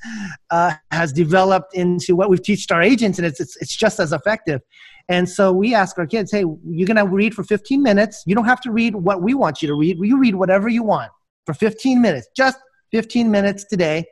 uh, 0.51 0.75
has 0.91 1.13
developed 1.13 1.75
into 1.75 2.15
what 2.15 2.31
we've 2.31 2.45
taught 2.45 2.71
our 2.71 2.83
agents 2.83 3.19
and 3.19 3.27
it's, 3.27 3.41
it's 3.41 3.57
it's 3.57 3.75
just 3.75 3.99
as 3.99 4.13
effective. 4.13 4.61
And 5.09 5.29
so 5.29 5.53
we 5.53 5.75
ask 5.75 5.99
our 5.99 6.07
kids 6.07 6.31
hey 6.31 6.45
you're 6.65 6.87
going 6.87 6.97
to 6.97 7.07
read 7.07 7.35
for 7.35 7.43
15 7.43 7.83
minutes. 7.83 8.23
You 8.27 8.35
don't 8.35 8.45
have 8.45 8.61
to 8.61 8.71
read 8.71 8.95
what 8.95 9.23
we 9.23 9.35
want 9.35 9.63
you 9.63 9.69
to 9.69 9.75
read. 9.75 9.99
You 10.01 10.19
read 10.19 10.35
whatever 10.35 10.69
you 10.69 10.83
want 10.83 11.11
for 11.47 11.55
15 11.55 12.01
minutes. 12.01 12.29
Just 12.37 12.59
15 12.93 13.31
minutes 13.31 13.65
today 13.65 14.05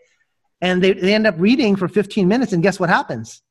and 0.61 0.83
they, 0.83 0.93
they 0.93 1.15
end 1.15 1.27
up 1.27 1.35
reading 1.39 1.77
for 1.77 1.89
15 1.89 2.27
minutes 2.27 2.53
and 2.53 2.63
guess 2.63 2.81
what 2.81 2.91
happens? 2.91 3.43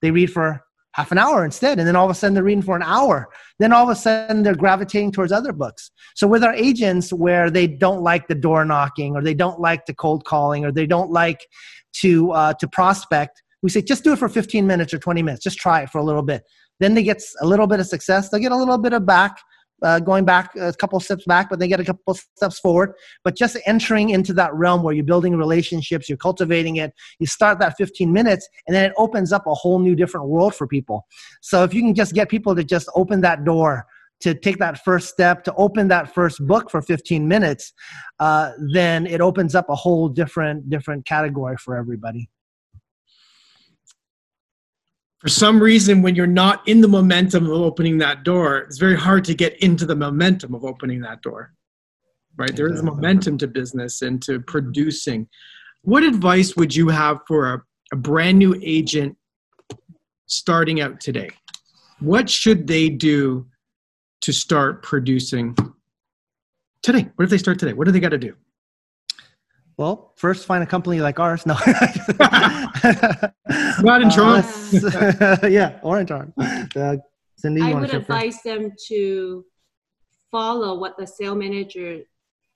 They 0.00 0.10
read 0.10 0.32
for 0.32 0.62
half 0.92 1.10
an 1.10 1.18
hour 1.18 1.44
instead 1.44 1.78
and 1.78 1.88
then 1.88 1.96
all 1.96 2.04
of 2.04 2.10
a 2.10 2.14
sudden 2.14 2.34
they're 2.34 2.42
reading 2.42 2.62
for 2.62 2.76
an 2.76 2.82
hour. 2.82 3.28
Then 3.58 3.72
all 3.72 3.84
of 3.84 3.88
a 3.88 3.96
sudden 3.98 4.42
they're 4.42 4.54
gravitating 4.54 5.12
towards 5.12 5.32
other 5.32 5.52
books. 5.52 5.90
So 6.14 6.26
with 6.26 6.44
our 6.44 6.54
agents 6.54 7.12
where 7.12 7.50
they 7.50 7.66
don't 7.66 8.02
like 8.02 8.28
the 8.28 8.34
door 8.34 8.64
knocking 8.64 9.16
or 9.16 9.22
they 9.22 9.34
don't 9.34 9.60
like 9.60 9.86
the 9.86 9.94
cold 9.94 10.24
calling 10.24 10.64
or 10.64 10.72
they 10.72 10.86
don't 10.86 11.10
like 11.10 11.46
to 12.00 12.32
uh, 12.32 12.54
to 12.54 12.68
prospect 12.68 13.42
we 13.62 13.70
say 13.70 13.80
just 13.80 14.04
do 14.04 14.12
it 14.12 14.18
for 14.18 14.28
15 14.28 14.66
minutes 14.66 14.92
or 14.92 14.98
20 14.98 15.22
minutes. 15.22 15.42
Just 15.42 15.58
try 15.58 15.82
it 15.82 15.90
for 15.90 15.98
a 15.98 16.04
little 16.04 16.22
bit. 16.22 16.42
Then 16.80 16.94
they 16.94 17.02
get 17.02 17.22
a 17.40 17.46
little 17.46 17.66
bit 17.66 17.80
of 17.80 17.86
success. 17.86 18.28
They'll 18.28 18.40
get 18.40 18.52
a 18.52 18.56
little 18.56 18.78
bit 18.78 18.92
of 18.92 19.06
back 19.06 19.38
uh, 19.82 20.00
going 20.00 20.24
back 20.24 20.54
a 20.56 20.72
couple 20.72 20.98
steps 21.00 21.24
back, 21.24 21.50
but 21.50 21.58
they 21.58 21.68
get 21.68 21.80
a 21.80 21.84
couple 21.84 22.14
steps 22.14 22.58
forward. 22.58 22.94
But 23.24 23.36
just 23.36 23.56
entering 23.66 24.10
into 24.10 24.32
that 24.34 24.54
realm 24.54 24.82
where 24.82 24.94
you're 24.94 25.04
building 25.04 25.36
relationships, 25.36 26.08
you're 26.08 26.18
cultivating 26.18 26.76
it, 26.76 26.92
you 27.18 27.26
start 27.26 27.58
that 27.60 27.74
15 27.76 28.12
minutes, 28.12 28.48
and 28.66 28.74
then 28.74 28.84
it 28.84 28.92
opens 28.96 29.32
up 29.32 29.46
a 29.46 29.54
whole 29.54 29.78
new 29.78 29.94
different 29.94 30.28
world 30.28 30.54
for 30.54 30.66
people. 30.66 31.06
So 31.40 31.64
if 31.64 31.74
you 31.74 31.82
can 31.82 31.94
just 31.94 32.14
get 32.14 32.28
people 32.28 32.54
to 32.54 32.64
just 32.64 32.88
open 32.94 33.20
that 33.22 33.44
door, 33.44 33.86
to 34.20 34.34
take 34.34 34.58
that 34.58 34.84
first 34.84 35.08
step, 35.08 35.42
to 35.42 35.54
open 35.56 35.88
that 35.88 36.14
first 36.14 36.46
book 36.46 36.70
for 36.70 36.80
15 36.80 37.26
minutes, 37.26 37.72
uh, 38.20 38.52
then 38.72 39.04
it 39.04 39.20
opens 39.20 39.56
up 39.56 39.68
a 39.68 39.74
whole 39.74 40.08
different 40.08 40.70
different 40.70 41.04
category 41.06 41.56
for 41.56 41.76
everybody 41.76 42.28
for 45.22 45.28
some 45.28 45.62
reason 45.62 46.02
when 46.02 46.14
you're 46.14 46.26
not 46.26 46.66
in 46.68 46.82
the 46.82 46.88
momentum 46.88 47.46
of 47.46 47.52
opening 47.52 47.96
that 47.98 48.22
door 48.22 48.58
it's 48.58 48.78
very 48.78 48.96
hard 48.96 49.24
to 49.24 49.34
get 49.34 49.56
into 49.62 49.86
the 49.86 49.96
momentum 49.96 50.54
of 50.54 50.64
opening 50.64 51.00
that 51.00 51.22
door 51.22 51.54
right? 52.36 52.54
There 52.54 52.72
is 52.72 52.82
momentum 52.82 53.38
to 53.38 53.46
business 53.46 54.02
and 54.02 54.22
to 54.22 54.40
producing. 54.40 55.28
What 55.82 56.02
advice 56.02 56.56
would 56.56 56.74
you 56.74 56.88
have 56.88 57.20
for 57.26 57.54
a, 57.54 57.62
a 57.92 57.96
brand 57.96 58.38
new 58.38 58.58
agent 58.62 59.16
starting 60.26 60.80
out 60.80 61.00
today? 61.00 61.30
What 62.00 62.28
should 62.30 62.66
they 62.66 62.88
do 62.88 63.46
to 64.22 64.32
start 64.32 64.82
producing 64.82 65.56
today? 66.82 67.08
What 67.16 67.24
if 67.24 67.30
they 67.30 67.38
start 67.38 67.58
today? 67.58 67.72
What 67.72 67.86
do 67.86 67.92
they 67.92 68.00
got 68.00 68.10
to 68.10 68.18
do 68.18 68.34
well, 69.76 70.12
first 70.16 70.46
find 70.46 70.62
a 70.62 70.66
company 70.66 71.00
like 71.00 71.18
ours. 71.18 71.46
No, 71.46 71.54
not 73.80 74.02
in 74.02 74.10
Toronto. 74.10 74.48
Uh, 74.88 75.36
yeah, 75.48 75.78
or 75.82 76.00
in 76.00 76.06
Toronto. 76.06 76.32
Uh, 76.76 76.96
Cindy, 77.36 77.62
I 77.62 77.74
would 77.74 77.94
advise 77.94 78.34
first? 78.34 78.44
them 78.44 78.72
to 78.88 79.44
follow 80.30 80.78
what 80.78 80.96
the 80.98 81.06
sales 81.06 81.38
manager 81.38 82.00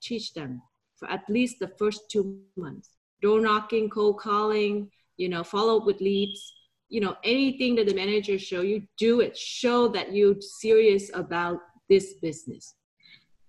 teach 0.03 0.35
them 0.35 0.63
for 0.97 1.11
at 1.11 1.23
least 1.29 1.59
the 1.59 1.69
first 1.79 2.11
two 2.11 2.41
months. 2.57 2.91
Door 3.23 3.41
knocking, 3.41 3.89
cold 3.89 4.19
calling, 4.19 4.91
you 5.17 5.29
know, 5.29 5.43
follow 5.43 5.79
up 5.79 5.87
with 5.87 6.01
leads. 6.01 6.53
You 6.89 7.01
know, 7.01 7.17
anything 7.25 7.75
that 7.77 7.87
the 7.87 7.95
manager 7.95 8.39
show 8.39 8.61
you, 8.61 8.83
do 8.99 9.21
it. 9.21 9.37
Show 9.37 9.89
that 9.89 10.13
you're 10.13 10.41
serious 10.41 11.11
about 11.15 11.59
this 11.89 12.15
business. 12.23 12.75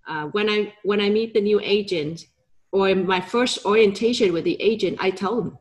Uh, 0.07 0.25
when 0.27 0.49
I 0.49 0.73
when 0.83 1.01
I 1.01 1.09
meet 1.09 1.33
the 1.33 1.41
new 1.41 1.59
agent, 1.61 2.25
or 2.71 2.89
in 2.89 3.05
my 3.05 3.21
first 3.21 3.65
orientation 3.65 4.33
with 4.33 4.43
the 4.43 4.61
agent, 4.61 4.97
I 4.99 5.11
tell 5.11 5.41
them, 5.41 5.57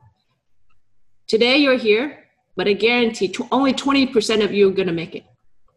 today 1.26 1.56
you're 1.56 1.78
here, 1.78 2.24
but 2.56 2.66
I 2.66 2.72
guarantee 2.72 3.28
t- 3.28 3.44
only 3.52 3.72
20% 3.72 4.44
of 4.44 4.52
you 4.52 4.68
are 4.68 4.72
going 4.72 4.88
to 4.88 4.94
make 4.94 5.14
it. 5.14 5.24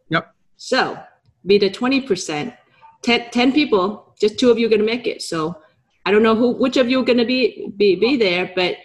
Yep. 0.08 0.34
So 0.56 0.98
be 1.46 1.58
the 1.58 1.70
20%, 1.70 2.56
10, 3.02 3.30
10 3.30 3.52
people, 3.52 4.14
just 4.20 4.38
two 4.38 4.50
of 4.50 4.58
you 4.58 4.66
are 4.66 4.70
going 4.70 4.80
to 4.80 4.86
make 4.86 5.06
it. 5.06 5.22
So 5.22 5.56
I 6.04 6.10
don't 6.10 6.22
know 6.22 6.34
who, 6.34 6.52
which 6.52 6.76
of 6.76 6.90
you 6.90 7.00
are 7.00 7.04
going 7.04 7.18
to 7.18 7.24
be, 7.24 7.72
be, 7.76 7.96
be 7.96 8.16
there, 8.16 8.52
but 8.54 8.76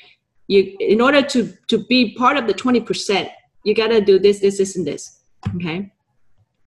you, 0.48 0.76
in 0.80 1.02
order 1.02 1.22
to, 1.22 1.54
to 1.68 1.78
be 1.86 2.14
part 2.16 2.38
of 2.38 2.48
the 2.48 2.54
20%, 2.54 3.30
you 3.64 3.74
got 3.74 3.88
to 3.88 4.02
do 4.02 4.20
this, 4.20 4.40
this, 4.40 4.58
this, 4.58 4.76
and 4.76 4.86
this. 4.86 5.22
Okay. 5.56 5.92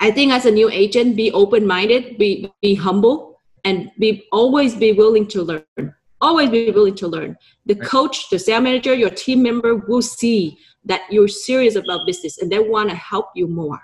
I 0.01 0.11
think 0.11 0.33
as 0.33 0.47
a 0.47 0.51
new 0.51 0.69
agent, 0.71 1.17
be 1.17 1.31
open-minded, 1.33 2.19
be, 2.19 2.53
be 2.63 2.75
humble, 2.75 3.38
and 3.65 3.91
be 3.99 4.27
always 4.33 4.75
be 4.75 4.93
willing 4.93 5.27
to 5.29 5.43
learn. 5.43 5.95
Always 6.21 6.51
be 6.51 6.71
willing 6.71 6.97
to 6.97 7.07
learn. 7.07 7.37
The 7.67 7.77
coach 7.77 8.29
the 8.31 8.39
sales 8.39 8.63
manager 8.63 8.95
your 8.95 9.11
team 9.11 9.43
member 9.43 9.77
will 9.77 10.03
see 10.03 10.59
that 10.85 11.03
you're 11.11 11.29
serious 11.29 11.77
about 11.77 12.07
business 12.07 12.39
and 12.39 12.51
they 12.51 12.59
want 12.59 12.91
to 12.91 12.97
help 12.97 13.27
you 13.35 13.47
more. 13.47 13.81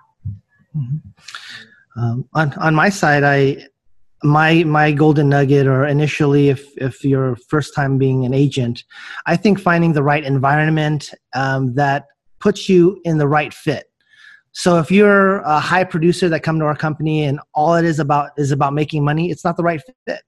Mm-hmm. 0.76 2.00
um, 2.00 2.28
on, 2.34 2.52
on 2.54 2.74
my 2.74 2.88
side 2.88 3.22
i 3.22 3.64
my 4.24 4.64
my 4.64 4.90
golden 4.90 5.28
nugget 5.28 5.68
or 5.68 5.86
initially 5.86 6.48
if 6.48 6.66
if 6.78 7.04
you're 7.04 7.36
first 7.48 7.76
time 7.76 7.96
being 7.96 8.24
an 8.24 8.34
agent 8.34 8.82
i 9.26 9.36
think 9.36 9.60
finding 9.60 9.92
the 9.92 10.02
right 10.02 10.24
environment 10.24 11.12
um, 11.36 11.74
that 11.74 12.06
puts 12.40 12.68
you 12.68 13.00
in 13.04 13.18
the 13.18 13.28
right 13.28 13.54
fit 13.54 13.84
so 14.54 14.78
if 14.78 14.90
you're 14.90 15.38
a 15.40 15.58
high 15.58 15.82
producer 15.82 16.28
that 16.28 16.44
come 16.44 16.60
to 16.60 16.64
our 16.64 16.76
company 16.76 17.24
and 17.24 17.40
all 17.54 17.74
it 17.74 17.84
is 17.84 17.98
about 17.98 18.30
is 18.38 18.52
about 18.52 18.72
making 18.72 19.04
money, 19.04 19.30
it's 19.30 19.44
not 19.44 19.56
the 19.56 19.64
right 19.64 19.80
fit. 20.06 20.22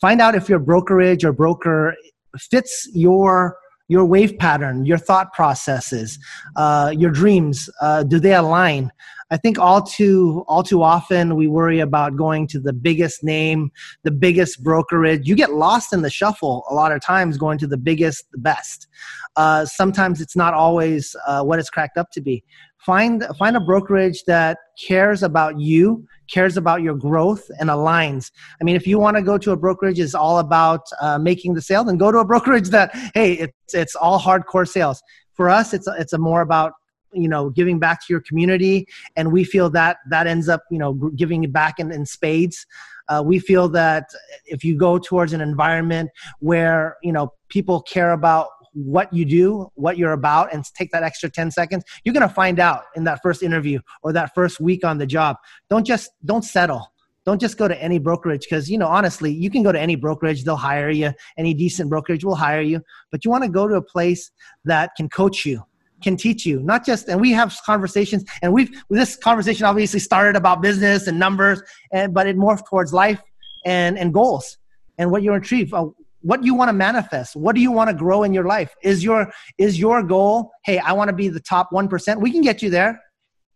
Find 0.00 0.20
out 0.20 0.34
if 0.34 0.48
your 0.50 0.58
brokerage 0.58 1.24
or 1.24 1.32
broker 1.32 1.96
fits 2.38 2.88
your 2.92 3.56
your 3.88 4.04
wave 4.04 4.38
pattern, 4.38 4.84
your 4.84 4.98
thought 4.98 5.32
processes, 5.32 6.18
uh, 6.56 6.94
your 6.96 7.10
dreams. 7.10 7.68
Uh, 7.80 8.04
do 8.04 8.20
they 8.20 8.34
align? 8.34 8.92
I 9.32 9.38
think 9.38 9.58
all 9.58 9.82
too 9.82 10.44
all 10.46 10.62
too 10.62 10.82
often 10.82 11.34
we 11.34 11.46
worry 11.46 11.80
about 11.80 12.16
going 12.16 12.48
to 12.48 12.60
the 12.60 12.74
biggest 12.74 13.24
name, 13.24 13.70
the 14.04 14.10
biggest 14.10 14.62
brokerage. 14.62 15.26
You 15.26 15.34
get 15.34 15.52
lost 15.54 15.94
in 15.94 16.02
the 16.02 16.10
shuffle 16.10 16.64
a 16.68 16.74
lot 16.74 16.92
of 16.92 17.00
times 17.00 17.38
going 17.38 17.56
to 17.58 17.66
the 17.66 17.78
biggest, 17.78 18.30
the 18.30 18.38
best. 18.38 18.88
Uh, 19.36 19.64
sometimes 19.64 20.20
it's 20.20 20.36
not 20.36 20.52
always 20.52 21.16
uh, 21.26 21.42
what 21.42 21.58
it's 21.58 21.70
cracked 21.70 21.96
up 21.96 22.10
to 22.10 22.20
be 22.20 22.44
find 22.84 23.24
find 23.38 23.56
a 23.56 23.60
brokerage 23.60 24.24
that 24.24 24.58
cares 24.86 25.22
about 25.22 25.58
you 25.58 26.06
cares 26.30 26.56
about 26.56 26.80
your 26.80 26.94
growth 26.94 27.50
and 27.58 27.68
aligns. 27.68 28.30
I 28.60 28.64
mean 28.64 28.76
if 28.76 28.86
you 28.86 28.98
want 28.98 29.16
to 29.16 29.22
go 29.22 29.36
to 29.38 29.52
a 29.52 29.56
brokerage 29.56 29.98
is 29.98 30.14
all 30.14 30.38
about 30.38 30.82
uh, 31.00 31.18
making 31.18 31.54
the 31.54 31.62
sale 31.62 31.84
then 31.84 31.98
go 31.98 32.10
to 32.10 32.18
a 32.18 32.24
brokerage 32.32 32.68
that 32.70 32.94
hey 33.14 33.32
it's 33.34 33.74
it's 33.74 33.94
all 33.94 34.18
hardcore 34.18 34.66
sales. 34.66 35.02
For 35.34 35.50
us 35.50 35.74
it's 35.74 35.88
it's 35.98 36.12
a 36.12 36.18
more 36.18 36.40
about 36.40 36.72
you 37.12 37.28
know 37.28 37.50
giving 37.50 37.78
back 37.78 38.00
to 38.00 38.12
your 38.12 38.20
community 38.20 38.86
and 39.16 39.32
we 39.32 39.44
feel 39.44 39.68
that 39.70 39.98
that 40.08 40.26
ends 40.26 40.48
up 40.48 40.62
you 40.70 40.78
know 40.78 40.94
giving 41.16 41.44
it 41.44 41.52
back 41.52 41.78
in, 41.78 41.92
in 41.92 42.06
spades. 42.06 42.66
Uh, 43.08 43.20
we 43.24 43.40
feel 43.40 43.68
that 43.68 44.04
if 44.46 44.62
you 44.62 44.76
go 44.76 44.96
towards 44.96 45.32
an 45.32 45.40
environment 45.40 46.08
where 46.38 46.96
you 47.02 47.12
know 47.12 47.32
people 47.48 47.82
care 47.82 48.12
about 48.12 48.48
what 48.72 49.12
you 49.12 49.24
do, 49.24 49.70
what 49.74 49.98
you're 49.98 50.12
about, 50.12 50.52
and 50.52 50.64
take 50.74 50.90
that 50.92 51.02
extra 51.02 51.28
10 51.28 51.50
seconds, 51.50 51.84
you're 52.04 52.12
going 52.12 52.26
to 52.26 52.34
find 52.34 52.58
out 52.58 52.84
in 52.94 53.04
that 53.04 53.20
first 53.22 53.42
interview 53.42 53.80
or 54.02 54.12
that 54.12 54.34
first 54.34 54.60
week 54.60 54.84
on 54.84 54.98
the 54.98 55.06
job. 55.06 55.36
Don't 55.68 55.86
just, 55.86 56.10
don't 56.24 56.44
settle. 56.44 56.92
Don't 57.26 57.40
just 57.40 57.58
go 57.58 57.68
to 57.68 57.82
any 57.82 57.98
brokerage 57.98 58.42
because, 58.42 58.70
you 58.70 58.78
know, 58.78 58.88
honestly, 58.88 59.30
you 59.30 59.50
can 59.50 59.62
go 59.62 59.72
to 59.72 59.80
any 59.80 59.94
brokerage, 59.94 60.44
they'll 60.44 60.56
hire 60.56 60.90
you. 60.90 61.12
Any 61.36 61.52
decent 61.52 61.90
brokerage 61.90 62.24
will 62.24 62.34
hire 62.34 62.62
you. 62.62 62.80
But 63.10 63.24
you 63.24 63.30
want 63.30 63.44
to 63.44 63.50
go 63.50 63.68
to 63.68 63.74
a 63.74 63.82
place 63.82 64.30
that 64.64 64.92
can 64.96 65.08
coach 65.08 65.44
you, 65.44 65.62
can 66.02 66.16
teach 66.16 66.46
you 66.46 66.60
not 66.60 66.84
just 66.84 67.08
and 67.08 67.20
we 67.20 67.30
have 67.30 67.54
conversations 67.64 68.24
and 68.42 68.52
we've 68.52 68.70
this 68.88 69.16
conversation 69.16 69.66
obviously 69.66 70.00
started 70.00 70.36
about 70.36 70.62
business 70.62 71.06
and 71.06 71.18
numbers 71.18 71.62
and 71.92 72.14
but 72.14 72.26
it 72.26 72.36
morphed 72.36 72.66
towards 72.68 72.92
life 72.92 73.20
and 73.66 73.98
and 73.98 74.14
goals 74.14 74.56
and 74.98 75.10
what 75.10 75.22
you're 75.22 75.36
achieve 75.36 75.72
uh, 75.74 75.86
what 76.22 76.40
do 76.40 76.46
you 76.46 76.54
want 76.54 76.68
to 76.68 76.72
manifest? 76.72 77.34
What 77.34 77.54
do 77.54 77.60
you 77.60 77.72
want 77.72 77.88
to 77.88 77.94
grow 77.94 78.22
in 78.24 78.34
your 78.34 78.44
life? 78.44 78.74
Is 78.82 79.02
your 79.02 79.32
is 79.58 79.78
your 79.78 80.02
goal 80.02 80.50
hey 80.64 80.78
i 80.78 80.92
want 80.92 81.08
to 81.08 81.14
be 81.14 81.28
the 81.28 81.40
top 81.40 81.70
1% 81.72 82.20
we 82.20 82.30
can 82.30 82.42
get 82.42 82.62
you 82.62 82.70
there. 82.70 83.00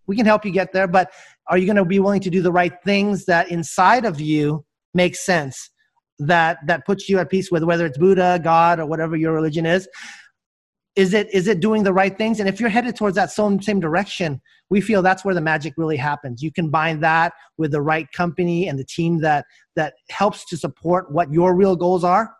We 0.06 0.16
can 0.16 0.26
help 0.26 0.44
you 0.44 0.50
get 0.50 0.72
there 0.72 0.86
but 0.86 1.12
are 1.46 1.58
you 1.58 1.66
going 1.66 1.76
to 1.76 1.84
be 1.84 2.00
willing 2.00 2.20
to 2.22 2.30
do 2.30 2.42
the 2.42 2.52
right 2.52 2.72
things 2.84 3.26
that 3.26 3.50
inside 3.50 4.04
of 4.04 4.20
you 4.20 4.64
make 4.94 5.16
sense 5.16 5.70
that 6.18 6.58
that 6.66 6.86
puts 6.86 7.08
you 7.08 7.18
at 7.18 7.28
peace 7.28 7.50
with 7.50 7.64
whether 7.64 7.86
it's 7.86 7.98
buddha 7.98 8.40
god 8.42 8.78
or 8.80 8.86
whatever 8.86 9.16
your 9.16 9.32
religion 9.32 9.66
is? 9.66 9.88
Is 10.96 11.12
it 11.12 11.28
is 11.34 11.48
it 11.48 11.60
doing 11.60 11.82
the 11.82 11.92
right 11.92 12.16
things? 12.16 12.38
And 12.40 12.48
if 12.48 12.60
you're 12.60 12.70
headed 12.70 12.96
towards 12.96 13.16
that 13.16 13.30
same 13.30 13.60
same 13.60 13.80
direction 13.80 14.40
we 14.70 14.80
feel 14.80 15.02
that's 15.02 15.24
where 15.24 15.34
the 15.34 15.40
magic 15.42 15.74
really 15.76 15.96
happens. 15.96 16.42
You 16.42 16.50
combine 16.50 17.00
that 17.00 17.34
with 17.58 17.72
the 17.72 17.82
right 17.82 18.10
company 18.12 18.68
and 18.68 18.78
the 18.78 18.84
team 18.84 19.20
that 19.20 19.44
that 19.76 19.94
helps 20.08 20.46
to 20.46 20.56
support 20.56 21.12
what 21.12 21.32
your 21.32 21.54
real 21.54 21.76
goals 21.76 22.04
are 22.04 22.32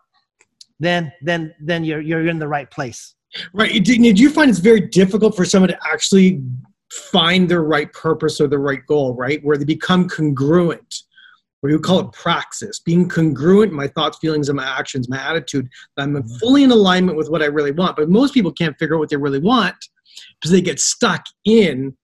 then 0.79 1.11
then 1.21 1.53
then 1.59 1.83
you're 1.83 2.01
you're 2.01 2.27
in 2.27 2.39
the 2.39 2.47
right 2.47 2.69
place. 2.69 3.15
Right. 3.53 3.83
Did 3.83 4.19
you 4.19 4.29
find 4.29 4.49
it's 4.49 4.59
very 4.59 4.81
difficult 4.81 5.35
for 5.35 5.45
someone 5.45 5.69
to 5.69 5.79
actually 5.85 6.41
find 7.11 7.49
their 7.49 7.63
right 7.63 7.91
purpose 7.91 8.39
or 8.39 8.47
the 8.47 8.59
right 8.59 8.85
goal, 8.87 9.13
right? 9.13 9.43
Where 9.43 9.57
they 9.57 9.65
become 9.65 10.07
congruent, 10.07 11.03
or 11.61 11.69
you 11.69 11.79
call 11.79 11.99
it 11.99 12.11
praxis, 12.11 12.79
being 12.79 13.09
congruent 13.09 13.71
in 13.71 13.77
my 13.77 13.87
thoughts, 13.87 14.17
feelings, 14.19 14.49
and 14.49 14.55
my 14.55 14.65
actions, 14.65 15.09
my 15.09 15.21
attitude. 15.21 15.67
I'm 15.97 16.13
mm-hmm. 16.13 16.35
fully 16.37 16.63
in 16.63 16.71
alignment 16.71 17.17
with 17.17 17.29
what 17.29 17.41
I 17.41 17.47
really 17.47 17.71
want. 17.71 17.97
But 17.97 18.09
most 18.09 18.33
people 18.33 18.51
can't 18.51 18.77
figure 18.77 18.95
out 18.95 18.99
what 18.99 19.09
they 19.09 19.17
really 19.17 19.39
want 19.39 19.75
because 20.39 20.51
they 20.51 20.61
get 20.61 20.79
stuck 20.79 21.25
in 21.43 21.95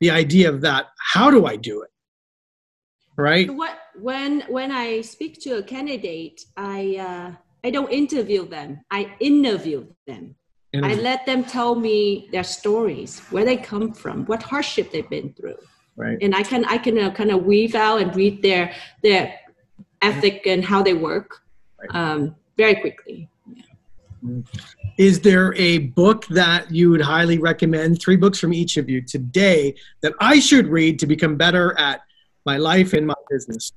the 0.00 0.10
idea 0.10 0.48
of 0.48 0.60
that. 0.60 0.86
How 1.12 1.30
do 1.30 1.46
I 1.46 1.56
do 1.56 1.82
it? 1.82 1.90
Right. 3.16 3.50
What 3.52 3.78
when 3.98 4.42
when 4.42 4.70
I 4.70 5.00
speak 5.00 5.40
to 5.42 5.56
a 5.58 5.62
candidate, 5.62 6.42
I 6.56 6.96
uh, 6.96 7.36
I 7.66 7.70
don't 7.70 7.90
interview 7.90 8.46
them. 8.46 8.80
I 8.92 9.12
interview 9.18 9.86
them. 10.06 10.36
I 10.82 10.94
let 10.94 11.24
them 11.26 11.42
tell 11.42 11.74
me 11.74 12.28
their 12.30 12.44
stories, 12.44 13.20
where 13.30 13.44
they 13.44 13.56
come 13.56 13.92
from, 13.92 14.26
what 14.26 14.42
hardship 14.42 14.92
they've 14.92 15.08
been 15.08 15.32
through, 15.32 15.56
right. 15.96 16.18
and 16.20 16.34
I 16.34 16.42
can 16.42 16.66
I 16.66 16.76
can 16.76 16.98
uh, 16.98 17.10
kind 17.12 17.30
of 17.30 17.44
weave 17.44 17.74
out 17.74 18.02
and 18.02 18.14
read 18.14 18.42
their 18.42 18.74
their 19.02 19.40
ethic 20.02 20.46
and 20.46 20.62
how 20.62 20.82
they 20.82 20.92
work 20.92 21.42
um, 21.90 22.36
very 22.58 22.74
quickly. 22.74 23.28
Is 24.98 25.20
there 25.20 25.54
a 25.54 25.78
book 26.02 26.26
that 26.26 26.70
you 26.70 26.90
would 26.90 27.00
highly 27.00 27.38
recommend? 27.38 28.00
Three 28.02 28.16
books 28.16 28.38
from 28.38 28.52
each 28.52 28.76
of 28.76 28.90
you 28.90 29.00
today 29.00 29.74
that 30.02 30.12
I 30.20 30.40
should 30.40 30.66
read 30.66 30.98
to 30.98 31.06
become 31.06 31.36
better 31.36 31.76
at 31.78 32.02
my 32.44 32.58
life 32.58 32.92
and 32.92 33.06
my 33.06 33.14
business. 33.30 33.72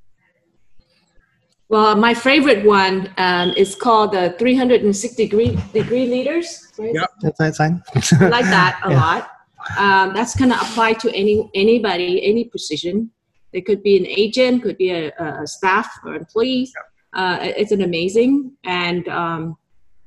Well, 1.69 1.95
my 1.95 2.15
favorite 2.15 2.65
one 2.65 3.13
um, 3.17 3.51
is 3.55 3.75
called 3.75 4.13
the 4.13 4.35
360 4.39 5.23
degree 5.23 5.57
degree 5.71 6.07
leaders. 6.07 6.67
Right? 6.79 6.93
Yep. 6.95 7.35
That's 7.37 7.57
fine. 7.57 7.83
I 8.19 8.27
like 8.29 8.45
that 8.57 8.81
a 8.83 8.89
Yeah. 8.91 8.99
lot. 8.99 9.31
Um, 9.77 10.13
that's 10.15 10.35
going 10.35 10.49
to 10.49 10.59
apply 10.59 10.93
to 10.93 11.15
any 11.15 11.47
anybody, 11.53 12.25
any 12.25 12.45
position. 12.45 13.11
It 13.53 13.65
could 13.67 13.83
be 13.83 13.97
an 13.97 14.05
agent, 14.07 14.63
could 14.63 14.77
be 14.77 14.89
a, 14.91 15.11
a 15.19 15.45
staff 15.45 15.87
or 16.03 16.15
employee. 16.15 16.71
Uh, 17.13 17.37
it's 17.41 17.71
an 17.71 17.81
amazing. 17.83 18.53
And 18.63 19.07
um, 19.09 19.57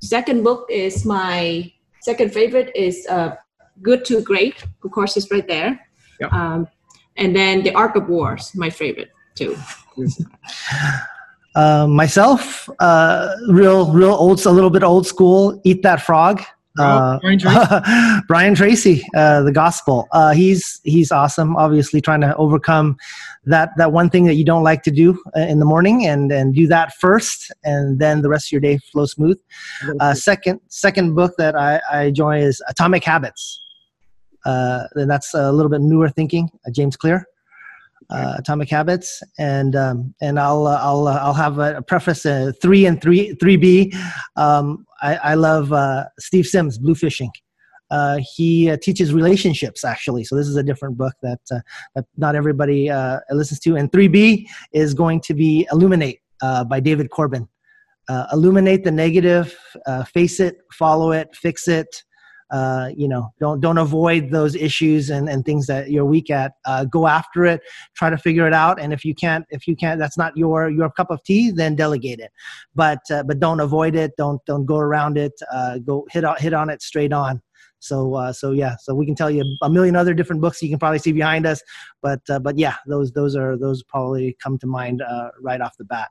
second 0.00 0.42
book 0.42 0.66
is 0.68 1.04
my 1.04 1.72
second 2.00 2.32
favorite 2.32 2.72
is 2.74 3.06
uh, 3.08 3.36
Good 3.82 4.04
to 4.06 4.20
Great. 4.22 4.64
Of 4.84 4.90
course, 4.90 5.16
it's 5.16 5.30
right 5.30 5.46
there. 5.46 5.78
Yep. 6.20 6.32
Um, 6.32 6.66
and 7.16 7.36
then 7.36 7.62
The 7.62 7.72
Art 7.74 7.94
of 7.96 8.08
Wars, 8.08 8.50
my 8.56 8.70
favorite 8.70 9.10
too. 9.36 9.56
Uh, 11.54 11.86
myself, 11.86 12.68
uh, 12.80 13.34
real, 13.48 13.92
real 13.92 14.12
old, 14.12 14.44
a 14.46 14.50
little 14.50 14.70
bit 14.70 14.82
old 14.82 15.06
school. 15.06 15.60
Eat 15.64 15.82
that 15.82 16.00
frog. 16.00 16.42
Uh, 16.78 17.18
Oh, 17.18 17.18
Brian 17.20 17.38
Tracy. 17.38 18.22
Brian 18.28 18.54
Tracy, 18.54 19.04
uh, 19.14 19.42
the 19.42 19.52
gospel. 19.52 20.08
Uh, 20.12 20.32
he's 20.32 20.80
he's 20.84 21.12
awesome. 21.12 21.54
Obviously, 21.56 22.00
trying 22.00 22.22
to 22.22 22.34
overcome 22.36 22.96
that 23.44 23.70
that 23.76 23.92
one 23.92 24.08
thing 24.08 24.24
that 24.24 24.34
you 24.34 24.44
don't 24.44 24.62
like 24.62 24.82
to 24.84 24.90
do 24.90 25.20
uh, 25.36 25.40
in 25.40 25.58
the 25.58 25.66
morning, 25.66 26.06
and 26.06 26.32
and 26.32 26.54
do 26.54 26.66
that 26.68 26.94
first, 26.98 27.52
and 27.64 27.98
then 27.98 28.22
the 28.22 28.30
rest 28.30 28.48
of 28.48 28.52
your 28.52 28.60
day 28.62 28.78
flow 28.90 29.04
smooth. 29.04 29.38
Uh, 30.00 30.14
second 30.14 30.60
second 30.68 31.14
book 31.14 31.34
that 31.36 31.54
I, 31.54 31.80
I 31.92 32.02
enjoy 32.04 32.38
is 32.40 32.62
Atomic 32.68 33.04
Habits. 33.04 33.58
Uh, 34.44 34.84
and 34.94 35.10
that's 35.10 35.34
a 35.34 35.52
little 35.52 35.70
bit 35.70 35.80
newer 35.82 36.08
thinking. 36.08 36.48
Uh, 36.66 36.70
James 36.70 36.96
Clear. 36.96 37.26
Uh, 38.12 38.34
Atomic 38.36 38.68
Habits, 38.68 39.22
and 39.38 39.74
um, 39.74 40.14
and 40.20 40.38
I'll 40.38 40.66
uh, 40.66 40.78
I'll 40.82 41.08
uh, 41.08 41.18
I'll 41.24 41.32
have 41.32 41.58
a, 41.58 41.76
a 41.78 41.82
preface 41.82 42.26
uh, 42.26 42.52
three 42.60 42.84
and 42.84 43.00
three 43.00 43.34
three 43.40 43.56
B. 43.56 43.90
Um, 44.36 44.84
I, 45.00 45.16
I 45.32 45.34
love 45.34 45.72
uh, 45.72 46.04
Steve 46.18 46.46
Sims, 46.46 46.78
Bluefishing. 46.78 47.30
Uh, 47.90 48.18
he 48.36 48.76
teaches 48.82 49.14
relationships 49.14 49.82
actually, 49.82 50.24
so 50.24 50.36
this 50.36 50.46
is 50.46 50.56
a 50.56 50.62
different 50.62 50.98
book 50.98 51.14
that 51.22 51.40
that 51.94 52.04
not 52.18 52.34
everybody 52.34 52.90
listens 53.30 53.60
to. 53.60 53.76
And 53.76 53.90
three 53.90 54.08
B 54.08 54.46
is 54.72 54.92
going 54.92 55.20
to 55.22 55.32
be 55.32 55.66
Illuminate 55.72 56.20
by 56.68 56.80
David 56.80 57.08
Corbin. 57.08 57.48
Illuminate 58.30 58.84
the 58.84 58.92
negative, 58.92 59.56
face 60.12 60.38
it, 60.38 60.56
follow 60.72 61.12
it, 61.12 61.28
fix 61.34 61.66
it. 61.66 61.88
Uh, 62.52 62.90
you 62.94 63.08
know, 63.08 63.32
don't 63.40 63.60
don't 63.60 63.78
avoid 63.78 64.30
those 64.30 64.54
issues 64.54 65.10
and, 65.10 65.28
and 65.28 65.44
things 65.44 65.66
that 65.66 65.90
you're 65.90 66.04
weak 66.04 66.30
at. 66.30 66.52
Uh, 66.66 66.84
go 66.84 67.06
after 67.06 67.44
it, 67.46 67.62
try 67.96 68.10
to 68.10 68.18
figure 68.18 68.46
it 68.46 68.52
out. 68.52 68.78
And 68.78 68.92
if 68.92 69.04
you 69.04 69.14
can't, 69.14 69.46
if 69.50 69.66
you 69.66 69.74
can't, 69.74 69.98
that's 69.98 70.18
not 70.18 70.36
your 70.36 70.68
your 70.68 70.90
cup 70.90 71.10
of 71.10 71.22
tea, 71.24 71.50
then 71.50 71.74
delegate 71.74 72.20
it. 72.20 72.30
But 72.74 73.00
uh, 73.10 73.22
but 73.22 73.40
don't 73.40 73.60
avoid 73.60 73.96
it. 73.96 74.12
Don't 74.18 74.40
don't 74.44 74.66
go 74.66 74.76
around 74.76 75.16
it. 75.16 75.32
Uh, 75.50 75.78
go 75.78 76.06
hit 76.10 76.24
on 76.24 76.36
hit 76.38 76.52
on 76.52 76.68
it 76.68 76.82
straight 76.82 77.12
on. 77.12 77.40
So 77.78 78.14
uh, 78.14 78.32
so 78.32 78.52
yeah, 78.52 78.76
so 78.78 78.94
we 78.94 79.06
can 79.06 79.14
tell 79.14 79.30
you 79.30 79.44
a 79.62 79.70
million 79.70 79.96
other 79.96 80.14
different 80.14 80.42
books 80.42 80.62
you 80.62 80.68
can 80.68 80.78
probably 80.78 80.98
see 80.98 81.12
behind 81.12 81.46
us. 81.46 81.62
But 82.02 82.20
but 82.42 82.58
yeah, 82.58 82.76
those 82.86 83.12
those 83.12 83.34
are 83.34 83.56
those 83.56 83.82
probably 83.82 84.36
come 84.42 84.58
to 84.58 84.66
mind 84.66 85.02
right 85.40 85.60
off 85.60 85.76
the 85.78 85.84
bat. 85.84 86.10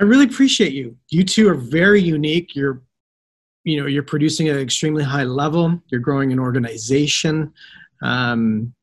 I 0.00 0.04
really 0.04 0.24
appreciate 0.24 0.72
you. 0.72 0.96
You 1.10 1.24
two 1.24 1.48
are 1.48 1.54
very 1.54 2.00
unique. 2.00 2.56
You're, 2.56 2.82
you 3.64 3.80
know, 3.80 3.86
you're 3.86 4.02
producing 4.02 4.48
at 4.48 4.56
an 4.56 4.62
extremely 4.62 5.04
high 5.04 5.24
level. 5.24 5.80
You're 5.88 6.00
growing 6.00 6.32
an 6.32 6.38
organization. 6.38 7.52
Um, 8.02 8.74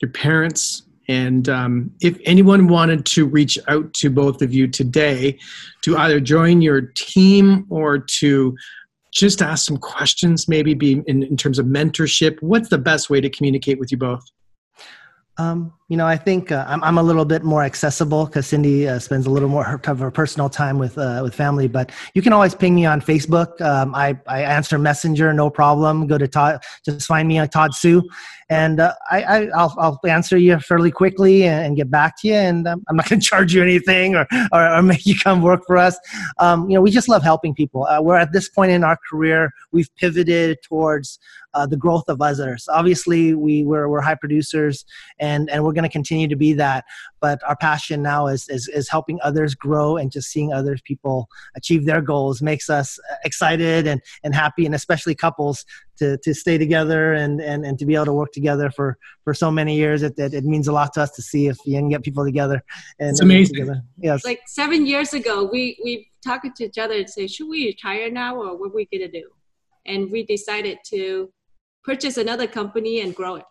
your 0.00 0.10
parents, 0.10 0.82
and 1.08 1.48
um, 1.48 1.92
if 2.00 2.18
anyone 2.24 2.68
wanted 2.68 3.04
to 3.06 3.26
reach 3.26 3.58
out 3.68 3.92
to 3.94 4.10
both 4.10 4.42
of 4.42 4.54
you 4.54 4.68
today 4.68 5.38
to 5.82 5.96
either 5.96 6.20
join 6.20 6.62
your 6.62 6.80
team 6.80 7.66
or 7.68 7.98
to 7.98 8.56
just 9.12 9.42
ask 9.42 9.66
some 9.66 9.76
questions, 9.76 10.48
maybe 10.48 10.72
be 10.72 11.02
in, 11.06 11.24
in 11.24 11.36
terms 11.36 11.58
of 11.58 11.66
mentorship, 11.66 12.40
what's 12.40 12.68
the 12.68 12.78
best 12.78 13.10
way 13.10 13.20
to 13.20 13.28
communicate 13.28 13.78
with 13.78 13.90
you 13.90 13.98
both? 13.98 14.22
Um, 15.36 15.72
you 15.90 15.96
know, 15.96 16.06
I 16.06 16.16
think 16.16 16.52
uh, 16.52 16.64
I'm, 16.68 16.82
I'm 16.84 16.98
a 16.98 17.02
little 17.02 17.24
bit 17.24 17.42
more 17.42 17.64
accessible 17.64 18.26
because 18.26 18.46
Cindy 18.46 18.86
uh, 18.86 19.00
spends 19.00 19.26
a 19.26 19.30
little 19.30 19.48
more 19.48 19.80
of 19.84 19.98
her 19.98 20.10
personal 20.12 20.48
time 20.48 20.78
with 20.78 20.96
uh, 20.96 21.18
with 21.20 21.34
family. 21.34 21.66
But 21.66 21.90
you 22.14 22.22
can 22.22 22.32
always 22.32 22.54
ping 22.54 22.76
me 22.76 22.86
on 22.86 23.00
Facebook. 23.00 23.60
Um, 23.60 23.92
I, 23.92 24.16
I 24.28 24.42
answer 24.42 24.78
Messenger, 24.78 25.32
no 25.32 25.50
problem. 25.50 26.06
Go 26.06 26.16
to 26.16 26.28
Todd, 26.28 26.62
just 26.84 27.08
find 27.08 27.26
me 27.26 27.40
on 27.40 27.48
Todd 27.48 27.74
Su, 27.74 28.08
and 28.50 28.78
uh, 28.78 28.94
I, 29.10 29.22
I 29.22 29.46
I'll, 29.48 29.74
I'll 29.78 30.00
answer 30.06 30.38
you 30.38 30.60
fairly 30.60 30.92
quickly 30.92 31.42
and, 31.42 31.66
and 31.66 31.76
get 31.76 31.90
back 31.90 32.20
to 32.20 32.28
you. 32.28 32.34
And 32.34 32.68
um, 32.68 32.84
I'm 32.88 32.94
not 32.94 33.08
going 33.08 33.20
to 33.20 33.26
charge 33.26 33.52
you 33.52 33.60
anything 33.60 34.14
or, 34.14 34.28
or, 34.52 34.72
or 34.72 34.82
make 34.82 35.06
you 35.06 35.18
come 35.18 35.42
work 35.42 35.62
for 35.66 35.76
us. 35.76 35.98
Um, 36.38 36.70
you 36.70 36.76
know, 36.76 36.82
we 36.82 36.92
just 36.92 37.08
love 37.08 37.24
helping 37.24 37.52
people. 37.52 37.86
Uh, 37.86 38.00
we're 38.00 38.16
at 38.16 38.32
this 38.32 38.48
point 38.48 38.70
in 38.70 38.84
our 38.84 38.98
career, 39.10 39.52
we've 39.72 39.92
pivoted 39.96 40.58
towards 40.62 41.18
uh, 41.54 41.66
the 41.66 41.76
growth 41.76 42.04
of 42.08 42.20
others. 42.20 42.68
Obviously, 42.70 43.34
we 43.34 43.64
we're, 43.64 43.88
we're 43.88 44.00
high 44.00 44.14
producers, 44.14 44.84
and 45.18 45.50
and 45.50 45.64
we're 45.64 45.72
going 45.80 45.90
to 45.90 45.92
continue 45.92 46.28
to 46.28 46.36
be 46.36 46.52
that. 46.54 46.84
But 47.20 47.40
our 47.48 47.56
passion 47.56 48.02
now 48.02 48.26
is, 48.26 48.48
is 48.48 48.68
is 48.68 48.88
helping 48.88 49.18
others 49.22 49.54
grow 49.54 49.96
and 49.96 50.10
just 50.10 50.30
seeing 50.30 50.52
other 50.52 50.76
people 50.84 51.28
achieve 51.56 51.86
their 51.86 52.00
goals 52.00 52.40
makes 52.42 52.70
us 52.70 52.98
excited 53.24 53.86
and 53.86 54.00
and 54.24 54.34
happy, 54.34 54.66
and 54.66 54.74
especially 54.74 55.14
couples 55.14 55.64
to 55.98 56.18
to 56.18 56.34
stay 56.34 56.58
together 56.58 57.12
and 57.12 57.40
and, 57.40 57.64
and 57.64 57.78
to 57.78 57.86
be 57.86 57.94
able 57.94 58.06
to 58.06 58.12
work 58.12 58.32
together 58.32 58.70
for 58.70 58.96
for 59.24 59.34
so 59.34 59.50
many 59.50 59.76
years. 59.76 60.02
It, 60.02 60.18
it, 60.18 60.34
it 60.34 60.44
means 60.44 60.68
a 60.68 60.72
lot 60.72 60.92
to 60.94 61.02
us 61.02 61.10
to 61.12 61.22
see 61.22 61.48
if 61.48 61.58
you 61.64 61.76
can 61.78 61.88
get 61.88 62.02
people 62.02 62.24
together. 62.24 62.62
And, 62.98 63.10
It's 63.10 63.20
amazing. 63.20 63.56
together. 63.56 63.82
Yes. 63.98 64.24
Like 64.24 64.42
seven 64.46 64.86
years 64.86 65.12
ago, 65.14 65.48
we 65.52 65.78
we 65.84 66.08
talked 66.24 66.56
to 66.56 66.64
each 66.64 66.78
other 66.78 66.94
and 66.94 67.08
say, 67.08 67.26
should 67.26 67.48
we 67.48 67.66
retire 67.66 68.10
now 68.10 68.36
or 68.36 68.56
what 68.58 68.70
are 68.70 68.74
we 68.74 68.88
gonna 68.92 69.10
do? 69.10 69.28
And 69.86 70.10
we 70.10 70.24
decided 70.26 70.78
to 70.92 71.32
purchase 71.84 72.16
another 72.18 72.46
company 72.46 73.00
and 73.00 73.14
grow 73.14 73.36
it. 73.36 73.44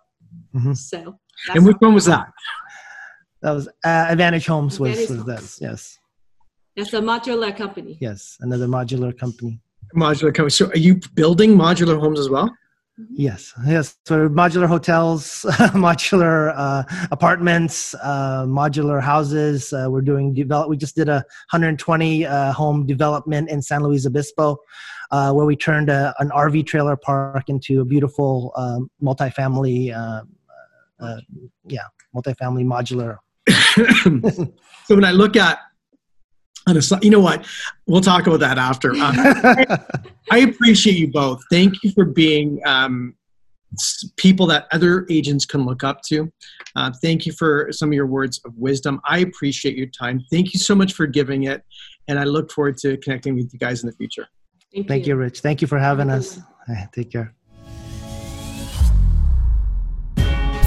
Mhm. 0.55 0.75
So 0.75 1.19
that's 1.47 1.57
And 1.57 1.65
which 1.65 1.77
one 1.79 1.93
was 1.93 2.05
that? 2.05 2.27
That 3.41 3.51
was 3.51 3.67
uh, 3.67 4.05
Advantage 4.09 4.45
Homes 4.47 4.79
was, 4.79 4.89
Advantage 4.91 5.09
was 5.09 5.35
Homes. 5.37 5.57
that. 5.57 5.65
Yes. 5.65 5.97
that's 6.75 6.93
a 6.93 7.01
modular 7.01 7.55
company. 7.55 7.97
Yes. 8.01 8.37
Another 8.41 8.67
modular 8.67 9.17
company. 9.17 9.61
Modular 9.95 10.33
company. 10.33 10.49
So, 10.51 10.67
are 10.67 10.77
you 10.77 10.99
building 11.15 11.55
modular 11.55 11.99
homes 11.99 12.19
as 12.19 12.29
well? 12.29 12.49
Yes, 13.11 13.53
yes. 13.65 13.97
So 14.05 14.27
modular 14.29 14.67
hotels, 14.67 15.45
modular 15.73 16.53
uh, 16.55 16.83
apartments, 17.11 17.95
uh, 17.95 18.45
modular 18.45 19.01
houses. 19.01 19.71
Uh, 19.71 19.87
we're 19.89 20.01
doing 20.01 20.33
develop. 20.33 20.69
We 20.69 20.77
just 20.77 20.95
did 20.95 21.09
a 21.09 21.23
120 21.51 22.25
uh, 22.25 22.51
home 22.51 22.85
development 22.85 23.49
in 23.49 23.61
San 23.61 23.83
Luis 23.83 24.05
Obispo, 24.05 24.57
uh, 25.11 25.31
where 25.31 25.45
we 25.45 25.55
turned 25.55 25.89
a, 25.89 26.13
an 26.19 26.29
RV 26.29 26.65
trailer 26.67 26.97
park 26.97 27.47
into 27.47 27.81
a 27.81 27.85
beautiful 27.85 28.51
um, 28.55 28.89
multifamily. 29.01 29.95
Uh, 29.95 30.23
uh, 30.99 31.21
yeah, 31.67 31.83
multifamily 32.15 32.65
modular. 32.65 33.17
so 34.85 34.95
when 34.95 35.05
I 35.05 35.11
look 35.11 35.35
at, 35.35 35.59
on 36.69 36.77
a, 36.77 36.79
sli- 36.79 37.03
you 37.03 37.09
know 37.09 37.19
what? 37.19 37.45
We'll 37.87 38.01
talk 38.01 38.27
about 38.27 38.39
that 38.41 38.57
after. 38.57 38.93
Uh, 38.95 39.77
I 40.31 40.39
appreciate 40.39 40.97
you 40.97 41.11
both. 41.11 41.41
Thank 41.51 41.83
you 41.83 41.91
for 41.91 42.05
being 42.05 42.61
um, 42.65 43.15
people 44.17 44.45
that 44.47 44.67
other 44.71 45.05
agents 45.09 45.45
can 45.45 45.65
look 45.65 45.83
up 45.83 46.01
to. 46.09 46.31
Uh, 46.75 46.91
thank 47.01 47.25
you 47.25 47.33
for 47.33 47.69
some 47.71 47.89
of 47.89 47.93
your 47.93 48.07
words 48.07 48.39
of 48.45 48.53
wisdom. 48.55 49.01
I 49.05 49.19
appreciate 49.19 49.75
your 49.75 49.87
time. 49.87 50.23
Thank 50.31 50.53
you 50.53 50.59
so 50.59 50.75
much 50.75 50.93
for 50.93 51.07
giving 51.07 51.43
it, 51.43 51.63
and 52.07 52.19
I 52.19 52.23
look 52.23 52.51
forward 52.51 52.77
to 52.77 52.97
connecting 52.97 53.35
with 53.35 53.51
you 53.51 53.59
guys 53.59 53.83
in 53.83 53.89
the 53.89 53.95
future. 53.95 54.27
Thank 54.87 55.07
you, 55.07 55.15
Rich. 55.15 55.41
Thank 55.41 55.61
you 55.61 55.67
for 55.67 55.79
having 55.79 56.09
us. 56.09 56.39
Hey, 56.67 56.85
Take 56.93 57.11
care. 57.11 57.33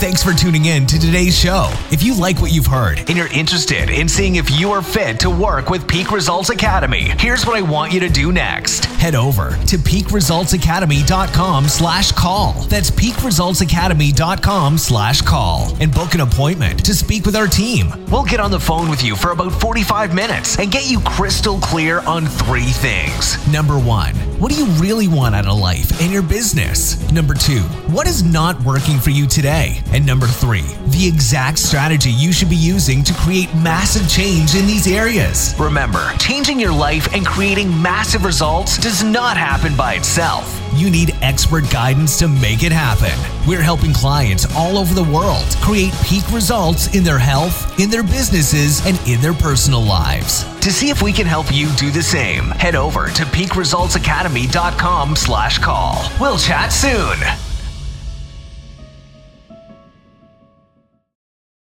Thanks 0.03 0.21
for 0.21 0.33
tuning 0.33 0.65
in 0.65 0.85
to 0.87 0.99
today's 0.99 1.39
show. 1.39 1.73
If 1.93 2.03
you 2.03 2.19
like 2.19 2.41
what 2.41 2.51
you've 2.51 2.67
heard 2.67 2.99
and 2.99 3.11
you're 3.11 3.33
interested 3.33 3.89
in 3.89 4.09
seeing 4.09 4.35
if 4.35 4.51
you 4.51 4.73
are 4.73 4.83
fit 4.83 5.21
to 5.21 5.31
work 5.31 5.71
with 5.71 5.87
Peak 5.87 6.11
Results 6.11 6.51
Academy, 6.51 7.13
here's 7.21 7.47
what 7.47 7.57
I 7.57 7.63
want 7.63 7.93
you 7.93 8.01
to 8.01 8.09
do 8.09 8.33
next. 8.33 8.87
Head 8.87 9.15
over 9.15 9.51
to 9.51 9.77
peakresultsacademy.com 9.79 11.69
slash 11.69 12.11
call. 12.11 12.55
That's 12.65 12.91
peakresultsacademy.com 12.91 14.77
slash 14.77 15.23
call 15.23 15.77
and 15.81 15.95
book 15.95 16.15
an 16.15 16.21
appointment 16.23 16.85
to 16.85 16.95
speak 16.95 17.25
with 17.25 17.37
our 17.37 17.47
team. 17.47 17.93
We'll 18.11 18.25
get 18.25 18.41
on 18.41 18.51
the 18.51 18.59
phone 18.59 18.91
with 18.91 19.05
you 19.05 19.15
for 19.15 19.31
about 19.31 19.53
45 19.53 20.17
minutes 20.17 20.59
and 20.59 20.73
get 20.73 20.91
you 20.91 20.99
crystal 21.03 21.61
clear 21.61 22.01
on 22.01 22.27
three 22.27 22.63
things. 22.63 23.39
Number 23.53 23.79
one, 23.79 24.17
what 24.43 24.51
do 24.51 24.59
you 24.59 24.67
really 24.83 25.07
want 25.07 25.37
out 25.37 25.47
of 25.47 25.57
life 25.57 26.01
and 26.01 26.13
your 26.13 26.21
business? 26.21 26.99
Number 27.13 27.33
two, 27.33 27.61
what 27.95 28.09
is 28.09 28.25
not 28.25 28.61
working 28.65 28.99
for 28.99 29.11
you 29.11 29.29
today? 29.29 29.81
And 29.93 30.05
number 30.05 30.27
three, 30.27 30.65
the 30.87 31.07
exact 31.07 31.61
strategy 31.61 32.11
you 32.11 32.33
should 32.33 32.51
be 32.51 32.57
using 32.57 33.05
to 33.05 33.15
create 33.15 33.55
massive 33.55 34.09
change 34.09 34.57
in 34.57 34.67
these 34.67 34.89
areas. 34.89 35.55
Remember, 35.61 36.11
changing 36.19 36.59
your 36.59 36.73
life 36.73 37.15
and 37.15 37.25
creating 37.25 37.71
massive 37.81 38.25
results 38.25 38.79
does 38.79 39.05
not 39.05 39.37
happen 39.37 39.77
by 39.77 39.95
itself. 39.95 40.61
You 40.75 40.91
need 40.91 41.15
expert 41.23 41.71
guidance 41.71 42.19
to 42.19 42.27
make 42.27 42.65
it 42.65 42.73
happen. 42.73 43.17
We're 43.47 43.63
helping 43.63 43.93
clients 43.93 44.53
all 44.57 44.77
over 44.77 44.93
the 44.93 45.05
world 45.05 45.47
create 45.61 45.93
peak 46.03 46.29
results 46.33 46.93
in 46.97 47.05
their 47.05 47.19
health, 47.21 47.79
in 47.79 47.91
their 47.91 48.03
businesses, 48.03 48.85
and 48.85 48.99
in 49.07 49.21
their 49.21 49.35
personal 49.35 49.83
lives. 49.83 50.52
To 50.63 50.71
see 50.71 50.91
if 50.91 51.03
we 51.03 51.13
can 51.13 51.27
help 51.27 51.53
you 51.53 51.73
do 51.73 51.91
the 51.91 52.05
same, 52.05 52.45
head 52.51 52.77
over 52.77 53.09
to 53.09 53.25
peakresultsacademy.com 53.25 55.17
slash 55.17 55.59
call. 55.59 56.09
We'll 56.21 56.39
chat 56.39 56.73
soon. 56.73 57.19